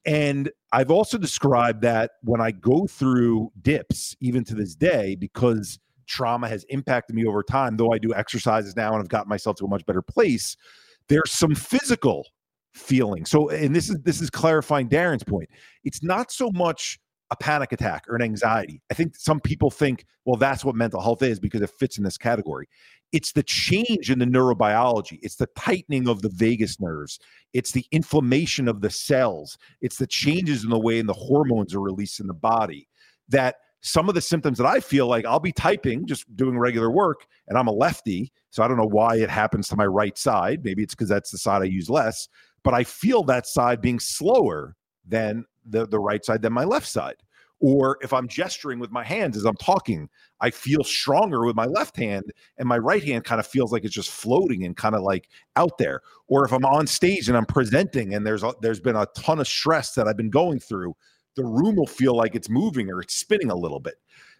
And 0.04 0.50
I've 0.70 0.92
also 0.92 1.18
described 1.18 1.82
that 1.82 2.12
when 2.22 2.40
I 2.40 2.52
go 2.52 2.86
through 2.86 3.50
dips, 3.60 4.14
even 4.20 4.44
to 4.44 4.54
this 4.54 4.76
day, 4.76 5.16
because 5.16 5.80
trauma 6.06 6.48
has 6.48 6.64
impacted 6.64 7.14
me 7.14 7.26
over 7.26 7.42
time, 7.42 7.76
though 7.76 7.92
I 7.92 7.98
do 7.98 8.14
exercises 8.14 8.76
now 8.76 8.92
and 8.92 9.00
I've 9.00 9.08
gotten 9.08 9.28
myself 9.28 9.56
to 9.56 9.64
a 9.64 9.68
much 9.68 9.84
better 9.86 10.02
place, 10.02 10.56
there's 11.08 11.30
some 11.30 11.54
physical 11.54 12.26
feeling. 12.74 13.24
So, 13.24 13.48
and 13.48 13.74
this 13.74 13.90
is 13.90 13.98
this 14.02 14.20
is 14.20 14.30
clarifying 14.30 14.88
Darren's 14.88 15.24
point. 15.24 15.48
It's 15.84 16.02
not 16.02 16.30
so 16.30 16.50
much 16.52 16.98
a 17.30 17.36
panic 17.36 17.72
attack 17.72 18.04
or 18.08 18.14
an 18.14 18.22
anxiety. 18.22 18.80
I 18.90 18.94
think 18.94 19.16
some 19.16 19.40
people 19.40 19.70
think, 19.70 20.04
well, 20.24 20.36
that's 20.36 20.64
what 20.64 20.76
mental 20.76 21.00
health 21.00 21.22
is 21.22 21.40
because 21.40 21.60
it 21.60 21.70
fits 21.70 21.98
in 21.98 22.04
this 22.04 22.18
category. 22.18 22.68
It's 23.12 23.32
the 23.32 23.42
change 23.42 24.10
in 24.10 24.18
the 24.18 24.24
neurobiology, 24.24 25.18
it's 25.22 25.36
the 25.36 25.48
tightening 25.56 26.08
of 26.08 26.22
the 26.22 26.28
vagus 26.28 26.80
nerves, 26.80 27.18
it's 27.52 27.72
the 27.72 27.86
inflammation 27.92 28.68
of 28.68 28.80
the 28.80 28.90
cells, 28.90 29.58
it's 29.80 29.96
the 29.96 30.06
changes 30.06 30.64
in 30.64 30.70
the 30.70 30.78
way 30.78 30.98
and 30.98 31.08
the 31.08 31.14
hormones 31.14 31.74
are 31.74 31.80
released 31.80 32.20
in 32.20 32.26
the 32.26 32.34
body 32.34 32.88
that 33.28 33.56
some 33.86 34.08
of 34.08 34.16
the 34.16 34.20
symptoms 34.20 34.58
that 34.58 34.66
I 34.66 34.80
feel 34.80 35.06
like 35.06 35.24
I'll 35.24 35.38
be 35.38 35.52
typing, 35.52 36.06
just 36.06 36.34
doing 36.34 36.58
regular 36.58 36.90
work, 36.90 37.24
and 37.46 37.56
I'm 37.56 37.68
a 37.68 37.72
lefty. 37.72 38.32
So 38.50 38.64
I 38.64 38.68
don't 38.68 38.76
know 38.76 38.88
why 38.88 39.16
it 39.16 39.30
happens 39.30 39.68
to 39.68 39.76
my 39.76 39.86
right 39.86 40.18
side. 40.18 40.64
Maybe 40.64 40.82
it's 40.82 40.92
because 40.92 41.08
that's 41.08 41.30
the 41.30 41.38
side 41.38 41.62
I 41.62 41.66
use 41.66 41.88
less, 41.88 42.28
but 42.64 42.74
I 42.74 42.82
feel 42.82 43.22
that 43.24 43.46
side 43.46 43.80
being 43.80 44.00
slower 44.00 44.74
than 45.06 45.44
the, 45.64 45.86
the 45.86 46.00
right 46.00 46.24
side 46.24 46.42
than 46.42 46.52
my 46.52 46.64
left 46.64 46.88
side. 46.88 47.14
Or 47.60 47.96
if 48.02 48.12
I'm 48.12 48.26
gesturing 48.26 48.80
with 48.80 48.90
my 48.90 49.04
hands 49.04 49.36
as 49.36 49.44
I'm 49.44 49.56
talking, 49.56 50.08
I 50.40 50.50
feel 50.50 50.82
stronger 50.82 51.46
with 51.46 51.54
my 51.54 51.66
left 51.66 51.96
hand, 51.96 52.24
and 52.58 52.68
my 52.68 52.78
right 52.78 53.02
hand 53.04 53.22
kind 53.22 53.38
of 53.38 53.46
feels 53.46 53.72
like 53.72 53.84
it's 53.84 53.94
just 53.94 54.10
floating 54.10 54.64
and 54.64 54.76
kind 54.76 54.96
of 54.96 55.02
like 55.02 55.28
out 55.54 55.78
there. 55.78 56.00
Or 56.26 56.44
if 56.44 56.52
I'm 56.52 56.64
on 56.64 56.88
stage 56.88 57.28
and 57.28 57.36
I'm 57.36 57.46
presenting, 57.46 58.14
and 58.14 58.26
there's 58.26 58.42
a, 58.42 58.52
there's 58.62 58.80
been 58.80 58.96
a 58.96 59.06
ton 59.16 59.38
of 59.38 59.46
stress 59.46 59.94
that 59.94 60.08
I've 60.08 60.16
been 60.16 60.28
going 60.28 60.58
through, 60.58 60.96
the 61.36 61.44
room 61.44 61.76
will 61.76 61.86
feel 61.86 62.16
like 62.16 62.34
it's 62.34 62.48
moving 62.48 62.90
or 62.90 63.00
it's 63.00 63.14
spinning 63.14 63.50
a 63.50 63.56
little 63.56 63.80
bit. 63.80 63.94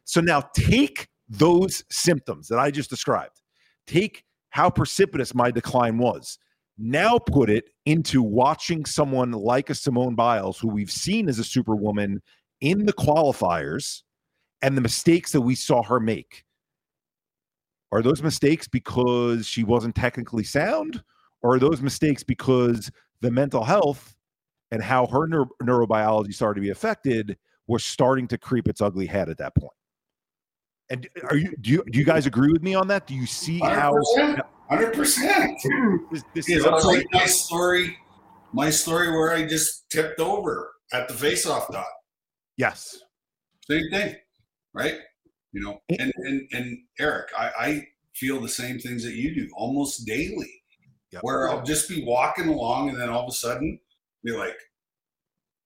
So 0.05 0.21
now 0.21 0.43
take 0.55 1.09
those 1.29 1.85
symptoms 1.91 2.49
that 2.49 2.59
I 2.59 2.71
just 2.71 2.91
described, 2.91 3.43
take 3.87 4.25
how 4.51 4.71
precipitous 4.71 5.35
my 5.35 5.51
decline 5.51 5.99
was. 5.99 6.39
Now 6.79 7.19
put 7.19 7.49
it 7.49 7.71
into 7.87 8.23
watching 8.23 8.85
someone 8.85 9.33
like 9.33 9.71
a 9.71 9.75
Simone 9.75 10.15
Biles, 10.15 10.59
who 10.59 10.69
we've 10.69 10.91
seen 10.91 11.29
as 11.29 11.39
a 11.39 11.45
superwoman 11.45 12.23
in 12.61 12.85
the 12.87 12.93
qualifiers, 12.93 14.03
and 14.63 14.77
the 14.77 14.83
mistakes 14.83 15.33
that 15.33 15.41
we 15.41 15.55
saw 15.55 15.83
her 15.83 16.01
make. 16.01 16.45
Are 17.93 18.03
those 18.03 18.23
mistakes 18.23 18.67
because 18.67 19.47
she 19.47 19.65
wasn't 19.65 19.95
technically 19.95 20.45
sound? 20.45 21.03
Or 21.43 21.55
are 21.55 21.59
those 21.59 21.83
mistakes 21.83 22.23
because 22.23 22.91
the 23.21 23.31
mental 23.31 23.65
health 23.65 24.16
and 24.71 24.83
how 24.83 25.07
her 25.07 25.27
neuro- 25.27 25.51
neurobiology 25.63 26.35
started 26.35 26.57
to 26.57 26.61
be 26.61 26.71
affected 26.71 27.37
was 27.67 27.85
starting 27.85 28.29
to 28.29 28.39
creep 28.39 28.69
its 28.69 28.81
ugly 28.81 29.07
head 29.07 29.29
at 29.29 29.39
that 29.39 29.55
point. 29.55 29.73
And 30.89 31.09
are 31.29 31.37
you 31.37 31.53
do 31.61 31.71
you 31.73 31.85
do 31.91 31.99
you 31.99 32.05
guys 32.05 32.27
agree 32.27 32.53
with 32.53 32.63
me 32.63 32.75
on 32.75 32.87
that? 32.89 33.07
Do 33.09 33.15
you 33.15 33.27
see 33.27 33.61
100%, 33.61 33.75
how 33.75 33.93
hundred 34.71 34.95
percent? 34.95 35.59
this, 36.13 36.23
this 36.33 36.49
is 36.49 36.65
like 36.65 37.07
my 37.13 37.27
story. 37.27 37.97
My 38.53 38.71
story 38.71 39.11
where 39.11 39.33
I 39.33 39.47
just 39.47 39.91
tipped 39.91 40.21
over 40.21 40.71
at 40.93 41.09
the 41.09 41.15
face-off 41.15 41.71
dot. 41.73 41.85
yes, 42.57 43.03
Same 43.69 43.91
thing, 43.91 44.15
right? 44.73 44.95
You 45.53 45.61
know, 45.63 45.81
and 45.99 46.13
and 46.19 46.49
and 46.53 46.79
Eric, 47.01 47.31
I, 47.37 47.51
I 47.59 47.87
feel 48.15 48.41
the 48.41 48.49
same 48.49 48.79
things 48.79 49.03
that 49.05 49.15
you 49.15 49.35
do 49.35 49.49
almost 49.57 50.07
daily, 50.07 50.63
Yep. 51.11 51.23
where 51.23 51.51
I'll 51.51 51.65
just 51.65 51.89
be 51.89 52.05
walking 52.05 52.47
along 52.49 52.91
and 52.91 53.01
then 53.01 53.09
all 53.09 53.25
of 53.25 53.29
a 53.29 53.33
sudden 53.35 53.79
be 54.27 54.33
like, 54.37 54.57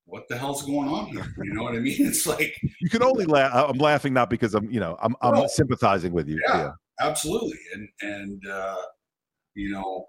"What 0.07 0.25
the 0.29 0.37
hell's 0.39 0.63
going 0.65 0.89
on 0.89 1.07
here?" 1.07 1.25
You 1.43 1.55
know 1.55 1.63
what 1.63 1.75
I 1.75 1.79
mean? 1.81 1.97
It's 2.11 2.27
like 2.27 2.57
you 2.81 2.91
can 2.91 3.03
only 3.03 3.25
laugh. 3.25 3.53
I'm 3.55 3.79
laughing 3.79 4.13
not 4.13 4.31
because 4.31 4.55
I'm 4.55 4.71
you 4.71 4.81
know 4.81 4.97
I'm 5.03 5.15
I'm 5.23 5.35
No. 5.35 5.47
sympathizing 5.47 6.13
with 6.13 6.29
you. 6.29 6.41
Yeah. 6.49 6.59
Yeah. 6.59 6.71
absolutely, 7.01 7.59
and 7.75 7.89
and 8.03 8.47
uh, 8.49 8.83
you 9.55 9.71
know, 9.73 10.07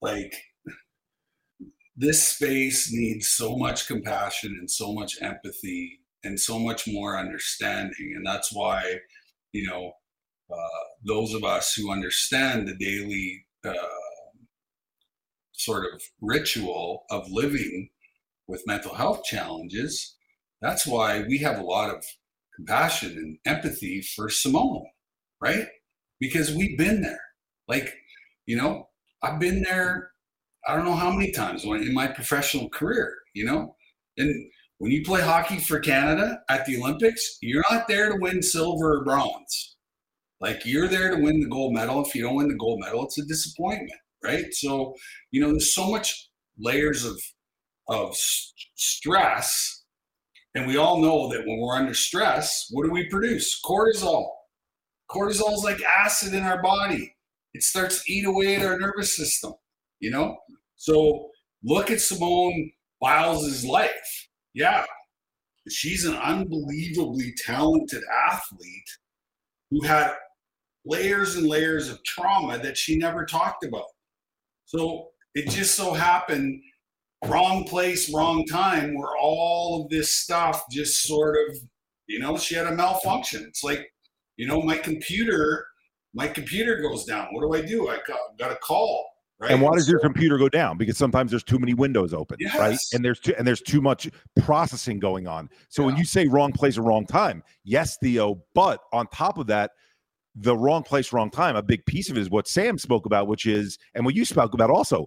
like 0.00 0.34
this 1.96 2.26
space 2.28 2.90
needs 2.92 3.28
so 3.28 3.56
much 3.56 3.86
compassion 3.86 4.56
and 4.58 4.70
so 4.70 4.92
much 4.94 5.20
empathy 5.20 6.00
and 6.24 6.38
so 6.38 6.58
much 6.58 6.86
more 6.88 7.18
understanding, 7.18 8.14
and 8.16 8.24
that's 8.26 8.52
why 8.52 8.98
you 9.52 9.66
know 9.66 9.92
uh, 10.52 10.84
those 11.06 11.34
of 11.34 11.44
us 11.44 11.74
who 11.74 11.92
understand 11.92 12.66
the 12.66 12.74
daily 12.76 13.44
uh, 13.64 13.72
sort 15.60 15.84
of 15.92 16.02
ritual 16.20 17.04
of 17.10 17.30
living 17.30 17.90
with 18.46 18.66
mental 18.66 18.94
health 18.94 19.24
challenges, 19.24 20.16
that's 20.60 20.86
why 20.86 21.22
we 21.28 21.38
have 21.38 21.58
a 21.58 21.64
lot 21.64 21.94
of 21.94 22.04
compassion 22.54 23.12
and 23.16 23.38
empathy 23.46 24.02
for 24.02 24.28
Simone, 24.28 24.86
right? 25.40 25.66
Because 26.18 26.54
we've 26.54 26.76
been 26.76 27.02
there. 27.02 27.20
Like, 27.68 27.94
you 28.46 28.56
know, 28.56 28.88
I've 29.22 29.38
been 29.38 29.62
there, 29.62 30.10
I 30.66 30.74
don't 30.74 30.84
know 30.84 30.94
how 30.94 31.10
many 31.10 31.30
times 31.32 31.64
when 31.64 31.82
in 31.82 31.94
my 31.94 32.08
professional 32.08 32.68
career, 32.68 33.14
you 33.34 33.44
know? 33.44 33.76
And 34.18 34.50
when 34.78 34.92
you 34.92 35.02
play 35.04 35.20
hockey 35.20 35.58
for 35.58 35.78
Canada 35.78 36.40
at 36.48 36.66
the 36.66 36.80
Olympics, 36.80 37.38
you're 37.42 37.64
not 37.70 37.86
there 37.86 38.10
to 38.10 38.18
win 38.18 38.42
silver 38.42 38.98
or 38.98 39.04
bronze. 39.04 39.76
Like 40.40 40.64
you're 40.64 40.88
there 40.88 41.14
to 41.14 41.22
win 41.22 41.40
the 41.40 41.48
gold 41.48 41.74
medal. 41.74 42.04
If 42.04 42.14
you 42.14 42.22
don't 42.22 42.36
win 42.36 42.48
the 42.48 42.54
gold 42.54 42.80
medal, 42.80 43.04
it's 43.04 43.18
a 43.18 43.26
disappointment, 43.26 43.92
right? 44.22 44.52
So, 44.52 44.94
you 45.30 45.40
know, 45.40 45.50
there's 45.50 45.74
so 45.74 45.90
much 45.90 46.28
layers 46.58 47.04
of 47.04 47.20
of 47.88 48.14
stress, 48.76 49.84
and 50.54 50.66
we 50.66 50.76
all 50.76 51.00
know 51.00 51.28
that 51.28 51.44
when 51.44 51.58
we're 51.60 51.74
under 51.74 51.94
stress, 51.94 52.66
what 52.70 52.84
do 52.84 52.90
we 52.90 53.08
produce? 53.08 53.60
Cortisol. 53.64 54.26
Cortisol 55.10 55.54
is 55.54 55.64
like 55.64 55.82
acid 55.82 56.34
in 56.34 56.44
our 56.44 56.62
body. 56.62 57.12
It 57.52 57.62
starts 57.62 58.04
to 58.04 58.12
eat 58.12 58.26
away 58.26 58.56
at 58.56 58.64
our 58.64 58.78
nervous 58.78 59.16
system, 59.16 59.54
you 59.98 60.10
know? 60.10 60.36
So 60.76 61.30
look 61.64 61.90
at 61.90 62.00
Simone 62.00 62.70
Biles' 63.00 63.64
life. 63.64 64.28
Yeah, 64.54 64.84
she's 65.68 66.04
an 66.04 66.16
unbelievably 66.16 67.34
talented 67.44 68.02
athlete 68.28 68.90
who 69.70 69.82
had 69.84 70.12
layers 70.84 71.36
and 71.36 71.46
layers 71.46 71.88
of 71.88 72.02
trauma 72.04 72.58
that 72.58 72.76
she 72.76 72.96
never 72.96 73.24
talked 73.24 73.64
about. 73.64 73.84
So 74.70 75.08
it 75.34 75.50
just 75.50 75.74
so 75.74 75.92
happened, 75.92 76.62
wrong 77.26 77.64
place, 77.64 78.14
wrong 78.14 78.46
time, 78.46 78.94
where 78.94 79.16
all 79.20 79.82
of 79.82 79.90
this 79.90 80.14
stuff 80.14 80.62
just 80.70 81.02
sort 81.02 81.36
of, 81.48 81.56
you 82.06 82.20
know, 82.20 82.38
she 82.38 82.54
had 82.54 82.68
a 82.68 82.72
malfunction. 82.72 83.44
It's 83.48 83.64
like, 83.64 83.90
you 84.36 84.46
know, 84.46 84.62
my 84.62 84.76
computer, 84.78 85.66
my 86.14 86.28
computer 86.28 86.80
goes 86.80 87.04
down. 87.04 87.26
What 87.32 87.42
do 87.42 87.60
I 87.60 87.66
do? 87.66 87.88
I 87.88 87.98
got, 88.06 88.20
got 88.38 88.52
a 88.52 88.56
call. 88.56 89.04
Right? 89.40 89.50
And 89.50 89.60
why 89.60 89.74
does 89.74 89.88
your 89.88 89.98
computer 89.98 90.38
go 90.38 90.48
down? 90.48 90.78
Because 90.78 90.96
sometimes 90.96 91.32
there's 91.32 91.42
too 91.42 91.58
many 91.58 91.74
windows 91.74 92.14
open, 92.14 92.36
yes. 92.38 92.56
right? 92.56 92.78
And 92.92 93.04
there's 93.04 93.18
too 93.18 93.34
and 93.38 93.46
there's 93.46 93.62
too 93.62 93.80
much 93.80 94.08
processing 94.42 95.00
going 95.00 95.26
on. 95.26 95.48
So 95.68 95.82
yeah. 95.82 95.86
when 95.86 95.96
you 95.96 96.04
say 96.04 96.28
wrong 96.28 96.52
place 96.52 96.78
or 96.78 96.82
wrong 96.82 97.06
time, 97.06 97.42
yes, 97.64 97.96
Theo. 98.02 98.44
But 98.54 98.82
on 98.92 99.06
top 99.08 99.38
of 99.38 99.46
that, 99.48 99.72
the 100.34 100.56
wrong 100.56 100.82
place, 100.82 101.12
wrong 101.12 101.30
time. 101.30 101.56
A 101.56 101.62
big 101.62 101.84
piece 101.86 102.10
of 102.10 102.16
it 102.16 102.20
is 102.20 102.30
what 102.30 102.48
Sam 102.48 102.78
spoke 102.78 103.06
about, 103.06 103.26
which 103.26 103.46
is, 103.46 103.78
and 103.94 104.04
what 104.04 104.14
you 104.14 104.24
spoke 104.24 104.54
about 104.54 104.70
also, 104.70 105.06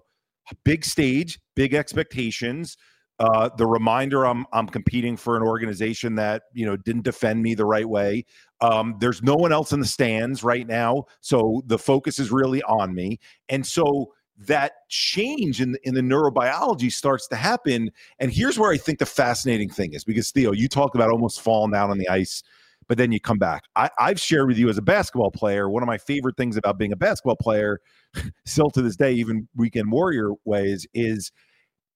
big 0.64 0.84
stage, 0.84 1.38
big 1.54 1.74
expectations. 1.74 2.76
Uh, 3.20 3.48
the 3.56 3.66
reminder 3.66 4.26
I'm 4.26 4.44
I'm 4.52 4.66
competing 4.66 5.16
for 5.16 5.36
an 5.36 5.42
organization 5.42 6.16
that 6.16 6.42
you 6.52 6.66
know 6.66 6.76
didn't 6.76 7.04
defend 7.04 7.42
me 7.42 7.54
the 7.54 7.64
right 7.64 7.88
way. 7.88 8.24
Um, 8.60 8.96
there's 8.98 9.22
no 9.22 9.36
one 9.36 9.52
else 9.52 9.72
in 9.72 9.78
the 9.78 9.86
stands 9.86 10.42
right 10.42 10.66
now, 10.66 11.04
so 11.20 11.62
the 11.66 11.78
focus 11.78 12.18
is 12.18 12.32
really 12.32 12.60
on 12.64 12.92
me. 12.92 13.20
And 13.48 13.64
so 13.64 14.12
that 14.36 14.72
change 14.88 15.60
in 15.60 15.72
the, 15.72 15.78
in 15.86 15.94
the 15.94 16.00
neurobiology 16.00 16.90
starts 16.90 17.28
to 17.28 17.36
happen. 17.36 17.90
And 18.18 18.32
here's 18.32 18.58
where 18.58 18.72
I 18.72 18.76
think 18.76 18.98
the 18.98 19.06
fascinating 19.06 19.70
thing 19.70 19.92
is 19.92 20.02
because 20.02 20.32
Theo, 20.32 20.52
you 20.52 20.68
talked 20.68 20.96
about 20.96 21.10
almost 21.10 21.40
falling 21.40 21.70
down 21.70 21.90
on 21.90 21.98
the 21.98 22.08
ice 22.08 22.42
but 22.88 22.98
then 22.98 23.12
you 23.12 23.20
come 23.20 23.38
back. 23.38 23.64
I, 23.76 23.90
I've 23.98 24.20
shared 24.20 24.48
with 24.48 24.58
you 24.58 24.68
as 24.68 24.78
a 24.78 24.82
basketball 24.82 25.30
player, 25.30 25.68
one 25.68 25.82
of 25.82 25.86
my 25.86 25.98
favorite 25.98 26.36
things 26.36 26.56
about 26.56 26.78
being 26.78 26.92
a 26.92 26.96
basketball 26.96 27.36
player, 27.36 27.80
still 28.44 28.70
to 28.70 28.82
this 28.82 28.96
day, 28.96 29.12
even 29.12 29.48
weekend 29.56 29.90
warrior 29.90 30.30
ways, 30.44 30.86
is 30.94 31.32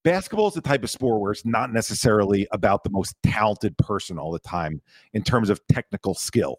basketball 0.05 0.49
is 0.49 0.55
the 0.55 0.61
type 0.61 0.83
of 0.85 0.91
sport 0.91 1.21
where 1.21 1.33
it's 1.33 1.45
not 1.45 1.73
necessarily 1.73 2.47
about 2.53 2.85
the 2.85 2.91
most 2.91 3.15
talented 3.23 3.77
person 3.79 4.19
all 4.19 4.33
the 4.33 4.39
time 4.39 4.81
in 5.13 5.23
terms 5.23 5.51
of 5.51 5.61
technical 5.69 6.15
skill. 6.15 6.59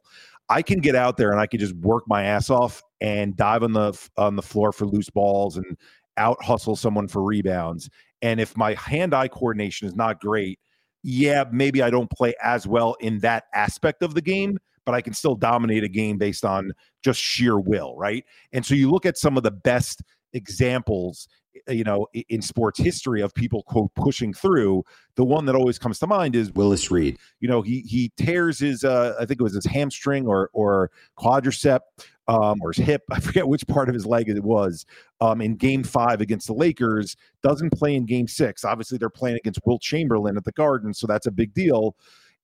I 0.50 0.62
can 0.62 0.80
get 0.80 0.96
out 0.96 1.18
there 1.18 1.32
and 1.32 1.40
I 1.40 1.46
can 1.46 1.60
just 1.60 1.76
work 1.76 2.04
my 2.08 2.24
ass 2.24 2.50
off 2.50 2.82
and 3.02 3.36
dive 3.36 3.64
on 3.64 3.74
the 3.74 4.10
on 4.18 4.36
the 4.36 4.42
floor 4.42 4.72
for 4.72 4.86
loose 4.86 5.10
balls 5.10 5.58
and 5.58 5.78
out 6.18 6.44
hustle 6.44 6.76
someone 6.76 7.08
for 7.08 7.24
rebounds. 7.24 7.90
And 8.22 8.40
if 8.40 8.58
my 8.58 8.74
hand-eye 8.74 9.30
coordination 9.30 9.88
is 9.88 9.96
not 9.96 10.20
great, 10.20 10.60
yeah, 11.04 11.46
maybe 11.52 11.82
I 11.82 11.90
don't 11.90 12.10
play 12.10 12.34
as 12.44 12.68
well 12.68 12.96
in 13.00 13.20
that 13.20 13.46
aspect 13.54 14.04
of 14.04 14.14
the 14.14 14.22
game, 14.22 14.58
but 14.86 14.96
I 14.96 15.02
can 15.02 15.14
still 15.14 15.36
dominate 15.36 15.84
a 15.84 15.90
game 15.90 16.18
based 16.18 16.44
on 16.44 16.72
just 17.04 17.20
sheer 17.20 17.60
will, 17.60 17.96
right? 17.98 18.26
And 18.54 18.66
so 18.66 18.76
you 18.76 18.90
look 18.90 19.06
at 19.06 19.18
some 19.18 19.38
of 19.38 19.44
the 19.44 19.52
best 19.52 20.02
examples 20.34 21.28
you 21.68 21.84
know 21.84 22.08
in 22.30 22.42
sports 22.42 22.80
history 22.80 23.22
of 23.22 23.34
people 23.34 23.64
quote 23.64 23.94
pushing 23.96 24.34
through 24.34 24.84
the 25.16 25.24
one 25.24 25.46
that 25.46 25.56
always 25.56 25.78
comes 25.78 26.00
to 26.00 26.08
mind 26.08 26.36
is 26.36 26.52
willis 26.54 26.90
reed 26.92 27.18
you 27.40 27.48
know 27.48 27.62
he 27.62 27.82
he 27.82 28.12
tears 28.18 28.60
his 28.60 28.84
uh 28.84 29.16
i 29.20 29.26
think 29.26 29.40
it 29.40 29.44
was 29.44 29.54
his 29.54 29.66
hamstring 29.66 30.28
or 30.28 30.50
or 30.54 30.92
quadricep 31.18 31.80
um, 32.30 32.60
or 32.62 32.72
his 32.72 32.86
hip. 32.86 33.04
I 33.12 33.20
forget 33.20 33.48
which 33.48 33.68
part 33.68 33.90
of 33.90 33.96
his 33.96 34.06
leg 34.06 34.30
it 34.30 34.42
was 34.44 34.86
um, 35.20 35.42
in 35.42 35.56
game 35.56 35.84
five 35.84 36.22
against 36.22 36.48
the 36.48 36.54
Lakers. 36.54 37.18
Doesn't 37.42 37.72
play 37.72 37.96
in 37.96 38.06
game 38.06 38.28
six. 38.28 38.64
Obviously, 38.64 38.98
they're 38.98 39.10
playing 39.10 39.38
against 39.38 39.60
Wilt 39.66 39.82
Chamberlain 39.82 40.38
at 40.38 40.46
the 40.46 40.52
Garden, 40.54 40.94
so 40.94 41.08
that's 41.08 41.26
a 41.26 41.32
big 41.32 41.54
deal. 41.54 41.96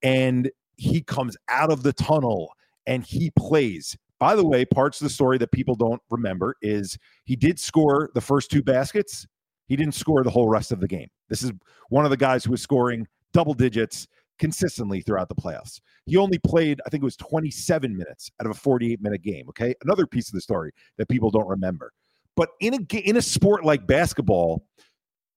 And 0.03 0.51
he 0.75 1.01
comes 1.01 1.37
out 1.47 1.71
of 1.71 1.83
the 1.83 1.93
tunnel 1.93 2.51
and 2.85 3.03
he 3.03 3.31
plays. 3.31 3.97
By 4.25 4.35
the 4.35 4.43
way, 4.43 4.65
parts 4.65 4.99
of 4.99 5.05
the 5.05 5.11
story 5.11 5.37
that 5.37 5.51
people 5.51 5.75
don't 5.75 6.01
remember 6.09 6.55
is 6.63 6.97
he 7.25 7.35
did 7.35 7.59
score 7.59 8.09
the 8.15 8.21
first 8.21 8.49
two 8.49 8.63
baskets. 8.63 9.27
He 9.67 9.75
didn't 9.75 9.93
score 9.93 10.23
the 10.23 10.31
whole 10.31 10.49
rest 10.49 10.71
of 10.71 10.79
the 10.79 10.87
game. 10.87 11.09
This 11.29 11.43
is 11.43 11.51
one 11.89 12.05
of 12.05 12.09
the 12.09 12.17
guys 12.17 12.43
who 12.43 12.49
was 12.49 12.59
scoring 12.59 13.05
double 13.33 13.53
digits 13.53 14.07
consistently 14.39 15.01
throughout 15.01 15.29
the 15.29 15.35
playoffs. 15.35 15.79
He 16.07 16.17
only 16.17 16.39
played, 16.39 16.81
I 16.87 16.89
think 16.89 17.03
it 17.03 17.05
was 17.05 17.17
27 17.17 17.95
minutes 17.95 18.31
out 18.41 18.47
of 18.47 18.51
a 18.51 18.59
48 18.59 18.99
minute 18.99 19.21
game. 19.21 19.47
Okay. 19.49 19.75
Another 19.83 20.07
piece 20.07 20.27
of 20.29 20.33
the 20.33 20.41
story 20.41 20.71
that 20.97 21.07
people 21.07 21.29
don't 21.29 21.47
remember. 21.47 21.91
But 22.35 22.49
in 22.61 22.73
a, 22.73 22.97
in 23.07 23.17
a 23.17 23.21
sport 23.21 23.63
like 23.63 23.85
basketball, 23.85 24.65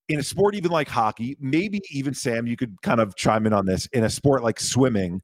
in 0.08 0.18
a 0.18 0.22
sport 0.22 0.54
even 0.54 0.70
like 0.70 0.88
hockey, 0.88 1.36
maybe 1.38 1.82
even 1.90 2.14
Sam, 2.14 2.46
you 2.46 2.56
could 2.56 2.80
kind 2.80 3.02
of 3.02 3.16
chime 3.16 3.46
in 3.46 3.52
on 3.52 3.66
this. 3.66 3.84
In 3.92 4.04
a 4.04 4.08
sport 4.08 4.42
like 4.42 4.58
swimming, 4.58 5.20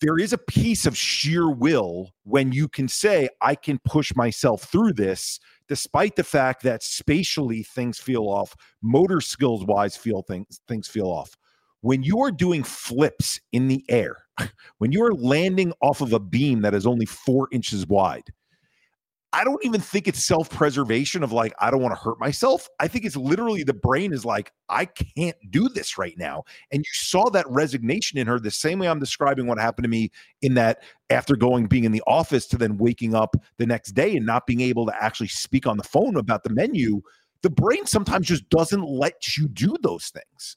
there 0.00 0.18
is 0.18 0.32
a 0.32 0.38
piece 0.38 0.86
of 0.86 0.96
sheer 0.96 1.50
will 1.50 2.10
when 2.24 2.52
you 2.52 2.68
can 2.68 2.88
say, 2.88 3.28
I 3.40 3.54
can 3.54 3.78
push 3.84 4.14
myself 4.14 4.64
through 4.64 4.94
this, 4.94 5.38
despite 5.68 6.16
the 6.16 6.24
fact 6.24 6.62
that 6.64 6.82
spatially 6.82 7.62
things 7.62 7.98
feel 7.98 8.24
off, 8.24 8.54
motor 8.82 9.20
skills 9.20 9.64
wise 9.64 9.96
feel 9.96 10.22
things 10.22 10.60
things 10.68 10.88
feel 10.88 11.06
off. 11.06 11.36
When 11.80 12.02
you 12.02 12.20
are 12.20 12.30
doing 12.30 12.62
flips 12.62 13.40
in 13.52 13.68
the 13.68 13.84
air, 13.88 14.24
when 14.78 14.92
you 14.92 15.02
are 15.04 15.14
landing 15.14 15.72
off 15.80 16.00
of 16.00 16.12
a 16.12 16.20
beam 16.20 16.62
that 16.62 16.74
is 16.74 16.86
only 16.86 17.06
four 17.06 17.48
inches 17.52 17.86
wide, 17.86 18.32
I 19.34 19.42
don't 19.42 19.64
even 19.64 19.80
think 19.80 20.06
it's 20.06 20.24
self 20.24 20.48
preservation 20.48 21.24
of 21.24 21.32
like, 21.32 21.52
I 21.58 21.70
don't 21.70 21.82
want 21.82 21.92
to 21.92 22.00
hurt 22.00 22.20
myself. 22.20 22.68
I 22.78 22.86
think 22.86 23.04
it's 23.04 23.16
literally 23.16 23.64
the 23.64 23.74
brain 23.74 24.12
is 24.12 24.24
like, 24.24 24.52
I 24.68 24.84
can't 24.84 25.36
do 25.50 25.68
this 25.68 25.98
right 25.98 26.16
now. 26.16 26.44
And 26.70 26.78
you 26.78 26.90
saw 26.92 27.28
that 27.30 27.44
resignation 27.50 28.16
in 28.18 28.28
her 28.28 28.38
the 28.38 28.52
same 28.52 28.78
way 28.78 28.88
I'm 28.88 29.00
describing 29.00 29.48
what 29.48 29.58
happened 29.58 29.84
to 29.84 29.88
me 29.88 30.12
in 30.40 30.54
that 30.54 30.84
after 31.10 31.34
going, 31.34 31.66
being 31.66 31.82
in 31.82 31.90
the 31.90 32.02
office 32.06 32.46
to 32.46 32.56
then 32.56 32.78
waking 32.78 33.16
up 33.16 33.34
the 33.56 33.66
next 33.66 33.92
day 33.92 34.16
and 34.16 34.24
not 34.24 34.46
being 34.46 34.60
able 34.60 34.86
to 34.86 35.02
actually 35.02 35.28
speak 35.28 35.66
on 35.66 35.76
the 35.78 35.84
phone 35.84 36.16
about 36.16 36.44
the 36.44 36.50
menu. 36.50 37.02
The 37.42 37.50
brain 37.50 37.86
sometimes 37.86 38.28
just 38.28 38.48
doesn't 38.50 38.84
let 38.84 39.36
you 39.36 39.48
do 39.48 39.76
those 39.82 40.08
things 40.10 40.56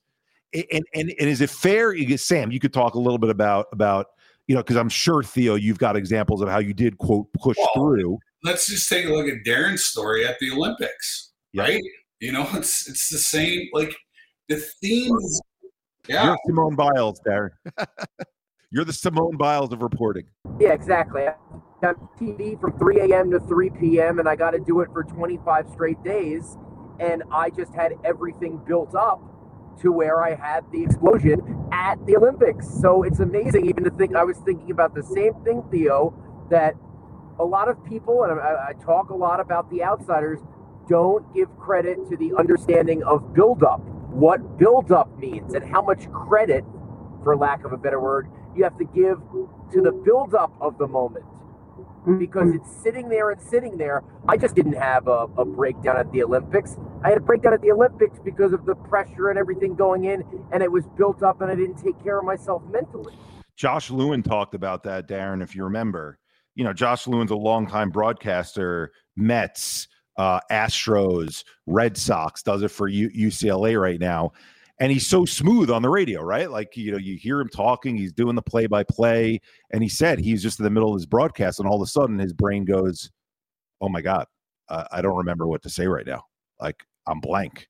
and, 0.54 0.86
and, 0.94 1.10
and 1.20 1.30
is 1.30 1.42
it 1.42 1.50
fair? 1.50 1.96
Sam, 2.18 2.52
you 2.52 2.60
could 2.60 2.74
talk 2.74 2.94
a 2.94 3.00
little 3.00 3.18
bit 3.18 3.30
about 3.30 3.68
about 3.72 4.08
you 4.48 4.56
know 4.56 4.62
because 4.62 4.78
I'm 4.78 4.90
sure 4.90 5.24
Theo, 5.24 5.56
you've 5.56 5.78
got 5.78 5.96
examples 5.96 6.42
of 6.42 6.50
how 6.50 6.60
you 6.60 6.74
did 6.74 6.98
quote 6.98 7.28
push 7.34 7.58
well, 7.58 7.72
through. 7.76 8.20
Let's 8.44 8.68
just 8.68 8.90
take 8.90 9.06
a 9.06 9.10
look 9.10 9.28
at 9.28 9.44
Darren's 9.46 9.86
story 9.86 10.26
at 10.26 10.38
the 10.40 10.52
Olympics, 10.52 11.34
right? 11.56 11.82
You 12.20 12.32
know, 12.32 12.48
it's 12.54 12.88
it's 12.88 13.10
the 13.10 13.18
same. 13.18 13.68
Like 13.74 13.96
the 14.50 14.58
themes. 14.82 15.42
Yeah, 16.08 16.26
You're 16.26 16.38
Simone 16.46 16.76
Biles, 16.76 17.20
Darren. 17.28 17.50
You're 18.72 18.86
the 18.86 18.94
Simone 18.94 19.36
Biles 19.36 19.74
of 19.74 19.82
reporting. 19.82 20.24
Yeah, 20.60 20.72
exactly. 20.72 21.26
I'm 21.84 21.96
TV 22.20 22.60
from 22.60 22.78
3 22.80 23.12
a.m. 23.12 23.32
to 23.32 23.40
3 23.42 23.70
p.m. 23.72 24.20
and 24.20 24.28
I 24.28 24.36
got 24.36 24.52
to 24.52 24.60
do 24.60 24.80
it 24.82 24.90
for 24.94 25.04
25 25.04 25.70
straight 25.74 26.02
days, 26.04 26.58
and 27.00 27.24
I 27.32 27.50
just 27.50 27.74
had 27.74 27.94
everything 28.04 28.62
built 28.66 28.96
up 28.96 29.22
to 29.82 29.92
where 29.92 30.24
I 30.24 30.34
had 30.34 30.64
the 30.72 30.84
explosion 30.84 31.70
at 31.72 32.04
the 32.06 32.18
Olympics. 32.18 32.68
So 32.82 33.04
it's 33.04 33.20
amazing 33.20 33.68
even 33.68 33.84
to 33.84 33.92
think 33.92 34.16
I 34.16 34.24
was 34.24 34.38
thinking 34.40 34.72
about 34.72 34.96
the 34.96 35.04
same 35.04 35.34
thing, 35.44 35.64
Theo, 35.72 36.14
that 36.50 36.74
a 37.40 37.44
lot 37.44 37.70
of 37.70 37.84
people, 37.86 38.24
and 38.24 38.40
I, 38.40 38.70
I 38.70 38.74
talk 38.84 39.10
a 39.10 39.16
lot 39.16 39.40
about 39.40 39.70
the 39.70 39.84
outsiders, 39.84 40.40
don't 40.90 41.34
give 41.34 41.50
credit 41.58 41.98
to 42.10 42.18
the 42.18 42.34
understanding 42.38 43.04
of 43.04 43.34
buildup, 43.34 43.82
what 44.10 44.58
buildup 44.58 45.18
means, 45.18 45.54
and 45.54 45.64
how 45.64 45.82
much 45.82 46.10
credit, 46.12 46.64
for 47.24 47.36
lack 47.36 47.66
of 47.66 47.74
a 47.74 47.78
better 47.78 48.00
word, 48.00 48.30
you 48.56 48.64
have 48.64 48.78
to 48.78 48.86
give 48.86 49.20
to 49.74 49.82
the 49.82 49.92
buildup 49.92 50.52
of 50.62 50.78
the 50.78 50.88
moment. 50.88 51.26
Mm-hmm. 51.78 52.20
because 52.20 52.56
it's 52.56 52.72
sitting 52.82 53.10
there 53.10 53.32
and 53.32 53.42
sitting 53.42 53.78
there. 53.78 54.02
I 54.28 54.38
just 54.38 54.56
didn't 54.56 54.74
have 54.74 55.08
a, 55.08 55.28
a 55.38 55.46
breakdown 55.46 55.98
at 55.98 56.12
the 56.12 56.24
Olympics. 56.24 56.78
I 57.04 57.10
had 57.10 57.18
a 57.18 57.22
breakdown 57.22 57.54
at 57.54 57.62
the 57.62 57.72
Olympics 57.72 58.18
because 58.24 58.54
of 58.54 58.66
the 58.66 58.76
pressure 58.76 59.30
and 59.30 59.38
everything 59.38 59.76
going 59.76 60.06
in, 60.06 60.24
and 60.52 60.64
it 60.64 60.72
was 60.72 60.86
built 60.98 61.22
up, 61.22 61.42
and 61.42 61.52
I 61.52 61.56
didn't 61.56 61.84
take 61.84 62.02
care 62.02 62.18
of 62.18 62.26
myself 62.26 62.64
mentally. 62.72 63.14
Josh 63.56 63.92
Lewin 63.92 64.24
talked 64.24 64.56
about 64.56 64.84
that, 64.84 65.08
Darren, 65.08 65.44
if 65.44 65.56
you 65.56 65.66
remember. 65.66 66.18
You 66.58 66.64
know, 66.64 66.74
Josh 66.74 67.08
Lewin's 67.08 67.32
a 67.32 67.36
longtime 67.36 67.92
broadcaster, 67.92 68.92
Mets, 69.16 69.88
uh, 70.18 70.40
Astros, 70.52 71.44
Red 71.68 71.96
Sox, 71.96 72.42
does 72.42 72.64
it 72.64 72.72
for 72.72 72.88
U- 72.88 73.12
UCLA 73.12 73.80
right 73.80 74.00
now. 74.00 74.32
And 74.80 74.92
he's 74.92 75.08
so 75.08 75.24
smooth 75.24 75.70
on 75.70 75.82
the 75.82 75.90
radio, 75.90 76.22
right? 76.22 76.50
Like, 76.50 76.76
you 76.76 76.92
know, 76.92 76.98
you 76.98 77.16
hear 77.16 77.40
him 77.40 77.50
talking, 77.50 77.96
he's 77.96 78.14
doing 78.14 78.36
the 78.36 78.42
play 78.42 78.66
by 78.68 78.84
play. 78.84 79.40
And 79.72 79.84
he 79.84 79.90
said 79.90 80.20
he's 80.20 80.42
just 80.42 80.60
in 80.60 80.64
the 80.64 80.70
middle 80.72 80.90
of 80.90 80.96
his 80.96 81.06
broadcast, 81.06 81.60
and 81.60 81.68
all 81.68 81.76
of 81.76 81.82
a 81.82 81.88
sudden 81.90 82.18
his 82.18 82.34
brain 82.34 82.66
goes, 82.66 83.12
Oh 83.80 83.90
my 83.90 84.02
God, 84.02 84.26
uh, 84.70 84.86
I 84.92 85.02
don't 85.02 85.18
remember 85.18 85.48
what 85.48 85.62
to 85.64 85.70
say 85.70 85.88
right 85.88 86.06
now. 86.06 86.24
Like, 86.60 86.84
I'm 87.08 87.20
blank. 87.20 87.68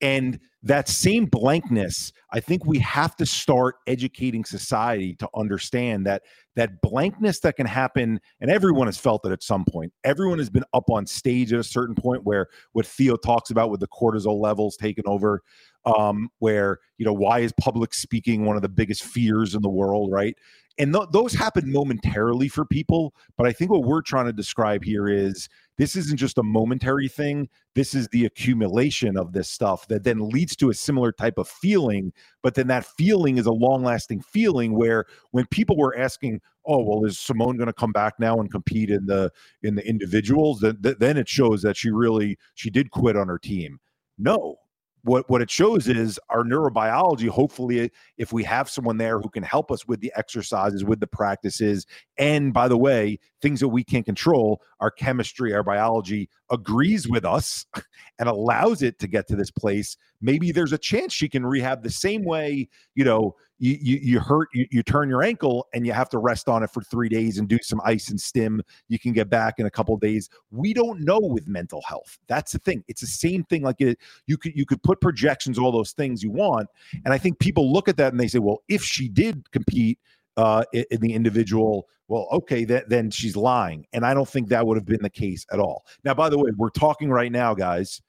And 0.00 0.40
that 0.64 0.88
same 0.88 1.26
blankness, 1.26 2.10
I 2.32 2.40
think 2.40 2.64
we 2.64 2.78
have 2.78 3.16
to 3.16 3.26
start 3.26 3.76
educating 3.86 4.44
society 4.44 5.14
to 5.16 5.28
understand 5.36 6.06
that 6.06 6.22
that 6.56 6.80
blankness 6.80 7.40
that 7.40 7.56
can 7.56 7.66
happen, 7.66 8.18
and 8.40 8.50
everyone 8.50 8.86
has 8.86 8.96
felt 8.96 9.26
it 9.26 9.32
at 9.32 9.42
some 9.42 9.64
point. 9.68 9.92
Everyone 10.04 10.38
has 10.38 10.48
been 10.48 10.64
up 10.72 10.88
on 10.88 11.06
stage 11.06 11.52
at 11.52 11.60
a 11.60 11.64
certain 11.64 11.94
point 11.94 12.24
where 12.24 12.46
what 12.72 12.86
Theo 12.86 13.16
talks 13.16 13.50
about 13.50 13.70
with 13.70 13.80
the 13.80 13.88
cortisol 13.88 14.40
levels 14.40 14.76
taking 14.76 15.04
over, 15.06 15.42
um, 15.86 16.28
where 16.38 16.78
you 16.98 17.04
know 17.04 17.12
why 17.12 17.40
is 17.40 17.52
public 17.60 17.94
speaking 17.94 18.44
one 18.44 18.56
of 18.56 18.62
the 18.62 18.68
biggest 18.68 19.04
fears 19.04 19.54
in 19.54 19.62
the 19.62 19.68
world, 19.68 20.10
right? 20.10 20.36
And 20.76 20.92
th- 20.92 21.08
those 21.12 21.32
happen 21.32 21.70
momentarily 21.70 22.48
for 22.48 22.64
people, 22.64 23.14
but 23.36 23.46
I 23.46 23.52
think 23.52 23.70
what 23.70 23.84
we're 23.84 24.02
trying 24.02 24.26
to 24.26 24.32
describe 24.32 24.82
here 24.82 25.06
is 25.06 25.48
this 25.78 25.94
isn't 25.94 26.16
just 26.16 26.38
a 26.38 26.42
momentary 26.42 27.08
thing. 27.08 27.48
This 27.74 27.94
is 27.94 28.08
the 28.08 28.24
accumulation 28.24 29.16
of 29.16 29.32
this 29.32 29.48
stuff 29.48 29.86
that 29.88 30.02
then 30.02 30.28
leads 30.28 30.56
to 30.56 30.70
a 30.70 30.74
similar 30.74 31.12
type 31.12 31.38
of 31.38 31.48
feeling. 31.48 32.12
But 32.42 32.54
then 32.54 32.66
that 32.68 32.86
feeling 32.86 33.38
is 33.38 33.46
a 33.46 33.52
long 33.52 33.84
lasting 33.84 34.22
feeling 34.22 34.74
where 34.76 35.04
when 35.30 35.46
people 35.46 35.76
were 35.76 35.96
asking, 35.96 36.40
oh, 36.66 36.82
well, 36.82 37.04
is 37.04 37.18
Simone 37.18 37.56
going 37.56 37.66
to 37.66 37.72
come 37.72 37.92
back 37.92 38.14
now 38.18 38.38
and 38.38 38.50
compete 38.50 38.90
in 38.90 39.06
the 39.06 39.30
in 39.62 39.76
the 39.76 39.86
individuals? 39.86 40.60
Then, 40.60 40.78
then 40.80 41.16
it 41.16 41.28
shows 41.28 41.62
that 41.62 41.76
she 41.76 41.90
really 41.90 42.36
she 42.54 42.70
did 42.70 42.90
quit 42.90 43.16
on 43.16 43.28
her 43.28 43.38
team. 43.38 43.78
No, 44.18 44.56
what 45.04 45.28
what 45.28 45.42
it 45.42 45.50
shows 45.50 45.86
is 45.86 46.18
our 46.30 46.42
neurobiology 46.42 47.28
hopefully 47.28 47.90
if 48.16 48.32
we 48.32 48.42
have 48.42 48.68
someone 48.68 48.96
there 48.96 49.20
who 49.20 49.28
can 49.28 49.42
help 49.42 49.70
us 49.70 49.86
with 49.86 50.00
the 50.00 50.12
exercises 50.16 50.82
with 50.82 50.98
the 50.98 51.06
practices 51.06 51.86
and 52.18 52.52
by 52.52 52.66
the 52.66 52.76
way 52.76 53.18
things 53.40 53.60
that 53.60 53.68
we 53.68 53.84
can't 53.84 54.06
control 54.06 54.60
our 54.80 54.90
chemistry 54.90 55.54
our 55.54 55.62
biology 55.62 56.28
agrees 56.54 57.08
with 57.08 57.24
us 57.24 57.66
and 58.18 58.28
allows 58.28 58.82
it 58.82 58.98
to 58.98 59.06
get 59.06 59.28
to 59.28 59.36
this 59.36 59.50
place 59.50 59.96
maybe 60.20 60.52
there's 60.52 60.72
a 60.72 60.78
chance 60.78 61.12
she 61.12 61.28
can 61.28 61.44
rehab 61.44 61.82
the 61.82 61.90
same 61.90 62.24
way 62.24 62.68
you 62.94 63.04
know 63.04 63.34
you 63.58 63.78
you, 63.80 63.98
you 64.02 64.20
hurt 64.20 64.48
you, 64.52 64.66
you 64.70 64.82
turn 64.82 65.08
your 65.08 65.22
ankle 65.22 65.66
and 65.72 65.86
you 65.86 65.92
have 65.92 66.08
to 66.10 66.18
rest 66.18 66.48
on 66.48 66.62
it 66.62 66.70
for 66.70 66.82
three 66.82 67.08
days 67.08 67.38
and 67.38 67.48
do 67.48 67.58
some 67.62 67.80
ice 67.84 68.10
and 68.10 68.20
stim. 68.20 68.62
You 68.88 68.98
can 68.98 69.12
get 69.12 69.30
back 69.30 69.54
in 69.58 69.66
a 69.66 69.70
couple 69.70 69.96
days. 69.96 70.28
We 70.50 70.74
don't 70.74 71.00
know 71.00 71.20
with 71.20 71.48
mental 71.48 71.82
health. 71.86 72.18
That's 72.26 72.52
the 72.52 72.58
thing. 72.58 72.84
It's 72.88 73.00
the 73.00 73.06
same 73.06 73.44
thing 73.44 73.62
like 73.62 73.80
it 73.80 73.98
you 74.26 74.36
could 74.36 74.54
you 74.54 74.66
could 74.66 74.82
put 74.82 75.00
projections 75.00 75.58
all 75.58 75.72
those 75.72 75.92
things 75.92 76.22
you 76.22 76.30
want. 76.30 76.68
And 77.04 77.14
i 77.14 77.18
think 77.18 77.38
people 77.38 77.72
look 77.72 77.88
at 77.88 77.96
that 77.96 78.12
and 78.12 78.20
they 78.20 78.28
say 78.28 78.38
well 78.38 78.62
if 78.68 78.82
she 78.82 79.08
did 79.08 79.50
compete 79.52 79.98
uh, 80.36 80.64
in, 80.72 81.00
the 81.00 81.12
individual 81.12 81.86
well 82.08 82.28
okay 82.32 82.64
that, 82.64 82.88
then 82.88 83.10
she's 83.10 83.36
lying 83.36 83.86
and 83.92 84.04
i 84.04 84.12
don't 84.12 84.28
think 84.28 84.48
that 84.48 84.66
would 84.66 84.76
have 84.76 84.86
been 84.86 85.02
the 85.02 85.10
case 85.10 85.46
at 85.52 85.58
all. 85.58 85.84
Now 86.04 86.14
by 86.14 86.28
the 86.28 86.38
way 86.38 86.50
we're 86.56 86.70
talking 86.70 87.10
right 87.10 87.32
now 87.32 87.54
guys 87.54 88.00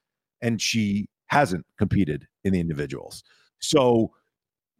and 0.42 0.60
she 0.60 1.08
hasn't 1.28 1.64
competed 1.78 2.26
in 2.44 2.52
the 2.52 2.60
individuals. 2.60 3.24
So 3.58 4.12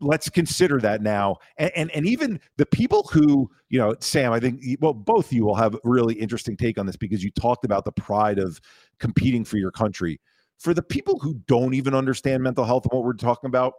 let's 0.01 0.29
consider 0.29 0.79
that 0.81 1.01
now. 1.03 1.37
And, 1.57 1.73
and, 1.75 1.91
and 1.93 2.07
even 2.07 2.41
the 2.57 2.67
people 2.67 3.09
who 3.13 3.51
you 3.69 3.79
know 3.79 3.97
sam 4.01 4.33
i 4.33 4.39
think 4.39 4.63
well 4.81 4.93
both 4.93 5.27
of 5.27 5.33
you 5.33 5.45
will 5.45 5.55
have 5.55 5.75
a 5.75 5.81
really 5.83 6.15
interesting 6.15 6.57
take 6.57 6.79
on 6.79 6.87
this 6.87 6.97
because 6.97 7.25
you 7.25 7.31
talked 7.33 7.65
about 7.65 7.85
the 7.85 7.93
pride 7.93 8.39
of 8.39 8.61
competing 8.99 9.45
for 9.45 9.57
your 9.57 9.71
country. 9.71 10.21
For 10.59 10.73
the 10.73 10.83
people 10.83 11.19
who 11.19 11.35
don't 11.47 11.75
even 11.75 11.95
understand 11.95 12.43
mental 12.43 12.65
health 12.65 12.85
and 12.85 12.93
what 12.93 13.05
we're 13.05 13.15
talking 13.15 13.49
about 13.49 13.75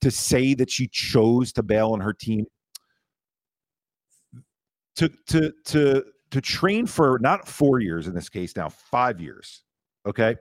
to 0.00 0.10
say 0.10 0.54
that 0.54 0.70
she 0.70 0.88
chose 0.88 1.52
to 1.52 1.62
bail 1.62 1.92
on 1.92 2.00
her 2.00 2.12
team 2.12 2.46
to 4.96 5.08
to 5.26 5.52
to 5.64 6.04
to 6.30 6.40
train 6.40 6.86
for 6.86 7.18
not 7.20 7.48
four 7.48 7.80
years 7.80 8.06
in 8.06 8.14
this 8.14 8.28
case 8.28 8.56
now 8.56 8.68
five 8.68 9.20
years 9.20 9.62
okay 10.06 10.36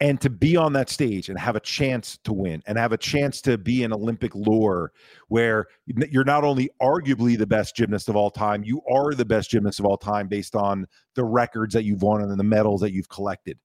and 0.00 0.20
to 0.20 0.28
be 0.28 0.56
on 0.56 0.72
that 0.74 0.90
stage 0.90 1.28
and 1.28 1.38
have 1.38 1.56
a 1.56 1.60
chance 1.60 2.18
to 2.24 2.32
win 2.32 2.62
and 2.66 2.76
have 2.76 2.92
a 2.92 2.98
chance 2.98 3.40
to 3.40 3.56
be 3.56 3.82
an 3.82 3.92
Olympic 3.92 4.34
lure 4.34 4.92
where 5.28 5.66
you're 5.86 6.24
not 6.24 6.44
only 6.44 6.68
arguably 6.82 7.36
the 7.38 7.46
best 7.46 7.74
gymnast 7.74 8.08
of 8.08 8.16
all 8.16 8.30
time, 8.30 8.62
you 8.62 8.82
are 8.90 9.14
the 9.14 9.24
best 9.24 9.50
gymnast 9.50 9.80
of 9.80 9.86
all 9.86 9.96
time 9.96 10.28
based 10.28 10.54
on 10.54 10.86
the 11.14 11.24
records 11.24 11.72
that 11.72 11.84
you've 11.84 12.02
won 12.02 12.20
and 12.20 12.38
the 12.38 12.44
medals 12.44 12.82
that 12.82 12.92
you've 12.92 13.08
collected. 13.08 13.58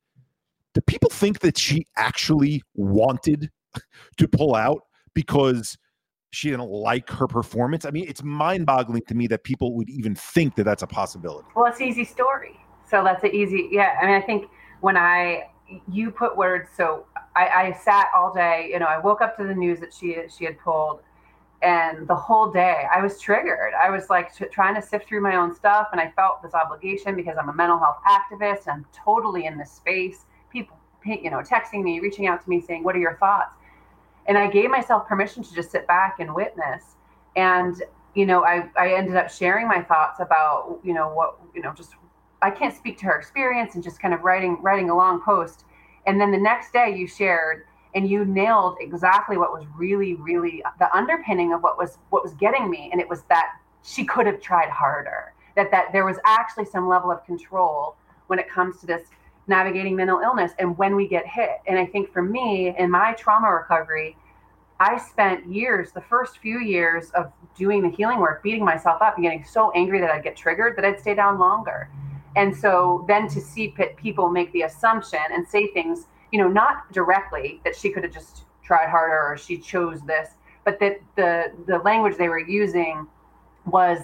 Do 0.74 0.80
people 0.82 1.09
think 1.09 1.39
that 1.39 1.57
she 1.57 1.86
actually 1.97 2.64
wanted 2.76 3.51
to 4.18 4.28
pull 4.28 4.55
out 4.55 4.84
because 5.14 5.78
she 6.32 6.49
didn't 6.49 6.69
like 6.69 7.09
her 7.09 7.27
performance? 7.27 7.86
I 7.86 7.91
mean, 7.91 8.07
it's 8.07 8.23
mind 8.23 8.65
boggling 8.65 9.03
to 9.07 9.15
me 9.15 9.27
that 9.27 9.43
people 9.43 9.73
would 9.75 9.89
even 9.89 10.15
think 10.15 10.55
that 10.55 10.63
that's 10.63 10.84
a 10.84 10.88
possibility. 10.88 11.47
Well, 11.55 11.65
it's 11.65 11.82
easy 11.82 12.05
story. 12.05 12.59
So 12.89 13.03
that's 13.03 13.23
an 13.23 13.34
easy, 13.34 13.69
yeah. 13.71 13.97
I 14.01 14.05
mean, 14.05 14.15
I 14.15 14.21
think 14.21 14.49
when 14.82 14.97
I 14.97 15.51
you 15.91 16.11
put 16.11 16.36
words. 16.36 16.69
So 16.75 17.05
I, 17.36 17.47
I, 17.47 17.71
sat 17.84 18.07
all 18.15 18.34
day. 18.34 18.69
You 18.71 18.79
know, 18.79 18.86
I 18.86 18.97
woke 18.99 19.21
up 19.21 19.38
to 19.38 19.43
the 19.43 19.55
news 19.55 19.79
that 19.79 19.93
she 19.93 20.17
she 20.36 20.45
had 20.45 20.59
pulled, 20.59 21.01
and 21.61 22.07
the 22.07 22.15
whole 22.15 22.51
day 22.51 22.86
I 22.93 23.01
was 23.01 23.19
triggered. 23.19 23.73
I 23.82 23.89
was 23.89 24.09
like 24.09 24.36
t- 24.36 24.45
trying 24.51 24.75
to 24.75 24.82
sift 24.82 25.07
through 25.07 25.21
my 25.21 25.36
own 25.36 25.53
stuff, 25.53 25.88
and 25.91 26.01
I 26.01 26.11
felt 26.11 26.41
this 26.41 26.53
obligation 26.53 27.15
because 27.15 27.38
I'm 27.39 27.49
a 27.49 27.53
mental 27.53 27.79
health 27.79 27.97
activist. 28.07 28.67
And 28.67 28.71
I'm 28.71 28.86
totally 28.93 29.45
in 29.45 29.57
this 29.57 29.71
space. 29.71 30.25
People, 30.51 30.77
you 31.05 31.29
know, 31.29 31.39
texting 31.39 31.84
me, 31.84 31.99
reaching 31.99 32.27
out 32.27 32.43
to 32.43 32.49
me, 32.49 32.61
saying, 32.61 32.84
"What 32.84 32.95
are 32.95 32.99
your 32.99 33.17
thoughts?" 33.17 33.53
And 34.28 34.38
I 34.38 34.49
gave 34.49 34.69
myself 34.69 35.07
permission 35.07 35.43
to 35.43 35.53
just 35.53 35.72
sit 35.72 35.88
back 35.88 36.19
and 36.19 36.34
witness. 36.34 36.95
And 37.36 37.82
you 38.13 38.26
know, 38.26 38.43
I 38.43 38.69
I 38.78 38.93
ended 38.93 39.15
up 39.15 39.30
sharing 39.30 39.67
my 39.67 39.82
thoughts 39.82 40.19
about 40.19 40.80
you 40.84 40.93
know 40.93 41.09
what 41.13 41.39
you 41.55 41.61
know 41.61 41.74
just 41.74 41.91
I 42.41 42.49
can't 42.49 42.76
speak 42.76 42.97
to 42.99 43.05
her 43.05 43.17
experience 43.17 43.76
and 43.76 43.84
just 43.84 44.01
kind 44.01 44.13
of 44.13 44.22
writing 44.22 44.61
writing 44.61 44.89
a 44.89 44.95
long 44.95 45.22
post. 45.22 45.65
And 46.07 46.19
then 46.19 46.32
the 46.32 46.38
next 46.38 46.74
day 46.74 46.95
you 46.95 47.07
shared 47.07 47.65
and 47.93 48.09
you 48.09 48.26
nailed 48.26 48.78
exactly 48.80 49.38
what 49.38 49.51
was 49.51 49.65
really, 49.76 50.15
really 50.15 50.63
the 50.80 50.93
underpinning 50.95 51.53
of 51.53 51.61
what 51.61 51.78
was 51.78 51.97
what 52.09 52.24
was 52.24 52.34
getting 52.36 52.69
me. 52.69 52.89
And 52.91 53.01
it 53.01 53.07
was 53.07 53.24
that 53.24 53.49
she 53.84 54.05
could 54.05 54.26
have 54.26 54.41
tried 54.41 54.69
harder. 54.69 55.34
That 55.55 55.72
that 55.72 55.91
there 55.91 56.05
was 56.05 56.17
actually 56.26 56.65
some 56.65 56.88
level 56.88 57.11
of 57.11 57.26
control 57.26 57.95
when 58.28 58.39
it 58.39 58.49
comes 58.49 58.80
to 58.80 58.86
this 58.86 59.09
navigating 59.48 59.96
mental 59.96 60.20
illness 60.20 60.52
and 60.60 60.78
when 60.78 60.96
we 60.96 61.08
get 61.08 61.26
hit. 61.28 61.62
And 61.68 61.78
I 61.78 61.86
think 61.86 62.12
for 62.12 62.22
me 62.22 62.76
in 62.78 62.89
my 62.89 63.14
trauma 63.14 63.50
recovery, 63.52 64.16
I 64.80 64.98
spent 64.98 65.46
years, 65.46 65.92
the 65.92 66.02
first 66.02 66.39
few 66.39 66.60
years 66.60 67.12
of 67.12 67.32
doing 67.56 67.84
the 67.84 67.89
healing 67.89 68.20
work, 68.20 68.42
beating 68.42 68.66
myself 68.66 69.02
up 69.02 69.16
and 69.16 69.24
getting 69.24 69.44
so 69.44 69.72
angry 69.72 70.00
that 70.00 70.10
I'd 70.10 70.24
get 70.24 70.36
triggered 70.36 70.76
that 70.78 70.86
I'd 70.86 71.00
stay 71.00 71.14
down 71.14 71.38
longer. 71.38 71.89
And 72.36 72.56
so 72.56 73.06
then 73.08 73.28
to 73.28 73.42
see 73.42 73.76
people 73.98 74.30
make 74.30 74.52
the 74.54 74.64
assumption 74.64 75.20
and 75.32 75.48
say 75.48 75.68
things, 75.68 76.08
you 76.32 76.39
know, 76.39 76.48
not 76.48 76.92
directly 76.92 77.62
that 77.64 77.76
she 77.76 77.92
could 77.92 78.04
have 78.04 78.14
just 78.14 78.46
tried 78.64 78.89
harder 78.89 79.22
or 79.22 79.38
she 79.38 79.58
chose 79.58 80.02
this, 80.02 80.30
but 80.64 80.80
that 80.80 81.00
the 81.16 81.52
the 81.68 81.80
language 81.80 82.18
they 82.18 82.30
were 82.30 82.39
using 82.39 83.06
was 83.66 84.00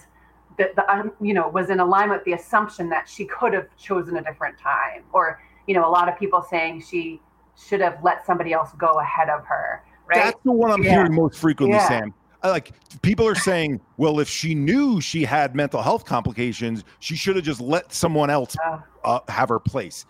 that 0.57 0.75
the 0.75 0.91
um, 0.91 1.11
you 1.21 1.33
know 1.33 1.47
was 1.49 1.69
in 1.69 1.79
alignment 1.79 2.21
with 2.21 2.25
the 2.25 2.33
assumption 2.33 2.89
that 2.89 3.07
she 3.07 3.25
could 3.25 3.53
have 3.53 3.67
chosen 3.77 4.17
a 4.17 4.23
different 4.23 4.57
time, 4.59 5.03
or 5.13 5.41
you 5.67 5.73
know, 5.73 5.87
a 5.87 5.91
lot 5.91 6.09
of 6.09 6.17
people 6.17 6.45
saying 6.49 6.81
she 6.81 7.21
should 7.55 7.81
have 7.81 7.99
let 8.03 8.25
somebody 8.25 8.53
else 8.53 8.71
go 8.77 8.99
ahead 8.99 9.29
of 9.29 9.45
her. 9.45 9.83
Right? 10.07 10.23
That's 10.23 10.39
the 10.43 10.51
one 10.51 10.71
I'm 10.71 10.83
yeah. 10.83 10.91
hearing 10.91 11.13
most 11.13 11.37
frequently, 11.37 11.77
yeah. 11.77 11.87
Sam 11.87 12.13
like 12.43 12.71
people 13.01 13.27
are 13.27 13.35
saying, 13.35 13.81
well, 13.97 14.19
if 14.19 14.29
she 14.29 14.55
knew 14.55 15.01
she 15.01 15.23
had 15.23 15.55
mental 15.55 15.81
health 15.81 16.05
complications, 16.05 16.83
she 16.99 17.15
should 17.15 17.35
have 17.35 17.45
just 17.45 17.61
let 17.61 17.91
someone 17.93 18.29
else 18.29 18.55
uh, 19.03 19.19
have 19.27 19.49
her 19.49 19.59
place. 19.59 20.05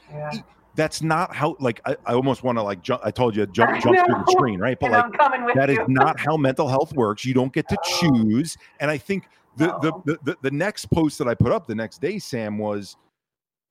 That's 0.76 1.02
not 1.02 1.36
how. 1.36 1.56
Like 1.60 1.82
I, 1.86 1.96
I 2.06 2.14
almost 2.14 2.44
want 2.44 2.60
to 2.60 2.62
like 2.62 2.84
jump. 2.84 3.02
I 3.04 3.10
told 3.10 3.36
you 3.36 3.46
jump 3.52 3.82
jump 3.82 3.98
through 3.98 4.24
the 4.26 4.32
screen, 4.32 4.60
right? 4.60 4.80
But 4.80 4.92
like 4.92 5.56
that 5.56 5.70
you. 5.70 5.82
is 5.82 5.88
not 5.88 6.20
how 6.20 6.38
mental 6.38 6.68
health 6.68 6.94
works. 6.94 7.26
You 7.26 7.34
don't 7.34 7.52
get 7.52 7.68
to 7.70 7.78
oh. 7.84 8.00
choose. 8.00 8.58
And 8.80 8.92
I 8.92 8.98
think 9.00 9.28
the, 9.58 9.80
the, 9.82 9.92
the 10.06 10.20
the 10.24 10.38
the 10.44 10.52
next 10.52 10.86
post 10.92 11.18
that 11.18 11.28
I 11.28 11.36
put 11.36 11.52
up 11.52 11.68
the 11.68 11.76
next 11.76 12.02
day, 12.02 12.20
Sam, 12.20 12.58
was 12.58 12.96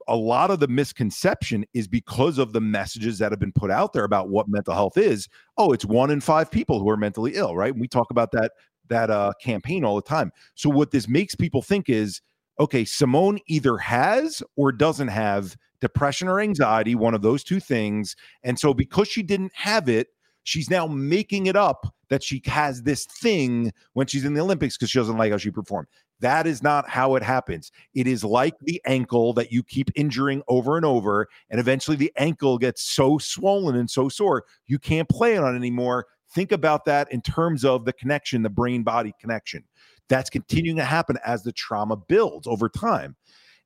a 0.08 0.16
lot 0.16 0.50
of 0.50 0.60
the 0.60 0.68
misconception 0.68 1.64
is 1.74 1.88
because 1.88 2.38
of 2.38 2.52
the 2.52 2.60
messages 2.60 3.18
that 3.18 3.32
have 3.32 3.40
been 3.40 3.52
put 3.52 3.70
out 3.70 3.92
there 3.92 4.04
about 4.04 4.28
what 4.28 4.48
mental 4.48 4.74
health 4.74 4.96
is. 4.96 5.28
Oh, 5.58 5.72
it's 5.72 5.84
one 5.84 6.10
in 6.10 6.20
five 6.20 6.50
people 6.50 6.78
who 6.78 6.88
are 6.88 6.96
mentally 6.96 7.32
ill, 7.34 7.56
right? 7.56 7.76
we 7.76 7.88
talk 7.88 8.10
about 8.10 8.30
that 8.32 8.52
that 8.88 9.10
uh, 9.10 9.32
campaign 9.40 9.84
all 9.84 9.96
the 9.96 10.02
time. 10.02 10.30
So 10.54 10.70
what 10.70 10.92
this 10.92 11.08
makes 11.08 11.34
people 11.34 11.62
think 11.62 11.88
is 11.88 12.20
okay, 12.58 12.84
Simone 12.84 13.38
either 13.46 13.76
has 13.76 14.42
or 14.56 14.72
doesn't 14.72 15.08
have 15.08 15.56
depression 15.80 16.26
or 16.26 16.40
anxiety, 16.40 16.94
one 16.94 17.14
of 17.14 17.20
those 17.20 17.44
two 17.44 17.60
things. 17.60 18.16
And 18.44 18.58
so 18.58 18.72
because 18.72 19.08
she 19.08 19.22
didn't 19.22 19.52
have 19.54 19.88
it, 19.88 20.08
she's 20.44 20.70
now 20.70 20.86
making 20.86 21.46
it 21.46 21.56
up 21.56 21.94
that 22.08 22.22
she 22.22 22.42
has 22.46 22.82
this 22.82 23.04
thing 23.04 23.72
when 23.94 24.06
she's 24.06 24.24
in 24.24 24.34
the 24.34 24.40
Olympics 24.40 24.76
because 24.76 24.90
she 24.90 24.98
doesn't 24.98 25.18
like 25.18 25.32
how 25.32 25.38
she 25.38 25.50
performed. 25.50 25.88
That 26.20 26.46
is 26.46 26.62
not 26.62 26.88
how 26.88 27.14
it 27.16 27.22
happens. 27.22 27.70
It 27.94 28.06
is 28.06 28.24
like 28.24 28.54
the 28.60 28.80
ankle 28.86 29.34
that 29.34 29.52
you 29.52 29.62
keep 29.62 29.90
injuring 29.94 30.42
over 30.48 30.76
and 30.76 30.86
over. 30.86 31.28
And 31.50 31.60
eventually 31.60 31.96
the 31.96 32.12
ankle 32.16 32.56
gets 32.58 32.82
so 32.82 33.18
swollen 33.18 33.76
and 33.76 33.90
so 33.90 34.08
sore, 34.08 34.44
you 34.66 34.78
can't 34.78 35.08
play 35.08 35.36
on 35.36 35.54
it 35.54 35.58
anymore. 35.58 36.06
Think 36.30 36.52
about 36.52 36.84
that 36.86 37.12
in 37.12 37.20
terms 37.20 37.64
of 37.64 37.84
the 37.84 37.92
connection, 37.92 38.42
the 38.42 38.50
brain 38.50 38.82
body 38.82 39.14
connection. 39.20 39.64
That's 40.08 40.30
continuing 40.30 40.78
to 40.78 40.84
happen 40.84 41.18
as 41.24 41.42
the 41.42 41.52
trauma 41.52 41.96
builds 41.96 42.46
over 42.46 42.68
time. 42.68 43.16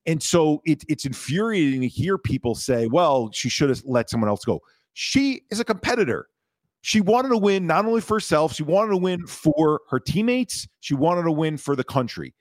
And 0.06 0.22
so 0.22 0.62
it, 0.64 0.82
it's 0.88 1.04
infuriating 1.04 1.82
to 1.82 1.88
hear 1.88 2.18
people 2.18 2.54
say, 2.54 2.86
well, 2.86 3.30
she 3.32 3.48
should 3.48 3.68
have 3.68 3.82
let 3.84 4.08
someone 4.10 4.28
else 4.28 4.44
go. 4.44 4.60
She 4.94 5.42
is 5.50 5.60
a 5.60 5.64
competitor. 5.64 6.28
She 6.82 7.00
wanted 7.00 7.28
to 7.30 7.36
win 7.36 7.66
not 7.66 7.84
only 7.84 8.00
for 8.00 8.14
herself, 8.16 8.54
she 8.54 8.62
wanted 8.62 8.90
to 8.90 8.96
win 8.96 9.26
for 9.26 9.80
her 9.90 10.00
teammates, 10.00 10.66
she 10.80 10.94
wanted 10.94 11.24
to 11.24 11.32
win 11.32 11.56
for 11.56 11.76
the 11.76 11.84
country. 11.84 12.34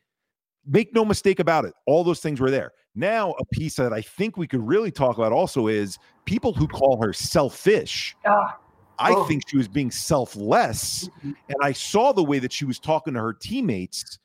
Make 0.65 0.93
no 0.93 1.03
mistake 1.03 1.39
about 1.39 1.65
it. 1.65 1.73
All 1.85 2.03
those 2.03 2.19
things 2.21 2.39
were 2.39 2.51
there. 2.51 2.71
Now, 2.95 3.31
a 3.39 3.45
piece 3.45 3.75
that 3.75 3.91
I 3.93 4.01
think 4.01 4.37
we 4.37 4.47
could 4.47 4.65
really 4.65 4.91
talk 4.91 5.17
about 5.17 5.31
also 5.31 5.67
is 5.67 5.97
people 6.25 6.53
who 6.53 6.67
call 6.67 7.01
her 7.01 7.13
selfish. 7.13 8.15
Ah, 8.25 8.57
I 8.97 9.13
Oh. 9.13 9.23
think 9.25 9.43
she 9.47 9.57
was 9.57 9.67
being 9.67 9.91
selfless. 9.91 11.09
Mhm. 11.23 11.35
And 11.47 11.57
I 11.61 11.71
saw 11.71 12.11
the 12.11 12.23
way 12.23 12.39
that 12.39 12.51
she 12.51 12.65
was 12.65 12.79
talking 12.79 13.13
to 13.13 13.19
her 13.21 13.33
teammates 13.33 14.19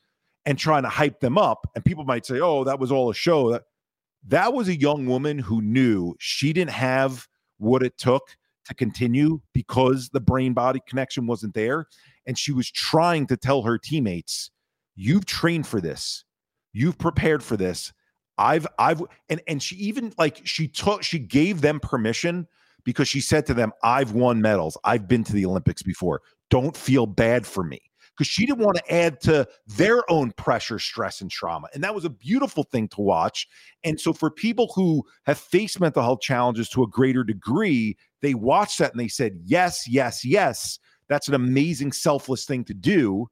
and 0.45 0.57
trying 0.57 0.83
to 0.83 0.89
hype 0.89 1.19
them 1.19 1.37
up. 1.37 1.65
And 1.75 1.83
people 1.83 2.03
might 2.03 2.25
say, 2.25 2.39
oh, 2.39 2.63
that 2.65 2.79
was 2.79 2.91
all 2.91 3.09
a 3.09 3.13
show. 3.13 3.51
That, 3.51 3.63
that 4.27 4.53
was 4.53 4.67
a 4.67 4.75
young 4.75 5.05
woman 5.05 5.39
who 5.39 5.61
knew 5.61 6.15
she 6.19 6.53
didn't 6.53 6.71
have 6.71 7.27
what 7.57 7.81
it 7.83 7.97
took 7.97 8.35
to 8.65 8.73
continue 8.73 9.41
because 9.53 10.09
the 10.09 10.19
brain 10.19 10.53
body 10.53 10.81
connection 10.87 11.27
wasn't 11.27 11.53
there. 11.53 11.87
And 12.25 12.37
she 12.37 12.51
was 12.51 12.69
trying 12.69 13.27
to 13.27 13.37
tell 13.37 13.63
her 13.63 13.77
teammates, 13.77 14.51
you've 14.95 15.25
trained 15.25 15.67
for 15.67 15.79
this, 15.79 16.23
you've 16.73 16.97
prepared 16.97 17.43
for 17.43 17.57
this. 17.57 17.93
I've, 18.37 18.67
I've, 18.77 19.01
and, 19.29 19.41
and 19.47 19.63
she 19.63 19.75
even 19.77 20.13
like, 20.17 20.41
she 20.43 20.67
took, 20.67 21.03
she 21.03 21.19
gave 21.19 21.61
them 21.61 21.79
permission 21.79 22.47
because 22.83 23.07
she 23.07 23.21
said 23.21 23.45
to 23.45 23.53
them, 23.53 23.71
I've 23.83 24.11
won 24.11 24.41
medals. 24.41 24.77
I've 24.83 25.07
been 25.07 25.23
to 25.23 25.33
the 25.33 25.45
Olympics 25.45 25.83
before. 25.83 26.21
Don't 26.49 26.75
feel 26.75 27.05
bad 27.05 27.47
for 27.47 27.63
me. 27.63 27.81
Because 28.15 28.27
she 28.27 28.45
didn't 28.45 28.63
want 28.63 28.77
to 28.77 28.93
add 28.93 29.19
to 29.21 29.47
their 29.67 30.09
own 30.09 30.31
pressure, 30.31 30.79
stress, 30.79 31.21
and 31.21 31.29
trauma. 31.29 31.67
And 31.73 31.83
that 31.83 31.93
was 31.93 32.05
a 32.05 32.09
beautiful 32.09 32.63
thing 32.63 32.87
to 32.89 33.01
watch. 33.01 33.47
And 33.83 33.99
so, 33.99 34.13
for 34.13 34.31
people 34.31 34.71
who 34.75 35.03
have 35.25 35.37
faced 35.37 35.79
mental 35.79 36.01
health 36.01 36.21
challenges 36.21 36.69
to 36.69 36.83
a 36.83 36.87
greater 36.87 37.23
degree, 37.23 37.97
they 38.21 38.33
watched 38.33 38.79
that 38.79 38.91
and 38.91 38.99
they 38.99 39.07
said, 39.07 39.39
Yes, 39.43 39.87
yes, 39.87 40.23
yes. 40.23 40.79
That's 41.07 41.27
an 41.27 41.33
amazing, 41.33 41.91
selfless 41.91 42.45
thing 42.45 42.63
to 42.65 42.73
do. 42.73 43.27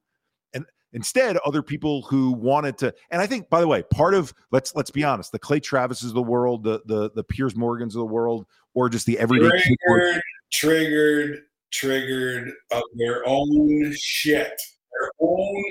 And 0.54 0.66
instead, 0.92 1.38
other 1.38 1.64
people 1.64 2.04
who 2.04 2.32
wanted 2.32 2.78
to, 2.80 2.94
and 3.10 3.22
I 3.22 3.28
think, 3.28 3.50
by 3.50 3.62
the 3.62 3.68
way, 3.68 3.84
part 3.84 4.14
of 4.14 4.34
let's 4.52 4.76
let's 4.76 4.92
be 4.92 5.04
honest, 5.04 5.32
the 5.32 5.40
Clay 5.40 5.60
Travises 5.60 6.10
of 6.10 6.14
the 6.14 6.22
world, 6.22 6.64
the 6.64 6.82
the 6.86 7.12
the 7.12 7.24
Piers 7.24 7.56
Morgans 7.56 7.96
of 7.96 8.00
the 8.00 8.14
world, 8.14 8.46
or 8.74 8.90
just 8.90 9.06
the 9.06 9.18
everyday 9.18 9.50
triggered, 9.50 10.22
triggered, 10.52 11.42
triggered 11.74 12.52
of 12.72 12.84
their 12.96 13.28
own 13.28 13.94
shit. 13.98 14.62
Their 14.92 15.12
own 15.20 15.64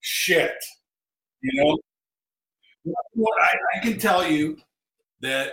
shit. 0.00 0.54
You 1.40 1.64
know? 1.64 1.78
What 3.14 3.34
I, 3.42 3.78
I 3.78 3.80
can 3.80 3.98
tell 3.98 4.28
you 4.30 4.58
that 5.20 5.52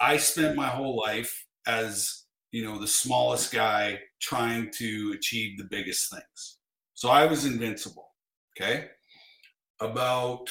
I 0.00 0.16
spent 0.16 0.56
my 0.56 0.66
whole 0.66 0.98
life 0.98 1.46
as, 1.66 2.24
you 2.50 2.64
know, 2.64 2.78
the 2.78 2.86
smallest 2.86 3.52
guy 3.52 4.00
trying 4.20 4.70
to 4.72 5.14
achieve 5.14 5.56
the 5.56 5.64
biggest 5.64 6.10
things. 6.10 6.58
So 6.94 7.08
I 7.08 7.26
was 7.26 7.44
invincible. 7.46 8.08
Okay. 8.56 8.88
About 9.80 10.50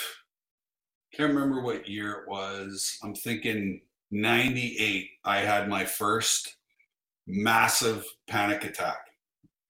can't 1.13 1.33
remember 1.33 1.61
what 1.61 1.89
year 1.89 2.11
it 2.11 2.29
was. 2.29 2.99
I'm 3.03 3.15
thinking 3.15 3.81
98, 4.11 5.09
I 5.25 5.39
had 5.39 5.67
my 5.67 5.83
first 5.83 6.57
massive 7.27 8.05
panic 8.29 8.63
attack, 8.63 8.99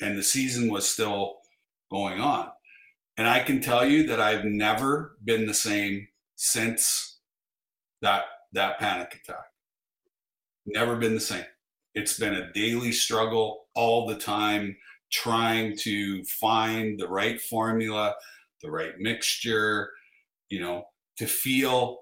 and 0.01 0.17
the 0.17 0.23
season 0.23 0.71
was 0.71 0.87
still 0.87 1.37
going 1.91 2.19
on. 2.19 2.49
And 3.17 3.27
I 3.27 3.39
can 3.39 3.59
tell 3.59 3.85
you 3.85 4.05
that 4.07 4.21
I've 4.21 4.45
never 4.45 5.17
been 5.25 5.47
the 5.47 5.53
same 5.53 6.07
since 6.35 7.19
that 8.01 8.25
that 8.53 8.79
panic 8.79 9.19
attack. 9.23 9.45
Never 10.65 10.95
been 10.95 11.15
the 11.15 11.19
same. 11.19 11.45
It's 11.95 12.19
been 12.19 12.35
a 12.35 12.51
daily 12.53 12.91
struggle 12.91 13.65
all 13.73 14.05
the 14.05 14.17
time, 14.17 14.77
trying 15.11 15.75
to 15.77 16.23
find 16.25 16.99
the 16.99 17.07
right 17.07 17.41
formula, 17.41 18.13
the 18.61 18.69
right 18.69 18.97
mixture, 18.99 19.91
you 20.49 20.59
know, 20.59 20.85
to 21.17 21.25
feel 21.25 22.01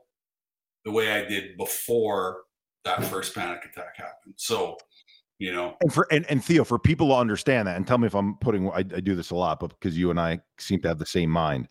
the 0.84 0.91
way 0.91 1.12
I 1.12 1.24
did 1.24 1.58
before 1.58 2.41
that 2.84 3.03
first 3.06 3.34
panic 3.34 3.66
attack 3.66 3.97
happened. 3.97 4.36
So, 4.38 4.78
you 5.40 5.54
know, 5.54 5.76
and 5.82 5.94
for 5.94 6.08
and, 6.12 6.26
and 6.30 6.44
Theo, 6.44 6.64
for 6.64 6.80
people 6.80 7.10
to 7.10 7.16
understand 7.16 7.68
that, 7.68 7.76
and 7.76 7.86
tell 7.86 7.98
me 7.98 8.08
if 8.08 8.16
I'm 8.16 8.38
putting 8.38 8.70
I, 8.70 8.78
I 8.78 8.84
do 8.84 9.16
this 9.16 9.32
a 9.32 9.36
lot, 9.36 9.60
but 9.60 9.70
because 9.70 9.98
you 9.98 10.10
and 10.10 10.20
I 10.20 10.40
seem 10.58 10.82
to 10.82 10.88
have 10.88 11.00
the 11.00 11.06
same 11.06 11.30
mind. 11.30 11.68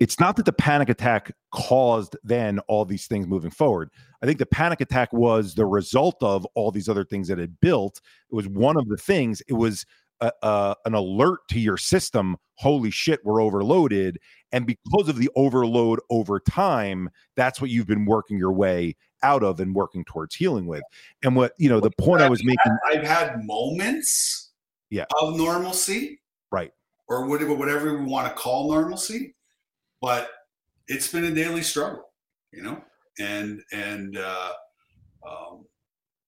It's 0.00 0.18
not 0.18 0.34
that 0.36 0.46
the 0.46 0.52
panic 0.52 0.88
attack 0.88 1.30
caused 1.52 2.16
then 2.24 2.58
all 2.60 2.84
these 2.84 3.06
things 3.06 3.28
moving 3.28 3.52
forward. 3.52 3.88
I 4.20 4.26
think 4.26 4.40
the 4.40 4.46
panic 4.46 4.80
attack 4.80 5.12
was 5.12 5.54
the 5.54 5.66
result 5.66 6.16
of 6.22 6.44
all 6.56 6.72
these 6.72 6.88
other 6.88 7.04
things 7.04 7.28
that 7.28 7.38
had 7.38 7.60
built. 7.60 8.00
It 8.30 8.34
was 8.34 8.48
one 8.48 8.76
of 8.76 8.88
the 8.88 8.96
things. 8.96 9.42
It 9.46 9.52
was 9.52 9.86
a, 10.22 10.32
a, 10.42 10.76
an 10.86 10.94
alert 10.94 11.40
to 11.48 11.60
your 11.60 11.76
system. 11.76 12.36
Holy 12.54 12.90
shit, 12.90 13.20
we're 13.24 13.42
overloaded. 13.42 14.18
And 14.52 14.66
because 14.66 15.08
of 15.08 15.16
the 15.16 15.30
overload 15.34 16.00
over 16.10 16.38
time, 16.40 17.10
that's 17.36 17.60
what 17.60 17.70
you've 17.70 17.86
been 17.86 18.06
working 18.06 18.38
your 18.38 18.52
way 18.52 18.96
out 19.22 19.42
of 19.42 19.60
and 19.60 19.74
working 19.74 20.04
towards 20.04 20.34
healing 20.34 20.66
with. 20.66 20.82
And 21.22 21.34
what 21.36 21.52
you 21.58 21.68
know, 21.68 21.80
the 21.80 21.90
point 21.98 22.22
I 22.22 22.28
was 22.28 22.44
making. 22.44 22.76
I've 22.86 23.06
had 23.06 23.44
moments 23.44 24.52
Yeah. 24.90 25.04
of 25.20 25.36
normalcy, 25.36 26.20
Right. 26.50 26.72
or 27.08 27.26
whatever, 27.26 27.54
whatever 27.54 27.98
we 27.98 28.04
want 28.04 28.28
to 28.28 28.34
call 28.34 28.70
normalcy, 28.70 29.34
but 30.00 30.30
it's 30.88 31.10
been 31.10 31.24
a 31.24 31.34
daily 31.34 31.62
struggle, 31.62 32.12
you 32.52 32.62
know, 32.62 32.82
and 33.18 33.62
and 33.72 34.18
uh, 34.18 34.52
um, 35.26 35.64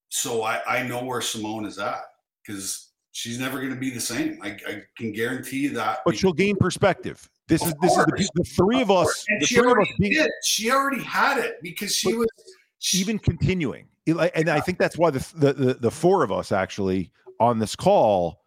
so 0.09 0.43
I 0.43 0.63
I 0.67 0.83
know 0.87 1.05
where 1.05 1.21
Simone 1.21 1.67
is 1.67 1.79
at 1.79 2.03
because 2.47 2.93
she's 3.15 3.39
never 3.39 3.59
going 3.59 3.73
to 3.73 3.79
be 3.79 3.91
the 3.91 4.01
same. 4.01 4.39
I, 4.43 4.57
I 4.69 4.83
can 4.99 5.13
guarantee 5.13 5.61
you 5.61 5.71
that. 5.71 6.01
But 6.05 6.19
she'll 6.19 6.33
gain 6.33 6.57
perspective. 6.57 7.29
This 7.49 7.63
Of 7.63 7.69
is 7.69 7.75
this 7.81 7.93
is 7.93 8.05
the, 8.07 8.29
the 8.35 8.45
three 8.45 8.83
of 8.83 8.91
us. 8.91 9.25
and 9.29 9.41
The 9.41 9.47
she 9.47 9.55
three 9.55 9.65
of 9.65 9.71
us 9.71 9.77
already 9.77 9.95
being 9.99 10.13
did. 10.13 10.31
She 10.45 10.71
already 10.71 11.03
had 11.03 11.39
it 11.39 11.57
because 11.63 11.95
she 11.95 12.13
was 12.15 12.27
she, 12.79 12.99
even 12.99 13.19
continuing, 13.19 13.87
and 14.07 14.51
I 14.51 14.61
think 14.61 14.79
that's 14.79 14.99
why 14.99 15.11
the, 15.11 15.27
the 15.37 15.53
the 15.53 15.75
the 15.75 15.91
four 15.91 16.23
of 16.23 16.33
us 16.33 16.53
actually 16.53 17.11
on 17.41 17.59
this 17.59 17.77
call, 17.77 18.43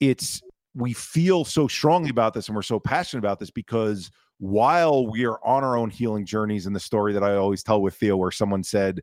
it's 0.00 0.42
we 0.74 0.92
feel 0.92 1.44
so 1.44 1.68
strongly 1.68 2.10
about 2.10 2.34
this 2.34 2.48
and 2.48 2.56
we're 2.56 2.62
so 2.62 2.80
passionate 2.80 3.20
about 3.20 3.38
this 3.38 3.50
because 3.50 4.10
while 4.38 5.06
we 5.06 5.24
are 5.24 5.38
on 5.44 5.64
our 5.64 5.76
own 5.76 5.88
healing 5.88 6.26
journeys, 6.26 6.66
and 6.66 6.74
the 6.74 6.80
story 6.80 7.12
that 7.12 7.22
I 7.22 7.36
always 7.36 7.62
tell 7.62 7.80
with 7.82 7.94
Theo, 7.96 8.16
where 8.16 8.30
someone 8.30 8.62
said. 8.62 9.00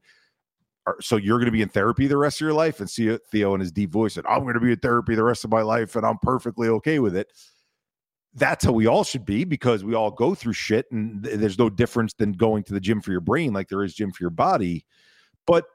"Are- 0.88 0.98
So 1.02 1.18
you're 1.18 1.38
going 1.38 1.46
to 1.46 1.52
be 1.52 1.62
in 1.62 1.70
therapy 1.70 2.08
the 2.08 2.18
rest 2.18 2.38
of 2.42 2.46
your 2.46 2.54
life, 2.54 2.80
and 2.80 2.90
see 2.90 3.12
uh, 3.12 3.18
Theo 3.32 3.54
in 3.54 3.60
his 3.62 3.72
deep 3.72 3.92
voice 3.92 4.14
said, 4.16 4.26
"I'm 4.28 4.42
going 4.44 4.56
to 4.56 4.60
be 4.60 4.72
in 4.72 4.80
therapy 4.80 5.16
the 5.16 5.24
rest 5.24 5.44
of 5.44 5.52
my 5.52 5.62
life, 5.62 5.96
and 5.96 6.06
I'm 6.06 6.18
perfectly 6.22 6.68
okay 6.70 7.00
with 7.00 7.16
it." 7.16 7.32
that's 8.36 8.64
how 8.64 8.72
we 8.72 8.88
all 8.88 9.04
should 9.04 9.26
be 9.26 9.44
because 9.44 9.84
we 9.84 9.94
all 9.94 10.10
go 10.10 10.34
through 10.34 10.54
shit 10.54 10.86
and 10.92 11.22
th- 11.24 11.38
there's 11.38 11.60
no 11.60 11.70
difference 11.70 12.14
than 12.14 12.32
going 12.32 12.64
to 12.64 12.74
the 12.74 12.80
gym 12.80 13.02
for 13.02 13.12
your 13.12 13.20
brain 13.20 13.52
like 13.52 13.68
there 13.68 13.84
is 13.84 13.94
gym 13.94 14.10
for 14.10 14.24
your 14.24 14.30
body 14.30 14.86
but 15.46 15.66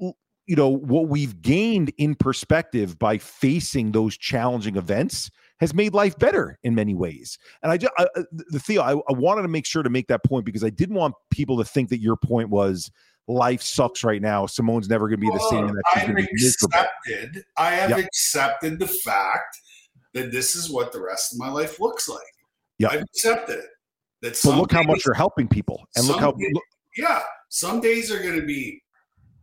you 0.00 0.56
know 0.56 0.68
what 0.68 1.06
we've 1.08 1.40
gained 1.40 1.92
in 1.96 2.16
perspective 2.16 2.98
by 2.98 3.16
facing 3.16 3.92
those 3.92 4.18
challenging 4.18 4.74
events 4.76 5.30
has 5.60 5.72
made 5.72 5.94
life 5.94 6.18
better 6.18 6.58
in 6.64 6.74
many 6.74 6.94
ways 6.94 7.38
and 7.62 7.70
i 7.70 7.76
just 7.76 7.92
I, 7.96 8.02
uh, 8.02 8.06
I- 8.16 8.22
the 8.48 8.58
theo 8.58 8.82
I, 8.82 8.92
I 8.94 9.12
wanted 9.16 9.42
to 9.42 9.48
make 9.48 9.64
sure 9.64 9.84
to 9.84 9.90
make 9.90 10.08
that 10.08 10.24
point 10.24 10.44
because 10.44 10.64
i 10.64 10.70
didn't 10.70 10.96
want 10.96 11.14
people 11.30 11.58
to 11.58 11.64
think 11.64 11.90
that 11.90 12.00
your 12.00 12.16
point 12.16 12.50
was 12.50 12.90
life 13.26 13.62
sucks 13.62 14.04
right 14.04 14.20
now 14.20 14.44
simone's 14.46 14.88
never 14.88 15.08
going 15.08 15.18
to 15.18 15.26
be 15.26 15.30
the 15.30 15.46
same 15.50 15.66
and 15.66 15.76
that 15.76 16.28
she's 16.36 16.56
I've 16.74 16.84
accepted. 16.84 17.44
I 17.56 17.70
have 17.74 17.90
Yep. 17.90 17.98
accepted 18.00 18.78
the 18.78 18.86
fact 18.88 19.56
that 20.12 20.30
this 20.30 20.54
is 20.54 20.68
what 20.70 20.92
the 20.92 21.00
rest 21.02 21.32
of 21.32 21.38
my 21.38 21.48
life 21.50 21.80
looks 21.80 22.08
like. 22.08 22.20
Yeah, 22.78 22.88
I've 22.88 23.02
accepted 23.02 23.58
it. 23.60 23.70
That 24.22 24.38
but 24.44 24.56
look 24.58 24.72
how 24.72 24.82
much 24.82 25.04
you're 25.04 25.14
helping 25.14 25.48
people 25.48 25.84
and 25.96 26.06
look 26.06 26.20
how 26.20 26.32
days- 26.32 26.50
look, 26.52 26.64
yeah, 26.96 27.22
some 27.48 27.80
days 27.80 28.10
are 28.12 28.22
going 28.22 28.38
to 28.40 28.46
be 28.46 28.80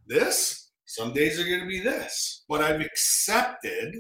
this. 0.08 0.72
Some 0.86 1.14
days 1.14 1.40
are 1.40 1.46
going 1.46 1.62
to 1.62 1.68
be 1.68 1.80
this. 1.80 2.44
But 2.50 2.62
I've 2.62 2.82
accepted 2.82 3.96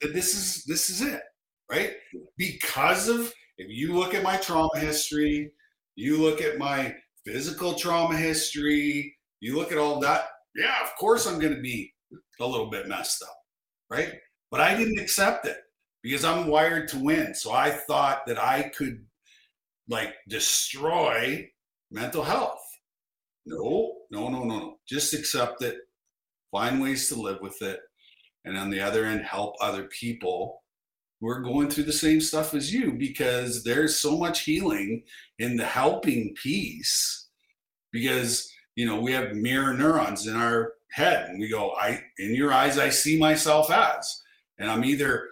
that 0.00 0.12
this 0.14 0.34
is 0.34 0.64
this 0.64 0.90
is 0.90 1.00
it, 1.02 1.22
right? 1.70 1.94
Because 2.36 3.08
of 3.08 3.32
if 3.58 3.68
you 3.68 3.94
look 3.94 4.14
at 4.14 4.22
my 4.22 4.36
trauma 4.36 4.68
history, 4.78 5.50
you 5.96 6.20
look 6.20 6.40
at 6.40 6.58
my 6.58 6.94
physical 7.24 7.74
trauma 7.74 8.16
history. 8.16 9.16
You 9.40 9.56
look 9.56 9.72
at 9.72 9.78
all 9.78 10.00
that. 10.00 10.26
Yeah, 10.54 10.82
of 10.82 10.94
course 10.96 11.26
I'm 11.26 11.38
going 11.38 11.54
to 11.54 11.60
be 11.60 11.92
a 12.40 12.46
little 12.46 12.70
bit 12.70 12.88
messed 12.88 13.22
up, 13.22 13.36
right? 13.90 14.14
But 14.50 14.60
I 14.60 14.76
didn't 14.76 14.98
accept 14.98 15.46
it 15.46 15.58
because 16.02 16.24
I'm 16.24 16.48
wired 16.48 16.88
to 16.88 16.98
win. 16.98 17.34
So 17.34 17.52
I 17.52 17.70
thought 17.70 18.26
that 18.26 18.42
I 18.42 18.70
could 18.76 19.04
like 19.88 20.14
destroy 20.28 21.48
mental 21.90 22.22
health. 22.22 22.62
No, 23.46 23.94
no, 24.10 24.28
no, 24.28 24.44
no, 24.44 24.58
no. 24.58 24.76
Just 24.86 25.14
accept 25.14 25.62
it, 25.62 25.76
find 26.50 26.80
ways 26.80 27.08
to 27.08 27.20
live 27.20 27.40
with 27.40 27.60
it. 27.62 27.80
And 28.44 28.56
on 28.56 28.70
the 28.70 28.80
other 28.80 29.04
end, 29.04 29.22
help 29.22 29.54
other 29.60 29.84
people 29.84 30.62
who 31.20 31.28
are 31.28 31.40
going 31.40 31.68
through 31.68 31.84
the 31.84 31.92
same 31.92 32.20
stuff 32.20 32.54
as 32.54 32.72
you 32.72 32.92
because 32.92 33.64
there's 33.64 33.98
so 33.98 34.16
much 34.16 34.42
healing 34.42 35.02
in 35.38 35.56
the 35.56 35.64
helping 35.64 36.34
piece. 36.40 37.28
Because, 37.92 38.50
you 38.76 38.86
know, 38.86 39.00
we 39.00 39.12
have 39.12 39.34
mirror 39.34 39.74
neurons 39.74 40.26
in 40.26 40.36
our 40.36 40.74
head 40.92 41.28
and 41.28 41.40
we 41.40 41.48
go, 41.48 41.72
I, 41.72 42.02
in 42.18 42.34
your 42.34 42.52
eyes, 42.52 42.78
I 42.78 42.90
see 42.90 43.18
myself 43.18 43.70
as. 43.70 44.22
And 44.58 44.70
I'm 44.70 44.84
either 44.84 45.28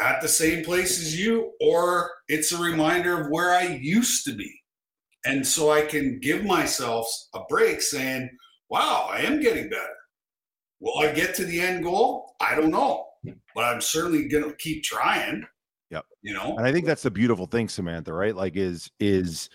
at 0.00 0.20
the 0.20 0.28
same 0.28 0.64
place 0.64 1.00
as 1.00 1.18
you, 1.18 1.52
or 1.60 2.10
it's 2.28 2.52
a 2.52 2.62
reminder 2.62 3.20
of 3.20 3.30
where 3.30 3.50
I 3.50 3.78
used 3.80 4.24
to 4.26 4.32
be. 4.32 4.50
And 5.24 5.46
so 5.46 5.70
I 5.70 5.82
can 5.82 6.18
give 6.20 6.44
myself 6.44 7.06
a 7.34 7.40
break 7.48 7.82
saying, 7.82 8.30
wow, 8.70 9.08
I 9.10 9.20
am 9.20 9.40
getting 9.40 9.68
better. 9.68 9.96
Will 10.80 10.98
I 10.98 11.12
get 11.12 11.34
to 11.34 11.44
the 11.44 11.60
end 11.60 11.84
goal? 11.84 12.34
I 12.40 12.54
don't 12.54 12.70
know, 12.70 13.06
but 13.54 13.64
I'm 13.64 13.80
certainly 13.80 14.28
going 14.28 14.44
to 14.44 14.54
keep 14.56 14.82
trying. 14.82 15.46
Yep. 15.90 16.04
You 16.22 16.34
know, 16.34 16.56
and 16.56 16.66
I 16.66 16.72
think 16.72 16.86
that's 16.86 17.02
the 17.02 17.10
beautiful 17.10 17.46
thing, 17.46 17.68
Samantha, 17.68 18.12
right? 18.12 18.34
Like, 18.34 18.56
is, 18.56 18.90
is, 19.00 19.50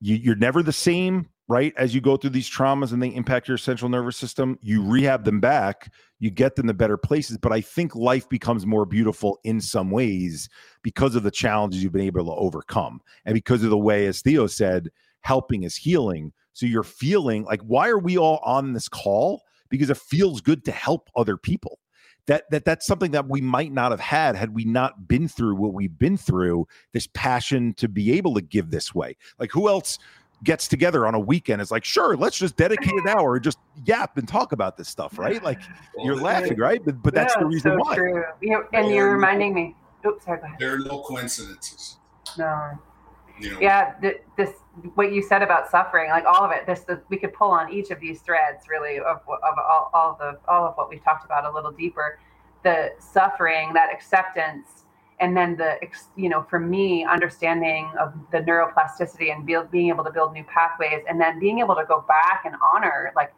you, 0.00 0.16
you're 0.16 0.36
never 0.36 0.62
the 0.62 0.72
same 0.72 1.28
right? 1.52 1.74
As 1.76 1.94
you 1.94 2.00
go 2.00 2.16
through 2.16 2.30
these 2.30 2.48
traumas 2.48 2.92
and 2.92 3.02
they 3.02 3.14
impact 3.14 3.46
your 3.46 3.58
central 3.58 3.90
nervous 3.90 4.16
system, 4.16 4.58
you 4.62 4.82
rehab 4.82 5.24
them 5.24 5.38
back, 5.38 5.92
you 6.18 6.30
get 6.30 6.56
them 6.56 6.66
to 6.68 6.74
better 6.74 6.96
places. 6.96 7.36
But 7.36 7.52
I 7.52 7.60
think 7.60 7.94
life 7.94 8.26
becomes 8.28 8.64
more 8.64 8.86
beautiful 8.86 9.38
in 9.44 9.60
some 9.60 9.90
ways 9.90 10.48
because 10.82 11.14
of 11.14 11.24
the 11.24 11.30
challenges 11.30 11.82
you've 11.82 11.92
been 11.92 12.06
able 12.06 12.24
to 12.24 12.32
overcome 12.32 13.00
and 13.26 13.34
because 13.34 13.62
of 13.62 13.68
the 13.68 13.78
way, 13.78 14.06
as 14.06 14.22
Theo 14.22 14.46
said, 14.46 14.88
helping 15.20 15.64
is 15.64 15.76
healing. 15.76 16.32
So 16.54 16.64
you're 16.64 16.82
feeling 16.82 17.44
like, 17.44 17.60
why 17.62 17.88
are 17.88 17.98
we 17.98 18.16
all 18.16 18.40
on 18.44 18.72
this 18.72 18.88
call? 18.88 19.42
Because 19.68 19.90
it 19.90 19.98
feels 19.98 20.40
good 20.40 20.64
to 20.64 20.72
help 20.72 21.10
other 21.16 21.36
people. 21.36 21.78
That, 22.28 22.48
that 22.50 22.64
that's 22.64 22.86
something 22.86 23.10
that 23.10 23.28
we 23.28 23.40
might 23.40 23.72
not 23.72 23.90
have 23.90 23.98
had 23.98 24.36
had 24.36 24.54
we 24.54 24.64
not 24.64 25.08
been 25.08 25.26
through 25.26 25.56
what 25.56 25.74
we've 25.74 25.98
been 25.98 26.16
through 26.16 26.68
this 26.92 27.08
passion 27.14 27.74
to 27.74 27.88
be 27.88 28.12
able 28.12 28.34
to 28.34 28.40
give 28.40 28.70
this 28.70 28.94
way 28.94 29.16
like 29.40 29.50
who 29.50 29.68
else 29.68 29.98
gets 30.44 30.66
together 30.68 31.06
on 31.06 31.14
a 31.14 31.20
weekend 31.20 31.62
is 31.62 31.70
like, 31.70 31.84
sure, 31.84 32.16
let's 32.16 32.36
just 32.36 32.56
dedicate 32.56 32.92
an 32.92 33.08
hour 33.08 33.36
and 33.36 33.44
just 33.44 33.58
yap 33.84 34.16
and 34.16 34.26
talk 34.26 34.52
about 34.52 34.76
this 34.76 34.88
stuff, 34.88 35.18
right? 35.18 35.42
Like 35.42 35.60
you're 36.04 36.16
laughing, 36.16 36.58
right? 36.58 36.84
But, 36.84 37.02
but 37.02 37.14
that's 37.14 37.34
the 37.36 37.46
reason 37.46 37.72
so 37.72 37.76
why. 37.78 37.96
True. 37.96 38.24
You 38.40 38.64
and 38.72 38.88
you're 38.88 39.12
reminding 39.12 39.54
me. 39.54 39.76
Oops, 40.06 40.24
sorry. 40.24 40.38
Go 40.38 40.46
ahead. 40.46 40.58
There 40.58 40.74
are 40.74 40.78
no 40.78 41.02
coincidences. 41.02 41.98
No. 42.36 42.78
You 43.40 43.52
know, 43.52 43.60
yeah, 43.60 43.94
th- 44.00 44.22
this 44.36 44.50
what 44.94 45.12
you 45.12 45.22
said 45.22 45.42
about 45.42 45.70
suffering, 45.70 46.10
like 46.10 46.24
all 46.24 46.44
of 46.44 46.50
it. 46.50 46.66
This 46.66 46.80
the, 46.80 47.00
we 47.08 47.16
could 47.16 47.32
pull 47.32 47.50
on 47.50 47.72
each 47.72 47.90
of 47.90 48.00
these 48.00 48.20
threads, 48.20 48.66
really, 48.68 48.98
of, 48.98 49.18
of 49.26 49.58
all, 49.58 49.90
all 49.92 50.16
the 50.18 50.38
all 50.48 50.66
of 50.66 50.74
what 50.76 50.88
we've 50.88 51.04
talked 51.04 51.24
about 51.24 51.44
a 51.44 51.52
little 51.52 51.72
deeper. 51.72 52.18
The 52.62 52.92
suffering, 52.98 53.72
that 53.74 53.92
acceptance, 53.92 54.84
and 55.22 55.36
then 55.36 55.56
the 55.56 55.78
you 56.16 56.28
know 56.28 56.42
for 56.50 56.58
me 56.58 57.04
understanding 57.04 57.90
of 57.98 58.12
the 58.32 58.38
neuroplasticity 58.38 59.32
and 59.32 59.46
being 59.70 59.88
able 59.88 60.04
to 60.04 60.10
build 60.10 60.32
new 60.32 60.44
pathways 60.44 61.02
and 61.08 61.18
then 61.20 61.38
being 61.38 61.60
able 61.60 61.74
to 61.74 61.84
go 61.86 62.04
back 62.08 62.42
and 62.44 62.54
honor 62.74 63.12
like 63.16 63.32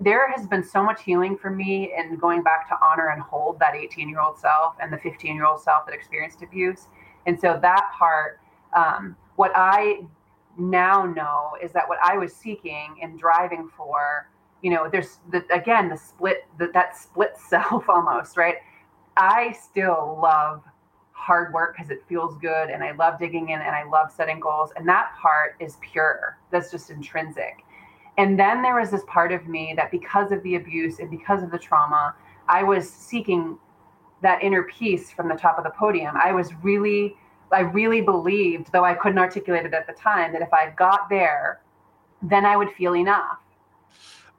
there 0.00 0.28
has 0.32 0.46
been 0.46 0.64
so 0.64 0.82
much 0.82 1.02
healing 1.02 1.36
for 1.36 1.50
me 1.50 1.92
in 1.96 2.16
going 2.16 2.42
back 2.42 2.68
to 2.68 2.76
honor 2.82 3.10
and 3.10 3.22
hold 3.22 3.58
that 3.60 3.76
18 3.76 4.08
year 4.08 4.20
old 4.20 4.38
self 4.38 4.74
and 4.80 4.92
the 4.92 4.98
15 4.98 5.34
year 5.34 5.44
old 5.44 5.60
self 5.60 5.84
that 5.86 5.94
experienced 5.94 6.42
abuse 6.42 6.86
and 7.26 7.38
so 7.38 7.58
that 7.60 7.90
part 7.96 8.40
um, 8.74 9.14
what 9.36 9.52
i 9.54 10.00
now 10.58 11.04
know 11.04 11.52
is 11.62 11.72
that 11.72 11.88
what 11.88 11.98
i 12.02 12.16
was 12.16 12.34
seeking 12.34 12.96
and 13.02 13.18
driving 13.18 13.68
for 13.76 14.28
you 14.62 14.70
know 14.70 14.88
there's 14.90 15.18
the, 15.30 15.44
again 15.52 15.88
the 15.88 15.96
split 15.96 16.46
the, 16.58 16.68
that 16.72 16.96
split 16.96 17.34
self 17.48 17.88
almost 17.88 18.36
right 18.36 18.56
i 19.16 19.52
still 19.52 20.18
love 20.22 20.62
hard 21.24 21.54
work 21.54 21.74
because 21.74 21.90
it 21.90 22.04
feels 22.06 22.36
good 22.38 22.68
and 22.68 22.84
I 22.84 22.92
love 22.92 23.18
digging 23.18 23.48
in 23.48 23.60
and 23.60 23.74
I 23.74 23.84
love 23.84 24.12
setting 24.12 24.40
goals. 24.40 24.72
And 24.76 24.86
that 24.88 25.12
part 25.20 25.56
is 25.58 25.78
pure. 25.80 26.38
That's 26.50 26.70
just 26.70 26.90
intrinsic. 26.90 27.64
And 28.18 28.38
then 28.38 28.62
there 28.62 28.78
was 28.78 28.90
this 28.90 29.02
part 29.06 29.32
of 29.32 29.48
me 29.48 29.72
that 29.76 29.90
because 29.90 30.32
of 30.32 30.42
the 30.42 30.56
abuse 30.56 30.98
and 30.98 31.10
because 31.10 31.42
of 31.42 31.50
the 31.50 31.58
trauma, 31.58 32.14
I 32.46 32.62
was 32.62 32.90
seeking 32.90 33.58
that 34.22 34.42
inner 34.42 34.64
peace 34.64 35.10
from 35.10 35.28
the 35.28 35.34
top 35.34 35.56
of 35.56 35.64
the 35.64 35.70
podium. 35.70 36.14
I 36.16 36.32
was 36.32 36.52
really, 36.62 37.16
I 37.54 37.60
really 37.60 38.00
believed, 38.00 38.72
though 38.72 38.84
I 38.84 38.94
couldn't 38.94 39.18
articulate 39.18 39.64
it 39.64 39.74
at 39.74 39.86
the 39.86 39.92
time, 39.92 40.32
that 40.32 40.42
if 40.42 40.52
I 40.52 40.70
got 40.76 41.08
there, 41.08 41.60
then 42.22 42.44
I 42.44 42.56
would 42.56 42.70
feel 42.72 42.96
enough. 42.96 43.38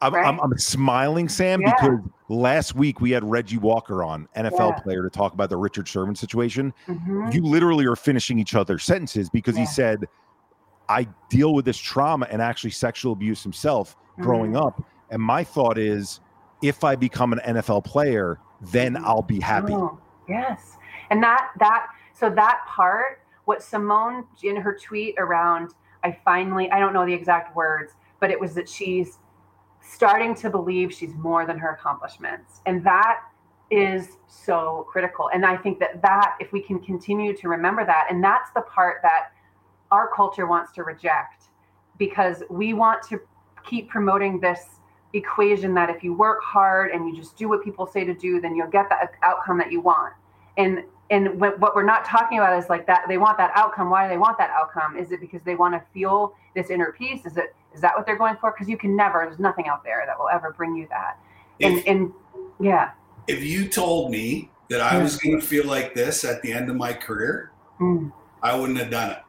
I'm, 0.02 0.14
right? 0.14 0.26
I'm, 0.26 0.40
I'm, 0.40 0.58
smiling, 0.58 1.30
Sam, 1.30 1.62
yeah. 1.62 1.74
because 1.74 2.00
last 2.30 2.76
week 2.76 3.02
we 3.02 3.12
had 3.12 3.24
Reggie 3.24 3.58
Walker 3.58 4.04
on, 4.04 4.28
NFL 4.36 4.72
yeah. 4.72 4.80
player, 4.80 5.04
to 5.04 5.10
talk 5.10 5.34
about 5.34 5.50
the 5.50 5.58
Richard 5.58 5.88
Sherman 5.88 6.16
situation. 6.16 6.74
Mm-hmm. 6.88 7.30
You 7.32 7.44
literally 7.44 7.86
are 7.86 7.96
finishing 7.96 8.38
each 8.38 8.56
other's 8.56 8.84
sentences 8.84 9.30
because 9.30 9.56
yeah. 9.56 9.62
he 9.62 9.68
said, 9.68 10.06
I 10.90 11.08
deal 11.30 11.54
with 11.54 11.66
this 11.66 11.78
trauma 11.78 12.28
and 12.30 12.42
actually 12.42 12.72
sexual 12.72 13.14
abuse 13.14 13.42
himself 13.42 13.96
mm-hmm. 13.96 14.24
growing 14.24 14.58
up. 14.58 14.84
And 15.10 15.22
my 15.22 15.44
thought 15.44 15.78
is, 15.78 16.20
if 16.62 16.84
I 16.84 16.96
become 16.96 17.34
an 17.34 17.40
NFL 17.40 17.86
player, 17.86 18.40
then 18.62 18.96
mm-hmm. 18.96 19.06
I'll 19.06 19.22
be 19.22 19.40
happy. 19.40 19.74
Oh, 19.74 20.00
yes. 20.28 20.78
And 21.10 21.24
that, 21.24 21.52
that, 21.60 21.88
so 22.18 22.30
that 22.30 22.62
part, 22.68 23.22
what 23.44 23.62
Simone 23.62 24.26
in 24.42 24.56
her 24.56 24.76
tweet 24.76 25.16
around, 25.18 25.72
I 26.04 26.18
finally, 26.24 26.72
I 26.72 26.80
don't 26.80 26.94
know 26.94 27.06
the 27.06 27.14
exact 27.14 27.56
words, 27.56 27.94
but 28.20 28.32
it 28.32 28.40
was 28.40 28.56
that 28.56 28.68
she's 28.68 29.20
starting 29.82 30.34
to 30.36 30.50
believe 30.50 30.94
she's 30.94 31.14
more 31.16 31.46
than 31.46 31.58
her 31.58 31.72
accomplishments. 31.72 32.62
And 32.66 32.84
that 32.86 33.20
is 33.70 34.18
so 34.28 34.88
critical. 34.90 35.30
And 35.34 35.46
I 35.46 35.58
think 35.58 35.80
that 35.80 36.02
that 36.02 36.36
if 36.40 36.52
we 36.52 36.62
can 36.62 36.80
continue 36.80 37.36
to 37.36 37.50
remember 37.50 37.86
that 37.86 38.08
and 38.10 38.24
that's 38.24 38.52
the 38.52 38.62
part 38.62 39.02
that 39.02 39.32
our 39.92 40.10
culture 40.16 40.46
wants 40.48 40.72
to 40.74 40.84
reject 40.84 41.46
because 41.98 42.44
we 42.50 42.74
want 42.74 43.02
to 43.10 43.20
keep 43.66 43.90
promoting 43.90 44.40
this 44.40 44.80
equation 45.14 45.74
that 45.74 45.90
if 45.90 46.04
you 46.04 46.14
work 46.14 46.44
hard 46.44 46.92
and 46.92 47.08
you 47.08 47.16
just 47.16 47.38
do 47.38 47.48
what 47.48 47.64
people 47.64 47.88
say 47.88 48.04
to 48.04 48.14
do 48.14 48.40
then 48.40 48.56
you'll 48.56 48.70
get 48.70 48.88
the 48.90 49.10
outcome 49.24 49.58
that 49.58 49.72
you 49.72 49.82
want. 49.82 50.14
And 50.58 50.84
and 51.12 51.40
what 51.40 51.76
we're 51.76 51.84
not 51.84 52.04
talking 52.04 52.40
about 52.40 52.58
is 52.58 52.70
like 52.70 52.88
that 52.88 53.04
they 53.08 53.18
want 53.18 53.38
that 53.38 53.52
outcome 53.56 53.90
why 53.90 54.08
do 54.08 54.10
they 54.10 54.18
want 54.18 54.38
that 54.38 54.50
outcome 54.52 54.98
is 54.98 55.12
it 55.12 55.22
because 55.22 55.42
they 55.44 55.56
want 55.56 55.74
to 55.74 55.82
feel 55.94 56.36
this 56.56 56.70
inner 56.70 56.94
peace 56.98 57.26
is 57.26 57.38
it 57.38 57.56
is 57.74 57.82
that 57.82 57.96
what 57.96 58.06
they're 58.06 58.18
going 58.18 58.36
for 58.38 58.52
because 58.52 58.68
you 58.68 58.78
can 58.78 58.96
never 58.96 59.26
there's 59.26 59.40
nothing 59.40 59.68
out 59.68 59.84
there 59.84 60.04
that 60.06 60.18
will 60.18 60.30
ever 60.30 60.54
bring 60.54 60.76
you 60.76 60.88
that 60.90 61.18
and 61.62 61.78
if, 61.78 61.88
and 61.88 62.12
yeah 62.60 62.92
if 63.28 63.44
you 63.44 63.68
told 63.68 64.10
me 64.10 64.50
that 64.70 64.82
i 64.82 65.02
was 65.02 65.18
going 65.18 65.40
to 65.40 65.46
feel 65.46 65.66
like 65.66 65.94
this 65.94 66.24
at 66.24 66.42
the 66.42 66.52
end 66.52 66.70
of 66.70 66.76
my 66.76 66.92
career 66.92 67.52
mm. 67.80 68.12
i 68.42 68.58
wouldn't 68.58 68.80
have 68.80 68.90
done 68.90 69.12
it 69.12 69.22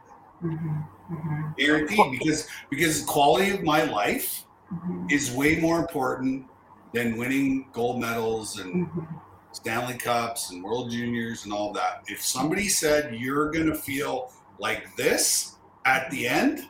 mm-hmm. 0.42 1.14
Mm-hmm. 1.14 1.50
guaranteed 1.58 2.18
because 2.18 2.48
because 2.70 3.02
quality 3.02 3.50
of 3.50 3.62
my 3.62 3.82
life 3.84 4.44
mm-hmm. 4.72 5.06
is 5.10 5.30
way 5.30 5.56
more 5.56 5.78
important 5.78 6.46
than 6.94 7.16
winning 7.16 7.68
gold 7.72 8.00
medals 8.00 8.58
and 8.58 8.88
mm-hmm. 8.88 9.16
Stanley 9.56 9.94
Cups 9.94 10.50
and 10.50 10.62
World 10.62 10.90
Juniors 10.90 11.44
and 11.44 11.52
all 11.52 11.72
that. 11.72 12.04
If 12.08 12.22
somebody 12.22 12.68
said 12.68 13.16
you're 13.16 13.50
going 13.50 13.66
to 13.66 13.74
feel 13.74 14.30
like 14.58 14.94
this 14.96 15.56
at 15.86 16.10
the 16.10 16.28
end, 16.28 16.68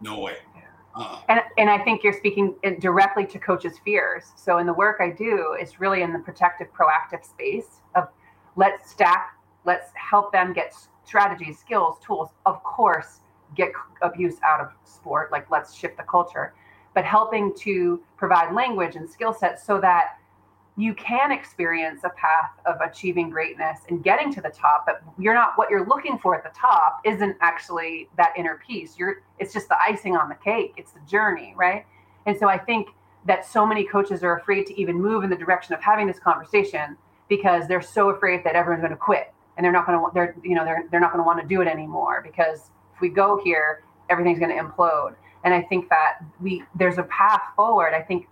no 0.00 0.18
way. 0.18 0.38
Uh-uh. 0.96 1.20
And, 1.28 1.40
and 1.56 1.70
I 1.70 1.78
think 1.78 2.02
you're 2.02 2.12
speaking 2.12 2.56
uh, 2.64 2.70
directly 2.80 3.26
to 3.26 3.38
coaches' 3.38 3.78
fears. 3.84 4.32
So 4.36 4.58
in 4.58 4.66
the 4.66 4.72
work 4.72 4.96
I 5.00 5.10
do, 5.10 5.56
it's 5.58 5.78
really 5.78 6.02
in 6.02 6.12
the 6.12 6.18
protective, 6.18 6.66
proactive 6.72 7.24
space 7.24 7.80
of 7.94 8.08
let's 8.56 8.90
stack, 8.90 9.38
let's 9.64 9.92
help 9.94 10.32
them 10.32 10.52
get 10.52 10.74
strategies, 11.04 11.60
skills, 11.60 11.96
tools. 12.04 12.30
Of 12.44 12.60
course, 12.64 13.20
get 13.54 13.70
abuse 14.02 14.36
out 14.42 14.60
of 14.60 14.72
sport. 14.84 15.30
Like 15.30 15.48
let's 15.48 15.74
shift 15.74 15.96
the 15.96 16.02
culture, 16.02 16.54
but 16.92 17.04
helping 17.04 17.54
to 17.58 18.02
provide 18.16 18.52
language 18.52 18.96
and 18.96 19.08
skill 19.08 19.32
sets 19.32 19.64
so 19.64 19.80
that 19.80 20.18
you 20.78 20.94
can 20.94 21.32
experience 21.32 22.04
a 22.04 22.10
path 22.10 22.50
of 22.66 22.76
achieving 22.80 23.30
greatness 23.30 23.80
and 23.88 24.04
getting 24.04 24.32
to 24.32 24.40
the 24.40 24.50
top 24.50 24.84
but 24.86 25.02
you're 25.18 25.34
not 25.34 25.52
what 25.56 25.70
you're 25.70 25.86
looking 25.86 26.18
for 26.18 26.34
at 26.34 26.42
the 26.42 26.58
top 26.58 27.00
isn't 27.04 27.36
actually 27.40 28.08
that 28.16 28.32
inner 28.36 28.60
peace. 28.66 28.96
You're 28.98 29.22
it's 29.38 29.52
just 29.52 29.68
the 29.68 29.76
icing 29.80 30.16
on 30.16 30.28
the 30.28 30.34
cake. 30.34 30.74
It's 30.76 30.92
the 30.92 31.00
journey 31.08 31.54
right? 31.56 31.84
And 32.26 32.36
so 32.36 32.48
i 32.48 32.58
think 32.58 32.88
that 33.26 33.44
so 33.44 33.66
many 33.66 33.84
coaches 33.84 34.22
are 34.22 34.38
afraid 34.38 34.66
to 34.66 34.80
even 34.80 35.00
move 35.00 35.24
in 35.24 35.30
the 35.30 35.36
direction 35.36 35.74
of 35.74 35.80
having 35.80 36.06
this 36.06 36.18
conversation 36.18 36.96
because 37.28 37.66
they're 37.66 37.82
so 37.82 38.10
afraid 38.10 38.44
that 38.44 38.54
everyone's 38.54 38.82
going 38.82 38.92
to 38.92 38.96
quit 38.96 39.32
and 39.56 39.64
they're 39.64 39.72
not 39.72 39.86
going 39.86 39.98
to 39.98 40.10
they're 40.14 40.36
you 40.42 40.54
know 40.54 40.64
they're, 40.64 40.84
they're 40.90 41.00
not 41.00 41.12
going 41.12 41.22
to 41.22 41.26
want 41.26 41.40
to 41.40 41.46
do 41.46 41.60
it 41.60 41.68
anymore 41.68 42.20
because 42.24 42.70
if 42.94 43.00
we 43.00 43.08
go 43.08 43.40
here 43.42 43.82
everything's 44.10 44.38
going 44.38 44.56
to 44.56 44.62
implode. 44.62 45.14
And 45.44 45.54
I 45.54 45.62
think 45.62 45.88
that 45.90 46.18
we 46.40 46.64
there's 46.74 46.98
a 46.98 47.04
path 47.04 47.42
forward. 47.54 47.94
I 47.94 48.02
think 48.02 48.26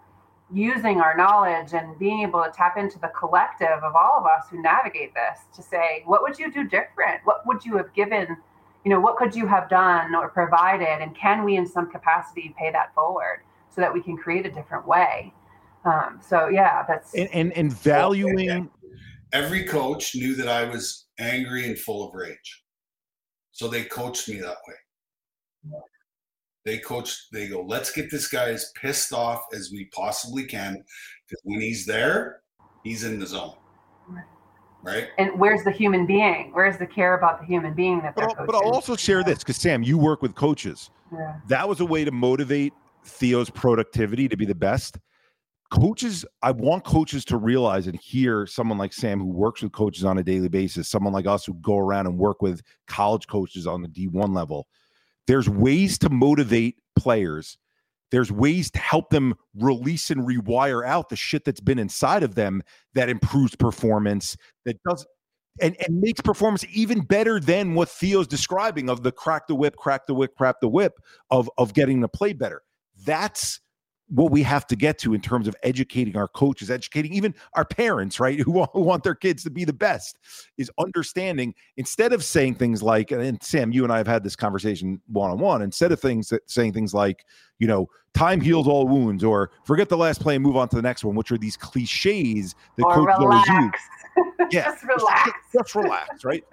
using 0.52 1.00
our 1.00 1.16
knowledge 1.16 1.72
and 1.72 1.98
being 1.98 2.22
able 2.22 2.42
to 2.42 2.50
tap 2.50 2.76
into 2.76 2.98
the 2.98 3.08
collective 3.18 3.82
of 3.82 3.94
all 3.94 4.18
of 4.18 4.26
us 4.26 4.46
who 4.50 4.60
navigate 4.60 5.12
this 5.14 5.40
to 5.54 5.62
say, 5.62 6.02
what 6.06 6.22
would 6.22 6.38
you 6.38 6.52
do 6.52 6.64
different? 6.64 7.20
What 7.24 7.46
would 7.46 7.64
you 7.64 7.76
have 7.76 7.92
given? 7.94 8.36
You 8.84 8.90
know, 8.90 9.00
what 9.00 9.16
could 9.16 9.34
you 9.34 9.46
have 9.46 9.68
done 9.68 10.14
or 10.14 10.28
provided? 10.28 11.02
And 11.02 11.16
can 11.16 11.44
we, 11.44 11.56
in 11.56 11.66
some 11.66 11.90
capacity, 11.90 12.54
pay 12.58 12.70
that 12.70 12.94
forward 12.94 13.40
so 13.70 13.80
that 13.80 13.92
we 13.92 14.02
can 14.02 14.16
create 14.16 14.46
a 14.46 14.50
different 14.50 14.86
way? 14.86 15.32
Um, 15.84 16.20
so 16.26 16.48
yeah, 16.48 16.84
that's 16.86 17.14
and 17.14 17.28
and, 17.32 17.52
and 17.52 17.72
valuing. 17.72 18.70
Every 19.32 19.64
coach 19.64 20.14
knew 20.14 20.34
that 20.36 20.48
I 20.48 20.64
was 20.64 21.06
angry 21.18 21.66
and 21.66 21.78
full 21.78 22.08
of 22.08 22.14
rage, 22.14 22.64
so 23.52 23.68
they 23.68 23.84
coached 23.84 24.28
me 24.28 24.36
that 24.36 24.56
way 24.68 24.74
they 26.64 26.78
coach 26.78 27.28
they 27.32 27.48
go 27.48 27.62
let's 27.62 27.92
get 27.92 28.10
this 28.10 28.28
guy 28.28 28.48
as 28.50 28.72
pissed 28.80 29.12
off 29.12 29.42
as 29.52 29.70
we 29.70 29.84
possibly 29.86 30.44
can 30.44 30.82
because 31.26 31.42
when 31.44 31.60
he's 31.60 31.86
there 31.86 32.40
he's 32.84 33.02
in 33.02 33.18
the 33.18 33.26
zone. 33.26 33.54
Right. 34.82 35.08
And 35.16 35.40
where's 35.40 35.64
the 35.64 35.70
human 35.70 36.04
being? 36.06 36.50
Where's 36.52 36.76
the 36.76 36.86
care 36.86 37.16
about 37.16 37.40
the 37.40 37.46
human 37.46 37.72
being 37.72 38.02
that 38.02 38.14
they're 38.14 38.26
but, 38.26 38.38
I'll, 38.38 38.46
but 38.46 38.54
I'll 38.54 38.70
also 38.70 38.94
share 38.96 39.24
this 39.24 39.38
because 39.38 39.56
sam 39.56 39.82
you 39.82 39.96
work 39.96 40.20
with 40.20 40.34
coaches. 40.34 40.90
Yeah. 41.12 41.36
that 41.48 41.68
was 41.68 41.80
a 41.80 41.84
way 41.84 42.04
to 42.04 42.10
motivate 42.10 42.72
theo's 43.04 43.48
productivity 43.50 44.28
to 44.28 44.36
be 44.36 44.44
the 44.44 44.54
best. 44.54 44.98
Coaches 45.70 46.24
i 46.42 46.50
want 46.52 46.84
coaches 46.84 47.24
to 47.24 47.36
realize 47.38 47.86
and 47.86 47.98
hear 47.98 48.46
someone 48.46 48.78
like 48.78 48.92
sam 48.92 49.18
who 49.18 49.26
works 49.26 49.62
with 49.62 49.72
coaches 49.72 50.04
on 50.04 50.18
a 50.18 50.22
daily 50.22 50.48
basis 50.48 50.88
someone 50.88 51.12
like 51.12 51.26
us 51.26 51.44
who 51.44 51.54
go 51.54 51.78
around 51.78 52.06
and 52.06 52.16
work 52.16 52.42
with 52.42 52.60
college 52.86 53.26
coaches 53.26 53.66
on 53.66 53.82
the 53.82 53.88
d1 53.88 54.36
level 54.36 54.68
there's 55.26 55.48
ways 55.48 55.98
to 55.98 56.10
motivate 56.10 56.76
players. 56.96 57.58
There's 58.10 58.30
ways 58.30 58.70
to 58.72 58.78
help 58.78 59.10
them 59.10 59.34
release 59.54 60.10
and 60.10 60.20
rewire 60.20 60.86
out 60.86 61.08
the 61.08 61.16
shit 61.16 61.44
that's 61.44 61.60
been 61.60 61.78
inside 61.78 62.22
of 62.22 62.34
them 62.34 62.62
that 62.94 63.08
improves 63.08 63.56
performance, 63.56 64.36
that 64.64 64.76
does 64.88 65.06
and, 65.60 65.76
and 65.86 66.00
makes 66.00 66.20
performance 66.20 66.64
even 66.72 67.00
better 67.00 67.38
than 67.38 67.74
what 67.74 67.88
Theo's 67.88 68.26
describing 68.26 68.88
of 68.90 69.02
the 69.02 69.12
crack 69.12 69.46
the 69.46 69.54
whip, 69.54 69.76
crack 69.76 70.06
the 70.06 70.14
whip, 70.14 70.34
crack 70.36 70.56
the 70.60 70.68
whip 70.68 70.94
of 71.30 71.50
of 71.58 71.74
getting 71.74 72.00
to 72.00 72.08
play 72.08 72.32
better. 72.32 72.62
That's 73.04 73.60
what 74.08 74.30
we 74.30 74.42
have 74.42 74.66
to 74.66 74.76
get 74.76 74.98
to 74.98 75.14
in 75.14 75.20
terms 75.20 75.48
of 75.48 75.56
educating 75.62 76.16
our 76.16 76.28
coaches, 76.28 76.70
educating 76.70 77.12
even 77.12 77.34
our 77.54 77.64
parents, 77.64 78.20
right, 78.20 78.38
who 78.40 78.52
want, 78.52 78.70
who 78.72 78.80
want 78.80 79.02
their 79.02 79.14
kids 79.14 79.42
to 79.44 79.50
be 79.50 79.64
the 79.64 79.72
best, 79.72 80.18
is 80.58 80.70
understanding 80.78 81.54
instead 81.76 82.12
of 82.12 82.22
saying 82.22 82.54
things 82.54 82.82
like, 82.82 83.10
and 83.10 83.42
Sam, 83.42 83.72
you 83.72 83.84
and 83.84 83.92
I 83.92 83.98
have 83.98 84.06
had 84.06 84.22
this 84.22 84.36
conversation 84.36 85.00
one 85.06 85.30
on 85.30 85.38
one. 85.38 85.62
Instead 85.62 85.92
of 85.92 86.00
things 86.00 86.28
that 86.28 86.48
saying 86.50 86.72
things 86.72 86.92
like, 86.94 87.24
you 87.58 87.66
know, 87.66 87.88
time 88.14 88.40
heals 88.40 88.68
all 88.68 88.86
wounds, 88.86 89.24
or 89.24 89.50
forget 89.64 89.88
the 89.88 89.96
last 89.96 90.20
play 90.20 90.34
and 90.34 90.44
move 90.44 90.56
on 90.56 90.68
to 90.68 90.76
the 90.76 90.82
next 90.82 91.04
one, 91.04 91.14
which 91.14 91.32
are 91.32 91.38
these 91.38 91.56
cliches 91.56 92.54
that 92.76 92.84
or 92.84 92.94
coaches 92.94 93.16
relax. 93.18 93.48
always 93.50 93.64
use. 93.64 93.72
Yeah, 94.50 94.64
just 94.64 94.84
relax. 94.84 95.24
Just, 95.24 95.36
just 95.52 95.74
relax, 95.74 96.24
right? 96.24 96.44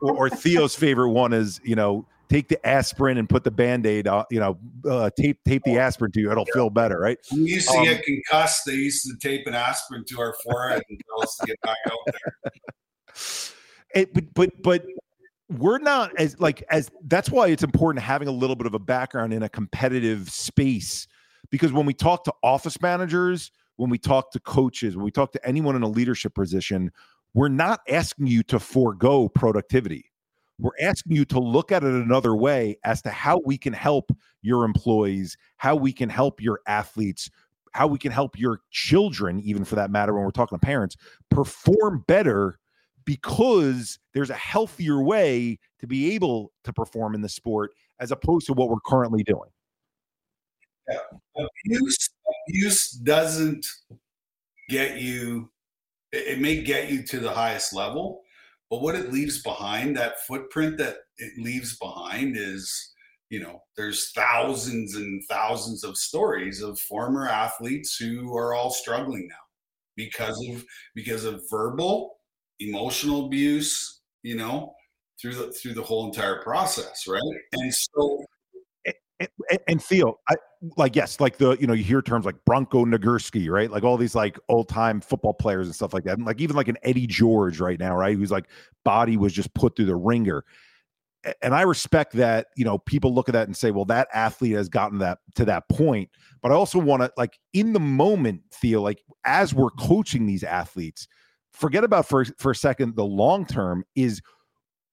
or, 0.00 0.16
or 0.16 0.30
Theo's 0.30 0.74
favorite 0.74 1.10
one 1.10 1.34
is, 1.34 1.60
you 1.62 1.74
know, 1.74 2.06
take 2.32 2.48
the 2.48 2.66
aspirin 2.66 3.18
and 3.18 3.28
put 3.28 3.44
the 3.44 3.50
band-aid 3.50 4.08
on, 4.08 4.24
you 4.30 4.40
know, 4.40 4.58
uh, 4.88 5.10
tape 5.18 5.38
tape 5.44 5.62
the 5.64 5.78
aspirin 5.78 6.10
to 6.12 6.20
you. 6.20 6.30
It'll 6.30 6.44
yeah. 6.48 6.54
feel 6.54 6.70
better, 6.70 6.98
right? 6.98 7.18
We 7.30 7.40
used 7.40 7.68
to 7.68 7.76
um, 7.76 7.84
get 7.84 8.02
concussed. 8.02 8.62
They 8.66 8.74
used 8.74 9.04
to 9.06 9.16
tape 9.20 9.46
an 9.46 9.54
aspirin 9.54 10.04
to 10.08 10.20
our 10.20 10.34
forehead 10.42 10.82
and 10.88 11.00
tell 11.08 11.22
us 11.22 11.36
to 11.36 11.46
get 11.46 11.60
back 11.60 11.76
out 11.86 11.98
there. 12.06 12.54
It, 13.94 14.14
but 14.14 14.24
but 14.32 14.62
but 14.62 14.86
we're 15.50 15.78
not 15.78 16.16
as 16.18 16.40
like 16.40 16.64
as 16.70 16.90
that's 17.08 17.28
why 17.28 17.48
it's 17.48 17.62
important 17.62 18.02
having 18.02 18.26
a 18.26 18.32
little 18.32 18.56
bit 18.56 18.66
of 18.66 18.72
a 18.72 18.78
background 18.78 19.34
in 19.34 19.42
a 19.42 19.50
competitive 19.50 20.30
space 20.30 21.06
because 21.50 21.72
when 21.72 21.84
we 21.84 21.92
talk 21.92 22.24
to 22.24 22.32
office 22.42 22.80
managers 22.80 23.50
when 23.76 23.90
we 23.90 23.98
talk 23.98 24.30
to 24.32 24.40
coaches 24.40 24.96
when 24.96 25.04
we 25.04 25.10
talk 25.10 25.30
to 25.32 25.46
anyone 25.46 25.76
in 25.76 25.82
a 25.82 25.88
leadership 25.88 26.34
position 26.34 26.90
we're 27.34 27.48
not 27.48 27.80
asking 27.86 28.28
you 28.28 28.42
to 28.44 28.58
forego 28.58 29.28
productivity 29.28 30.11
we're 30.58 30.70
asking 30.80 31.16
you 31.16 31.24
to 31.26 31.40
look 31.40 31.72
at 31.72 31.82
it 31.82 31.92
another 31.92 32.36
way 32.36 32.76
as 32.84 33.02
to 33.02 33.10
how 33.10 33.40
we 33.44 33.58
can 33.58 33.72
help 33.72 34.10
your 34.42 34.64
employees, 34.64 35.36
how 35.56 35.74
we 35.74 35.92
can 35.92 36.08
help 36.08 36.40
your 36.40 36.60
athletes, 36.66 37.30
how 37.72 37.86
we 37.86 37.98
can 37.98 38.12
help 38.12 38.38
your 38.38 38.60
children, 38.70 39.40
even 39.40 39.64
for 39.64 39.76
that 39.76 39.90
matter, 39.90 40.14
when 40.14 40.24
we're 40.24 40.30
talking 40.30 40.58
to 40.58 40.64
parents, 40.64 40.96
perform 41.30 42.04
better 42.06 42.58
because 43.04 43.98
there's 44.14 44.30
a 44.30 44.34
healthier 44.34 45.02
way 45.02 45.58
to 45.80 45.86
be 45.86 46.14
able 46.14 46.52
to 46.64 46.72
perform 46.72 47.14
in 47.14 47.22
the 47.22 47.28
sport 47.28 47.72
as 47.98 48.12
opposed 48.12 48.46
to 48.46 48.52
what 48.52 48.68
we're 48.68 48.76
currently 48.86 49.22
doing. 49.22 49.50
Yeah. 50.88 50.98
Abuse, 51.64 52.10
abuse 52.48 52.90
doesn't 52.90 53.66
get 54.68 55.00
you, 55.00 55.50
it 56.12 56.40
may 56.40 56.62
get 56.62 56.90
you 56.90 57.02
to 57.04 57.20
the 57.20 57.30
highest 57.30 57.72
level, 57.72 58.21
but 58.72 58.80
what 58.80 58.94
it 58.94 59.12
leaves 59.12 59.42
behind, 59.42 59.98
that 59.98 60.24
footprint 60.26 60.78
that 60.78 60.96
it 61.18 61.34
leaves 61.36 61.76
behind 61.76 62.38
is, 62.38 62.94
you 63.28 63.38
know, 63.38 63.60
there's 63.76 64.12
thousands 64.12 64.94
and 64.94 65.22
thousands 65.28 65.84
of 65.84 65.94
stories 65.98 66.62
of 66.62 66.80
former 66.80 67.28
athletes 67.28 67.96
who 67.96 68.34
are 68.34 68.54
all 68.54 68.70
struggling 68.70 69.28
now 69.28 69.44
because 69.94 70.42
of 70.48 70.64
because 70.94 71.26
of 71.26 71.44
verbal, 71.50 72.14
emotional 72.60 73.26
abuse, 73.26 74.00
you 74.22 74.36
know, 74.36 74.72
through 75.20 75.34
the 75.34 75.52
through 75.52 75.74
the 75.74 75.82
whole 75.82 76.06
entire 76.06 76.40
process, 76.42 77.06
right? 77.06 77.20
And 77.52 77.74
so 77.74 78.24
and, 79.50 79.58
and 79.68 79.82
Theo, 79.82 80.18
I, 80.28 80.36
like 80.76 80.94
yes, 80.94 81.20
like 81.20 81.38
the 81.38 81.56
you 81.58 81.66
know 81.66 81.72
you 81.72 81.82
hear 81.82 82.02
terms 82.02 82.24
like 82.24 82.36
Bronco 82.44 82.84
Nagurski, 82.84 83.48
right? 83.50 83.70
Like 83.70 83.82
all 83.82 83.96
these 83.96 84.14
like 84.14 84.38
old 84.48 84.68
time 84.68 85.00
football 85.00 85.34
players 85.34 85.66
and 85.66 85.74
stuff 85.74 85.92
like 85.92 86.04
that, 86.04 86.18
and 86.18 86.26
like 86.26 86.40
even 86.40 86.56
like 86.56 86.68
an 86.68 86.78
Eddie 86.82 87.06
George 87.06 87.60
right 87.60 87.78
now, 87.78 87.96
right? 87.96 88.16
Who's 88.16 88.30
like 88.30 88.46
body 88.84 89.16
was 89.16 89.32
just 89.32 89.52
put 89.54 89.76
through 89.76 89.86
the 89.86 89.96
ringer, 89.96 90.44
and 91.42 91.54
I 91.54 91.62
respect 91.62 92.12
that. 92.14 92.48
You 92.56 92.64
know, 92.64 92.78
people 92.78 93.14
look 93.14 93.28
at 93.28 93.32
that 93.32 93.48
and 93.48 93.56
say, 93.56 93.70
well, 93.70 93.84
that 93.86 94.08
athlete 94.14 94.54
has 94.54 94.68
gotten 94.68 94.98
that 94.98 95.18
to 95.34 95.44
that 95.46 95.68
point. 95.68 96.10
But 96.42 96.52
I 96.52 96.54
also 96.54 96.78
want 96.78 97.02
to 97.02 97.12
like 97.16 97.38
in 97.52 97.72
the 97.72 97.80
moment, 97.80 98.42
Theo, 98.52 98.80
like 98.80 99.02
as 99.24 99.52
we're 99.52 99.70
coaching 99.70 100.26
these 100.26 100.44
athletes, 100.44 101.08
forget 101.52 101.84
about 101.84 102.08
for 102.08 102.24
for 102.38 102.52
a 102.52 102.56
second 102.56 102.96
the 102.96 103.04
long 103.04 103.46
term 103.46 103.84
is 103.94 104.22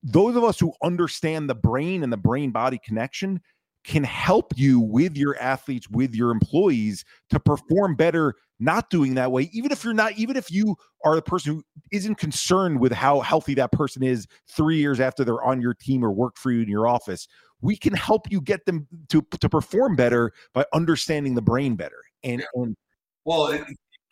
those 0.03 0.35
of 0.35 0.43
us 0.43 0.59
who 0.59 0.73
understand 0.83 1.49
the 1.49 1.55
brain 1.55 2.03
and 2.03 2.11
the 2.11 2.17
brain 2.17 2.51
body 2.51 2.79
connection 2.83 3.41
can 3.83 4.03
help 4.03 4.53
you 4.57 4.79
with 4.79 5.15
your 5.15 5.37
athletes, 5.39 5.89
with 5.89 6.13
your 6.13 6.31
employees 6.31 7.05
to 7.29 7.39
perform 7.39 7.95
better, 7.95 8.35
not 8.59 8.89
doing 8.89 9.15
that 9.15 9.31
way, 9.31 9.49
even 9.53 9.71
if 9.71 9.83
you're 9.83 9.93
not, 9.93 10.13
even 10.17 10.35
if 10.35 10.51
you 10.51 10.75
are 11.05 11.15
the 11.15 11.21
person 11.21 11.55
who 11.55 11.63
isn't 11.91 12.15
concerned 12.15 12.79
with 12.79 12.91
how 12.91 13.21
healthy 13.21 13.53
that 13.53 13.71
person 13.71 14.03
is 14.03 14.27
three 14.49 14.77
years 14.77 14.99
after 14.99 15.23
they're 15.23 15.43
on 15.43 15.61
your 15.61 15.73
team 15.73 16.03
or 16.03 16.11
work 16.11 16.37
for 16.37 16.51
you 16.51 16.61
in 16.61 16.67
your 16.67 16.87
office. 16.87 17.27
We 17.61 17.75
can 17.75 17.93
help 17.93 18.29
you 18.29 18.41
get 18.41 18.65
them 18.65 18.87
to, 19.09 19.25
to 19.39 19.49
perform 19.49 19.95
better 19.95 20.33
by 20.53 20.65
understanding 20.73 21.35
the 21.35 21.41
brain 21.41 21.75
better. 21.75 22.03
And, 22.23 22.43
and 22.53 22.75
well, 23.23 23.57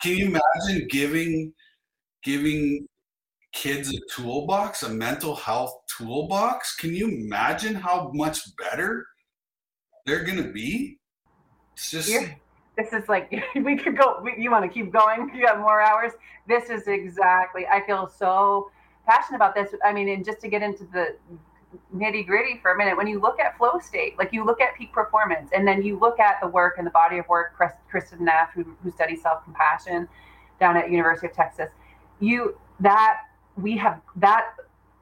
can 0.02 0.18
you 0.18 0.28
imagine 0.28 0.88
giving 0.90 1.54
giving 2.24 2.88
kids 3.54 3.94
a 3.94 4.00
toolbox, 4.14 4.84
a 4.84 4.90
mental 4.90 5.36
health 5.36 5.74
toolbox? 5.98 6.76
Can 6.76 6.94
you 6.94 7.08
imagine 7.08 7.74
how 7.74 8.12
much 8.14 8.40
better 8.58 9.06
they're 10.08 10.26
to 10.26 10.52
be. 10.52 10.98
It's 11.74 11.92
just. 11.92 12.10
Yeah. 12.10 12.30
This 12.78 12.94
is 12.94 13.08
like 13.10 13.32
we 13.56 13.78
could 13.78 13.98
go. 13.98 14.26
You 14.38 14.50
want 14.50 14.64
to 14.64 14.70
keep 14.70 14.92
going? 14.92 15.32
You 15.36 15.46
got 15.46 15.60
more 15.60 15.82
hours. 15.82 16.14
This 16.48 16.70
is 16.70 16.88
exactly. 16.88 17.68
I 17.68 17.86
feel 17.86 18.08
so 18.08 18.72
passionate 19.06 19.38
about 19.38 19.54
this. 19.54 19.70
I 19.86 19.94
mean, 19.94 20.10
and 20.10 20.26
just 20.26 20.40
to 20.42 20.48
get 20.48 20.64
into 20.64 20.86
the 20.86 21.16
nitty 21.96 22.26
gritty 22.26 22.60
for 22.62 22.72
a 22.72 22.78
minute, 22.78 22.96
when 22.96 23.08
you 23.08 23.20
look 23.20 23.40
at 23.40 23.58
flow 23.58 23.80
state, 23.80 24.18
like 24.18 24.32
you 24.32 24.46
look 24.46 24.62
at 24.62 24.76
peak 24.76 24.94
performance, 24.94 25.50
and 25.54 25.68
then 25.68 25.84
you 25.84 26.00
look 26.00 26.20
at 26.20 26.36
the 26.42 26.48
work 26.48 26.76
and 26.78 26.88
the 26.88 26.92
body 26.92 27.18
of 27.18 27.28
work, 27.28 27.54
Kristin 27.92 28.22
Neff, 28.22 28.52
who, 28.54 28.64
who 28.84 28.92
studies 28.92 29.22
self 29.22 29.44
compassion 29.44 30.08
down 30.60 30.78
at 30.78 30.90
University 30.90 31.28
of 31.28 31.34
Texas, 31.34 31.70
you 32.20 32.58
that 32.80 33.18
we 33.58 33.76
have 33.78 34.00
that 34.16 34.52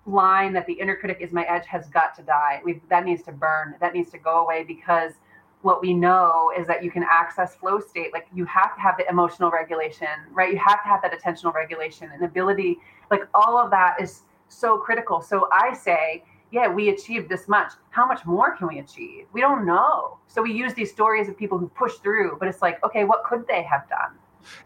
line 0.05 0.53
that 0.53 0.67
the 0.67 0.73
inner 0.73 0.95
critic 0.95 1.17
is 1.19 1.31
my 1.31 1.43
edge 1.43 1.65
has 1.65 1.87
got 1.89 2.15
to 2.15 2.23
die. 2.23 2.61
we 2.63 2.81
that 2.89 3.05
needs 3.05 3.23
to 3.23 3.31
burn. 3.31 3.75
That 3.79 3.93
needs 3.93 4.11
to 4.11 4.17
go 4.17 4.43
away 4.43 4.63
because 4.63 5.13
what 5.61 5.81
we 5.81 5.93
know 5.93 6.51
is 6.57 6.67
that 6.67 6.83
you 6.83 6.91
can 6.91 7.03
access 7.09 7.55
flow 7.55 7.79
state. 7.79 8.13
Like 8.13 8.27
you 8.33 8.45
have 8.45 8.75
to 8.75 8.81
have 8.81 8.97
the 8.97 9.09
emotional 9.09 9.49
regulation, 9.49 10.07
right? 10.31 10.51
You 10.53 10.59
have 10.59 10.83
to 10.83 10.87
have 10.87 11.01
that 11.01 11.19
attentional 11.19 11.53
regulation 11.53 12.11
and 12.13 12.23
ability. 12.23 12.77
Like 13.09 13.21
all 13.33 13.57
of 13.57 13.71
that 13.71 13.95
is 13.99 14.21
so 14.47 14.77
critical. 14.77 15.21
So 15.21 15.47
I 15.51 15.73
say, 15.73 16.23
yeah, 16.51 16.67
we 16.67 16.89
achieved 16.89 17.29
this 17.29 17.47
much. 17.47 17.73
How 17.89 18.05
much 18.05 18.25
more 18.25 18.55
can 18.55 18.67
we 18.67 18.77
achieve? 18.77 19.25
We 19.33 19.41
don't 19.41 19.65
know. 19.65 20.19
So 20.27 20.43
we 20.43 20.53
use 20.53 20.75
these 20.75 20.91
stories 20.91 21.27
of 21.27 21.35
people 21.35 21.57
who 21.57 21.67
push 21.69 21.93
through, 21.95 22.37
but 22.39 22.47
it's 22.47 22.61
like, 22.61 22.83
okay, 22.85 23.03
what 23.03 23.23
could 23.23 23.47
they 23.47 23.63
have 23.63 23.89
done? 23.89 24.13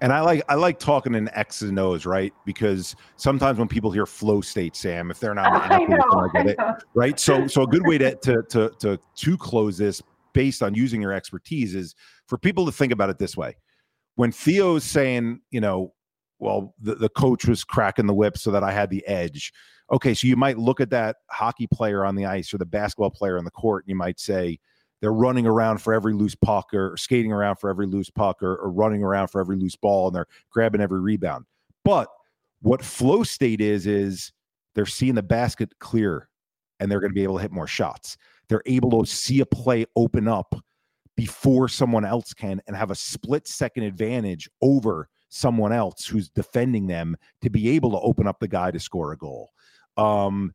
And 0.02 0.12
I 0.12 0.22
like 0.22 0.44
I 0.50 0.56
like 0.56 0.80
talking 0.80 1.16
in 1.16 1.30
X's 1.34 1.70
and 1.70 1.80
O's, 1.80 2.06
right? 2.06 2.34
Because 2.46 2.96
sometimes 3.16 3.60
when 3.60 3.68
people 3.68 3.92
hear 3.92 4.06
flow 4.06 4.42
state, 4.42 4.76
Sam, 4.76 5.12
if 5.12 5.20
they're 5.20 5.34
not 5.34 5.52
I 5.72 5.80
know, 5.86 6.76
right? 6.94 7.20
So 7.20 7.48
so 7.48 7.64
a 7.64 7.68
good 7.68 7.86
way 7.86 7.98
to 7.98 8.16
to 8.16 8.44
to 8.50 8.72
to 8.80 9.00
to 9.16 9.38
close 9.38 9.78
this 9.78 10.02
based 10.34 10.62
on 10.62 10.76
using 10.76 11.02
your 11.02 11.14
expertise 11.14 11.76
is 11.76 11.96
for 12.28 12.38
people 12.38 12.66
to 12.66 12.72
think 12.72 12.92
about 12.92 13.10
it 13.10 13.18
this 13.18 13.36
way. 13.36 13.56
When 14.16 14.32
Theo's 14.32 14.84
saying, 14.84 15.42
you 15.52 15.62
know, 15.62 15.94
well, 16.40 16.74
the, 16.82 16.96
the 16.96 17.10
coach 17.10 17.46
was 17.46 17.64
cracking 17.64 18.08
the 18.08 18.14
whip 18.14 18.38
so 18.38 18.52
that 18.52 18.64
I 18.64 18.72
had 18.72 18.90
the 18.90 19.06
edge. 19.08 19.52
Okay, 19.92 20.14
so 20.14 20.28
you 20.28 20.36
might 20.36 20.58
look 20.58 20.80
at 20.80 20.90
that 20.92 21.18
hockey 21.30 21.68
player 21.68 22.06
on 22.06 22.16
the 22.16 22.26
ice 22.26 22.54
or 22.54 22.58
the 22.58 22.66
basketball 22.66 23.10
player 23.10 23.38
on 23.38 23.44
the 23.44 23.52
court, 23.52 23.84
and 23.86 23.90
you 23.90 23.96
might 23.96 24.20
say, 24.20 24.60
they're 25.02 25.14
running 25.14 25.48
around 25.48 25.80
for 25.82 25.94
every 25.94 26.14
loose 26.14 26.36
puck 26.36 26.74
or 26.74 26.96
skating 26.98 27.32
around 27.32 27.56
for 27.58 27.70
every 27.70 27.88
loose 27.88 28.10
puck 28.10 28.44
or, 28.44 28.56
or 28.58 28.70
running 28.70 29.04
around 29.04 29.30
for 29.30 29.40
every 29.40 29.58
loose 29.58 29.76
ball 29.76 30.08
and 30.08 30.16
they're 30.16 30.28
grabbing 30.52 30.82
every 30.82 31.00
rebound. 31.00 31.46
But 31.86 32.10
what 32.62 32.84
flow 32.84 33.24
state 33.24 33.62
is, 33.62 33.88
is 33.88 34.34
they're 34.76 34.86
seeing 34.86 35.16
the 35.16 35.24
basket 35.24 35.72
clear 35.80 36.30
and 36.80 36.92
they're 36.92 37.00
going 37.00 37.12
to 37.12 37.16
be 37.16 37.24
able 37.24 37.38
to 37.38 37.42
hit 37.42 37.52
more 37.52 37.68
shots. 37.68 38.18
They're 38.50 38.64
able 38.66 39.04
to 39.04 39.10
see 39.10 39.40
a 39.40 39.46
play 39.46 39.86
open 39.96 40.28
up 40.28 40.56
before 41.16 41.68
someone 41.68 42.06
else 42.06 42.34
can 42.34 42.62
and 42.68 42.76
have 42.76 42.92
a 42.92 42.96
split 42.96 43.48
second 43.48 43.84
advantage 43.84 44.50
over 44.62 45.10
someone 45.30 45.72
else 45.72 46.06
who's 46.06 46.30
defending 46.30 46.88
them 46.88 47.16
to 47.42 47.50
be 47.50 47.70
able 47.70 47.92
to 47.92 48.00
open 48.00 48.28
up 48.28 48.40
the 48.40 48.48
guy 48.48 48.72
to 48.72 48.80
score 48.80 49.12
a 49.12 49.18
goal. 49.18 49.52
Um, 49.98 50.54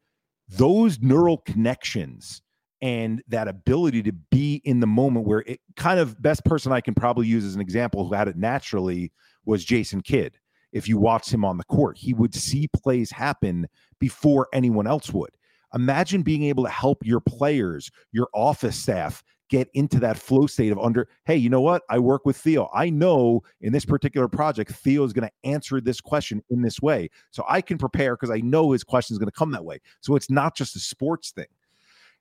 those 0.48 1.00
neural 1.00 1.38
connections 1.38 2.42
and 2.84 3.22
that 3.28 3.48
ability 3.48 4.02
to 4.02 4.12
be 4.12 4.60
in 4.66 4.78
the 4.78 4.86
moment 4.86 5.26
where 5.26 5.42
it 5.46 5.58
kind 5.74 5.98
of 5.98 6.20
best 6.20 6.44
person 6.44 6.70
I 6.70 6.82
can 6.82 6.92
probably 6.94 7.26
use 7.26 7.42
as 7.42 7.54
an 7.54 7.62
example 7.62 8.06
who 8.06 8.12
had 8.12 8.28
it 8.28 8.36
naturally 8.36 9.10
was 9.46 9.64
Jason 9.64 10.02
Kidd. 10.02 10.36
If 10.70 10.86
you 10.86 10.98
watch 10.98 11.32
him 11.32 11.46
on 11.46 11.56
the 11.56 11.64
court, 11.64 11.96
he 11.96 12.12
would 12.12 12.34
see 12.34 12.68
plays 12.68 13.10
happen 13.10 13.68
before 14.00 14.48
anyone 14.52 14.86
else 14.86 15.14
would. 15.14 15.30
Imagine 15.72 16.20
being 16.20 16.42
able 16.42 16.62
to 16.64 16.70
help 16.70 16.98
your 17.06 17.20
players, 17.20 17.90
your 18.12 18.28
office 18.34 18.76
staff 18.76 19.24
get 19.48 19.70
into 19.72 19.98
that 20.00 20.18
flow 20.18 20.46
state 20.46 20.70
of 20.70 20.78
under, 20.78 21.08
hey, 21.24 21.36
you 21.36 21.48
know 21.48 21.62
what? 21.62 21.84
I 21.88 21.98
work 21.98 22.26
with 22.26 22.36
Theo. 22.36 22.68
I 22.74 22.90
know 22.90 23.42
in 23.62 23.72
this 23.72 23.86
particular 23.86 24.28
project, 24.28 24.72
Theo 24.72 25.04
is 25.04 25.14
going 25.14 25.26
to 25.26 25.48
answer 25.48 25.80
this 25.80 26.02
question 26.02 26.42
in 26.50 26.60
this 26.60 26.82
way. 26.82 27.08
So 27.30 27.46
I 27.48 27.62
can 27.62 27.78
prepare 27.78 28.14
because 28.14 28.30
I 28.30 28.42
know 28.42 28.72
his 28.72 28.84
question 28.84 29.14
is 29.14 29.18
going 29.18 29.30
to 29.30 29.38
come 29.38 29.52
that 29.52 29.64
way. 29.64 29.80
So 30.02 30.16
it's 30.16 30.28
not 30.28 30.54
just 30.54 30.76
a 30.76 30.80
sports 30.80 31.30
thing 31.30 31.46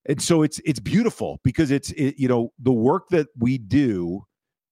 and 0.07 0.21
so 0.21 0.43
it's 0.43 0.59
it's 0.65 0.79
beautiful 0.79 1.39
because 1.43 1.71
it's 1.71 1.91
it, 1.91 2.15
you 2.17 2.27
know 2.27 2.51
the 2.59 2.71
work 2.71 3.09
that 3.09 3.27
we 3.37 3.57
do 3.57 4.23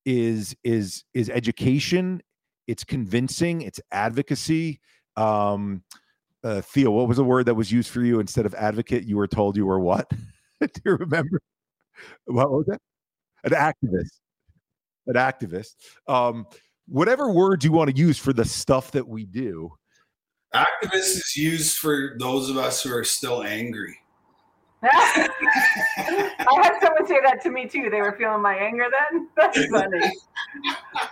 is 0.06 0.56
is 0.64 1.04
is 1.14 1.30
education 1.30 2.22
it's 2.68 2.84
convincing 2.84 3.62
it's 3.62 3.80
advocacy. 3.92 4.80
Um 5.18 5.84
uh, 6.44 6.62
theo 6.62 6.90
what 6.90 7.08
was 7.08 7.18
the 7.18 7.24
word 7.24 7.46
that 7.46 7.54
was 7.54 7.72
used 7.72 7.90
for 7.90 8.02
you 8.02 8.20
instead 8.20 8.46
of 8.46 8.56
advocate? 8.56 9.04
You 9.04 9.18
were 9.18 9.28
told 9.28 9.56
you 9.56 9.66
were 9.66 9.80
what? 9.80 10.10
Do 10.62 10.70
you 10.86 10.96
remember? 10.96 11.40
What 12.26 12.50
was 12.50 12.66
that 12.68 12.80
an 13.44 13.52
activist. 13.52 14.20
An 15.08 15.16
activist. 15.16 15.76
Um 16.08 16.48
whatever 16.88 17.32
words 17.32 17.64
you 17.64 17.72
want 17.72 17.90
to 17.90 17.96
use 17.96 18.18
for 18.18 18.34
the 18.34 18.46
stuff 18.46 18.92
that 18.92 19.08
we 19.08 19.26
do. 19.26 19.72
Activist 20.54 21.16
is 21.16 21.34
used 21.38 21.78
for 21.78 22.16
those 22.20 22.50
of 22.50 22.58
us 22.58 22.84
who 22.84 22.94
are 22.94 23.04
still 23.04 23.44
angry 23.44 23.98
I 24.84 25.30
had 26.64 26.80
someone 26.82 27.06
say 27.08 27.20
that 27.24 27.40
to 27.44 27.52
me 27.52 27.68
too. 27.68 27.90
They 27.92 28.02
were 28.02 28.14
feeling 28.14 28.42
my 28.42 28.56
anger 28.56 28.88
then. 29.12 29.28
That's 29.38 29.66
funny. 29.68 30.00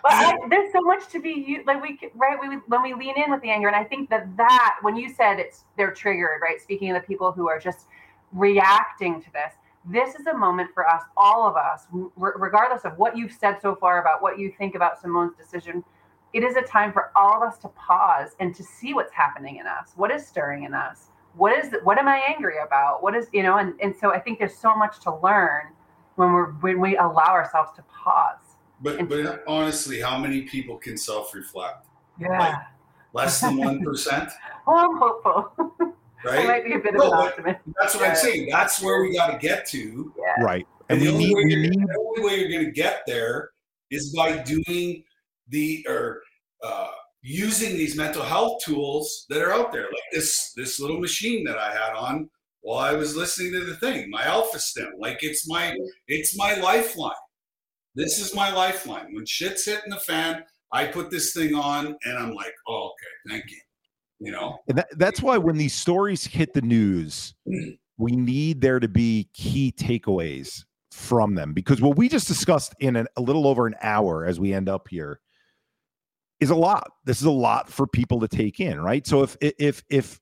but 0.02 0.12
I, 0.12 0.36
there's 0.50 0.72
so 0.72 0.82
much 0.82 1.08
to 1.10 1.22
be 1.22 1.60
like 1.68 1.82
we 1.82 2.00
right 2.16 2.38
we 2.42 2.56
when 2.68 2.82
we 2.82 2.94
lean 2.96 3.14
in 3.24 3.30
with 3.32 3.42
the 3.42 3.52
anger, 3.52 3.68
and 3.68 3.76
I 3.76 3.84
think 3.84 4.10
that 4.10 4.36
that 4.38 4.78
when 4.82 4.96
you 4.96 5.14
said 5.14 5.40
it's 5.40 5.66
they're 5.78 5.94
triggered, 5.94 6.42
right? 6.42 6.60
Speaking 6.60 6.90
of 6.90 7.02
the 7.02 7.08
people 7.08 7.32
who 7.32 7.48
are 7.48 7.60
just 7.60 7.86
reacting 8.34 9.22
to 9.22 9.32
this, 9.34 9.54
this 9.86 10.16
is 10.16 10.26
a 10.26 10.36
moment 10.36 10.72
for 10.74 10.88
us, 10.88 11.04
all 11.16 11.48
of 11.48 11.56
us, 11.56 11.86
regardless 12.16 12.86
of 12.86 12.98
what 12.98 13.16
you've 13.16 13.34
said 13.34 13.62
so 13.62 13.76
far 13.76 14.02
about 14.02 14.22
what 14.24 14.40
you 14.40 14.52
think 14.58 14.74
about 14.74 15.00
Simone's 15.00 15.38
decision. 15.38 15.84
It 16.32 16.44
is 16.44 16.56
a 16.58 16.62
time 16.62 16.94
for 16.94 17.12
all 17.16 17.42
of 17.42 17.42
us 17.42 17.58
to 17.60 17.70
pause 17.70 18.36
and 18.40 18.54
to 18.54 18.64
see 18.64 18.94
what's 18.94 19.12
happening 19.12 19.58
in 19.58 19.66
us, 19.66 19.94
what 19.96 20.12
is 20.12 20.28
stirring 20.28 20.64
in 20.64 20.76
us 20.76 21.08
what 21.40 21.58
is 21.58 21.74
what 21.84 21.98
am 21.98 22.08
I 22.08 22.22
angry 22.28 22.56
about? 22.66 23.02
What 23.02 23.16
is 23.16 23.28
you 23.32 23.44
know, 23.44 23.58
and 23.58 23.74
and 23.82 23.96
so 23.96 24.14
I 24.14 24.20
think 24.20 24.40
there's 24.40 24.56
so 24.56 24.76
much 24.76 25.00
to 25.02 25.16
learn 25.16 25.68
when 26.16 26.34
we're 26.34 26.52
when 26.52 26.80
we 26.80 26.98
allow 26.98 27.32
ourselves 27.32 27.72
to 27.78 27.84
pause. 27.84 28.38
But 28.82 29.08
but 29.08 29.44
honestly, 29.48 30.00
how 30.02 30.18
many 30.18 30.42
people 30.44 30.78
can 30.78 30.98
self 30.98 31.34
reflect? 31.34 31.88
Yeah. 32.20 32.38
Like 32.38 32.56
less 33.14 33.40
than 33.40 33.58
one 33.68 33.84
percent. 33.84 34.30
well, 34.68 34.78
I'm 34.78 34.98
hopeful. 34.98 35.94
Right. 36.26 36.46
might 36.46 36.66
be 36.66 36.74
a 36.74 36.80
bit 36.80 36.96
no, 36.96 37.06
of 37.06 37.14
an 37.14 37.28
optimist. 37.28 37.60
That's 37.80 37.96
what 37.96 38.04
yeah. 38.04 38.10
I'm 38.10 38.16
saying. 38.18 38.50
That's 38.52 38.82
where 38.82 39.02
we 39.02 39.16
got 39.16 39.32
to 39.32 39.38
get 39.38 39.66
to. 39.68 40.14
Yeah. 40.20 40.44
Right. 40.44 40.68
And, 40.90 41.02
and 41.02 41.08
the, 41.08 41.14
only 41.14 41.46
need, 41.46 41.72
the 41.72 41.98
only 41.98 42.28
way 42.28 42.40
you're 42.42 42.52
going 42.52 42.66
to 42.66 42.72
get 42.72 43.04
there 43.08 43.52
is 43.90 44.14
by 44.14 44.38
doing 44.40 45.06
the 45.48 45.86
or 45.88 46.22
uh, 46.62 46.90
using 47.22 47.76
these 47.76 47.96
mental 47.96 48.24
health 48.24 48.62
tools 48.64 49.26
that 49.30 49.42
are 49.42 49.52
out 49.52 49.72
there, 49.72 49.84
like 49.84 50.12
this 50.12 50.54
this 50.56 50.80
little 50.80 51.00
machine 51.00 51.44
that 51.46 51.58
I 51.58 51.72
had 51.72 51.94
on 51.94 52.30
while 52.62 52.80
I 52.80 52.94
was 52.94 53.16
listening 53.16 53.54
to 53.54 53.66
the 53.66 53.76
thing, 53.78 54.10
my 54.10 54.24
Alpha-Stim. 54.26 54.94
Like 55.00 55.20
it's 55.22 55.48
my 55.48 55.76
it's 56.08 56.38
my 56.38 56.56
lifeline. 56.56 57.14
This 57.96 58.20
is 58.20 58.36
my 58.36 58.52
lifeline. 58.54 59.14
When 59.14 59.26
shit's 59.26 59.66
hitting 59.66 59.90
the 59.90 59.98
fan, 59.98 60.44
I 60.72 60.86
put 60.86 61.10
this 61.10 61.34
thing 61.34 61.56
on 61.56 61.98
and 62.04 62.18
I'm 62.18 62.34
like, 62.34 62.54
oh, 62.68 62.92
okay, 62.92 63.34
thank 63.34 63.52
you. 63.52 63.60
You 64.20 64.32
know? 64.32 64.60
And 64.68 64.78
that, 64.78 64.88
that's 64.98 65.22
why 65.22 65.38
when 65.38 65.58
these 65.58 65.74
stories 65.74 66.26
hit 66.26 66.54
the 66.54 66.62
news, 66.62 67.34
mm. 67.48 67.78
we 67.98 68.12
need 68.12 68.62
there 68.62 68.80
to 68.80 68.88
be 68.88 69.30
key 69.34 69.74
takeaways 69.76 70.64
from 70.92 71.36
them 71.36 71.54
because 71.54 71.82
what 71.82 71.98
we 71.98 72.10
just 72.10 72.28
discussed 72.28 72.76
in 72.80 72.96
an, 72.96 73.08
a 73.16 73.22
little 73.22 73.48
over 73.48 73.68
an 73.68 73.76
hour 73.82 74.26
as 74.26 74.40
we 74.40 74.54
end 74.54 74.68
up 74.68 74.88
here 74.88 75.20
is 76.40 76.50
a 76.50 76.56
lot. 76.56 76.92
This 77.06 77.20
is 77.20 77.26
a 77.26 77.32
lot 77.32 77.70
for 77.70 77.88
people 77.88 78.20
to 78.22 78.28
take 78.28 78.60
in, 78.60 78.80
right? 78.80 79.06
So 79.06 79.24
if 79.24 79.38
if 79.42 79.84
if 79.90 80.20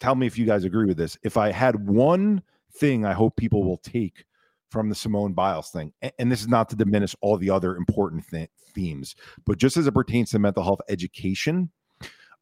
tell 0.00 0.14
me 0.14 0.26
if 0.26 0.38
you 0.38 0.46
guys 0.46 0.64
agree 0.64 0.86
with 0.86 0.96
this. 0.96 1.16
If 1.22 1.36
I 1.36 1.52
had 1.52 1.88
one 1.88 2.42
thing 2.72 3.04
I 3.04 3.12
hope 3.12 3.36
people 3.36 3.62
will 3.62 3.78
take 3.78 4.24
from 4.70 4.88
the 4.88 4.94
Simone 4.94 5.32
Biles 5.32 5.70
thing, 5.70 5.92
and 6.18 6.32
this 6.32 6.40
is 6.40 6.48
not 6.48 6.68
to 6.70 6.76
diminish 6.76 7.14
all 7.20 7.36
the 7.36 7.50
other 7.50 7.76
important 7.76 8.28
th- 8.28 8.50
themes, 8.72 9.14
but 9.44 9.58
just 9.58 9.76
as 9.76 9.86
it 9.86 9.92
pertains 9.92 10.30
to 10.30 10.38
mental 10.38 10.62
health 10.62 10.80
education, 10.88 11.70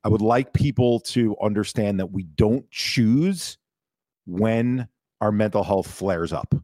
I 0.05 0.09
would 0.09 0.23
like 0.23 0.53
people 0.53 1.01
to 1.01 1.37
understand 1.43 1.99
that 1.99 2.13
we 2.13 2.23
don't 2.23 2.71
choose 2.71 3.59
when 4.27 4.89
our 5.21 5.33
mental 5.33 5.65
health 5.65 5.91
flares 5.91 6.33
up. 6.33 6.55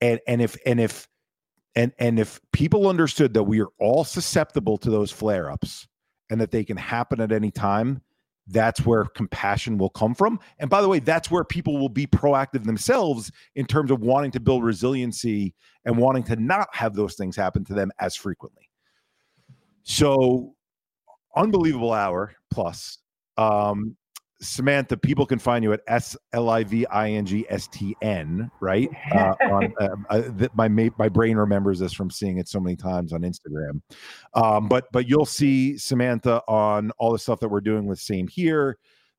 And 0.00 0.20
and 0.28 0.42
if 0.42 0.56
and 0.66 0.78
if 0.78 1.08
and 1.76 1.92
and 1.98 2.18
if 2.18 2.40
people 2.52 2.88
understood 2.88 3.34
that 3.34 3.42
we 3.44 3.60
are 3.60 3.70
all 3.78 4.04
susceptible 4.04 4.78
to 4.78 4.90
those 4.90 5.10
flare 5.10 5.50
ups 5.50 5.86
and 6.30 6.40
that 6.40 6.50
they 6.50 6.64
can 6.64 6.76
happen 6.76 7.20
at 7.20 7.32
any 7.32 7.50
time 7.50 8.00
that's 8.48 8.84
where 8.84 9.04
compassion 9.06 9.78
will 9.78 9.90
come 9.90 10.14
from. 10.14 10.38
And 10.58 10.68
by 10.68 10.82
the 10.82 10.88
way 10.88 10.98
that's 10.98 11.30
where 11.30 11.44
people 11.44 11.78
will 11.78 11.88
be 11.88 12.06
proactive 12.06 12.64
themselves 12.64 13.32
in 13.54 13.66
terms 13.66 13.90
of 13.90 14.00
wanting 14.00 14.30
to 14.32 14.40
build 14.40 14.62
resiliency 14.62 15.54
and 15.84 15.96
wanting 15.96 16.24
to 16.24 16.36
not 16.36 16.68
have 16.74 16.94
those 16.94 17.14
things 17.14 17.36
happen 17.36 17.64
to 17.64 17.74
them 17.74 17.90
as 18.00 18.14
frequently. 18.14 18.68
So 19.82 20.54
unbelievable 21.36 21.92
hour 21.92 22.34
plus 22.52 22.98
um 23.36 23.96
Samantha, 24.40 24.96
people 24.96 25.26
can 25.26 25.38
find 25.38 25.62
you 25.62 25.72
at 25.72 25.80
S 25.86 26.16
L 26.32 26.50
I 26.50 26.64
V 26.64 26.86
I 26.86 27.10
N 27.10 27.24
G 27.24 27.46
S 27.48 27.68
T 27.68 27.96
N, 28.02 28.50
right? 28.60 28.90
Uh, 29.14 29.34
on, 29.42 29.74
uh, 29.80 29.88
uh, 30.10 30.48
my 30.54 30.68
my 30.68 31.08
brain 31.08 31.36
remembers 31.36 31.78
this 31.78 31.92
from 31.92 32.10
seeing 32.10 32.38
it 32.38 32.48
so 32.48 32.58
many 32.58 32.74
times 32.74 33.12
on 33.12 33.22
Instagram. 33.22 33.80
Um, 34.34 34.68
but 34.68 34.86
but 34.92 35.08
you'll 35.08 35.24
see 35.24 35.78
Samantha 35.78 36.42
on 36.48 36.90
all 36.98 37.12
the 37.12 37.18
stuff 37.18 37.38
that 37.40 37.48
we're 37.48 37.60
doing 37.60 37.86
with 37.86 38.00
Same 38.00 38.26
Here 38.26 38.76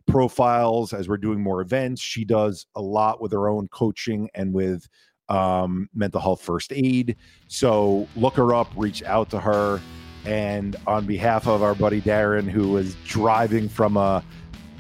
profiles 0.07 0.93
as 0.93 1.07
we're 1.07 1.17
doing 1.17 1.41
more 1.41 1.61
events. 1.61 2.01
She 2.01 2.25
does 2.25 2.67
a 2.75 2.81
lot 2.81 3.21
with 3.21 3.31
her 3.31 3.49
own 3.49 3.67
coaching 3.69 4.29
and 4.35 4.53
with 4.53 4.87
um, 5.29 5.89
mental 5.93 6.21
health 6.21 6.41
first 6.41 6.71
aid. 6.73 7.15
So 7.47 8.07
look 8.15 8.35
her 8.35 8.53
up, 8.53 8.71
reach 8.75 9.03
out 9.03 9.29
to 9.31 9.39
her. 9.39 9.81
And 10.25 10.75
on 10.87 11.05
behalf 11.05 11.47
of 11.47 11.61
our 11.61 11.75
buddy 11.75 12.01
Darren, 12.01 12.49
who 12.49 12.69
was 12.71 12.95
driving 13.05 13.69
from 13.69 13.95
a 13.95 14.23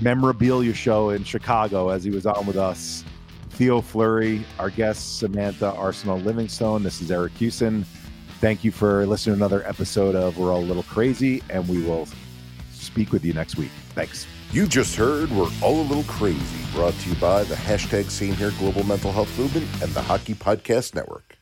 memorabilia 0.01 0.73
show 0.73 1.09
in 1.09 1.23
Chicago 1.23 1.89
as 1.89 2.03
he 2.03 2.11
was 2.11 2.25
on 2.25 2.45
with 2.45 2.57
us. 2.57 3.03
Theo 3.51 3.81
Fleury, 3.81 4.45
our 4.59 4.69
guest, 4.69 5.19
Samantha 5.19 5.73
Arsenault-Livingstone. 5.77 6.83
This 6.83 7.01
is 7.01 7.09
Eric 7.09 7.33
Kussin. 7.35 7.85
Thank 8.41 8.65
you 8.65 8.71
for 8.71 9.05
listening 9.05 9.37
to 9.37 9.45
another 9.45 9.65
episode 9.65 10.13
of 10.13 10.37
We're 10.37 10.51
All 10.51 10.59
a 10.59 10.65
Little 10.65 10.83
Crazy, 10.83 11.41
and 11.49 11.65
we 11.69 11.81
will 11.81 12.07
speak 12.71 13.13
with 13.13 13.23
you 13.23 13.33
next 13.33 13.55
week. 13.55 13.71
Thanks. 13.93 14.27
You 14.51 14.67
just 14.67 14.95
heard 14.95 15.31
We're 15.31 15.49
All 15.61 15.79
a 15.79 15.83
Little 15.83 16.03
Crazy, 16.03 16.39
brought 16.73 16.93
to 16.93 17.09
you 17.09 17.15
by 17.15 17.43
the 17.43 17.55
hashtag 17.55 18.09
Same 18.09 18.35
Here 18.35 18.51
Global 18.59 18.83
Mental 18.83 19.11
Health 19.11 19.37
Movement 19.39 19.67
and 19.81 19.91
the 19.93 20.01
Hockey 20.01 20.33
Podcast 20.33 20.95
Network. 20.95 21.34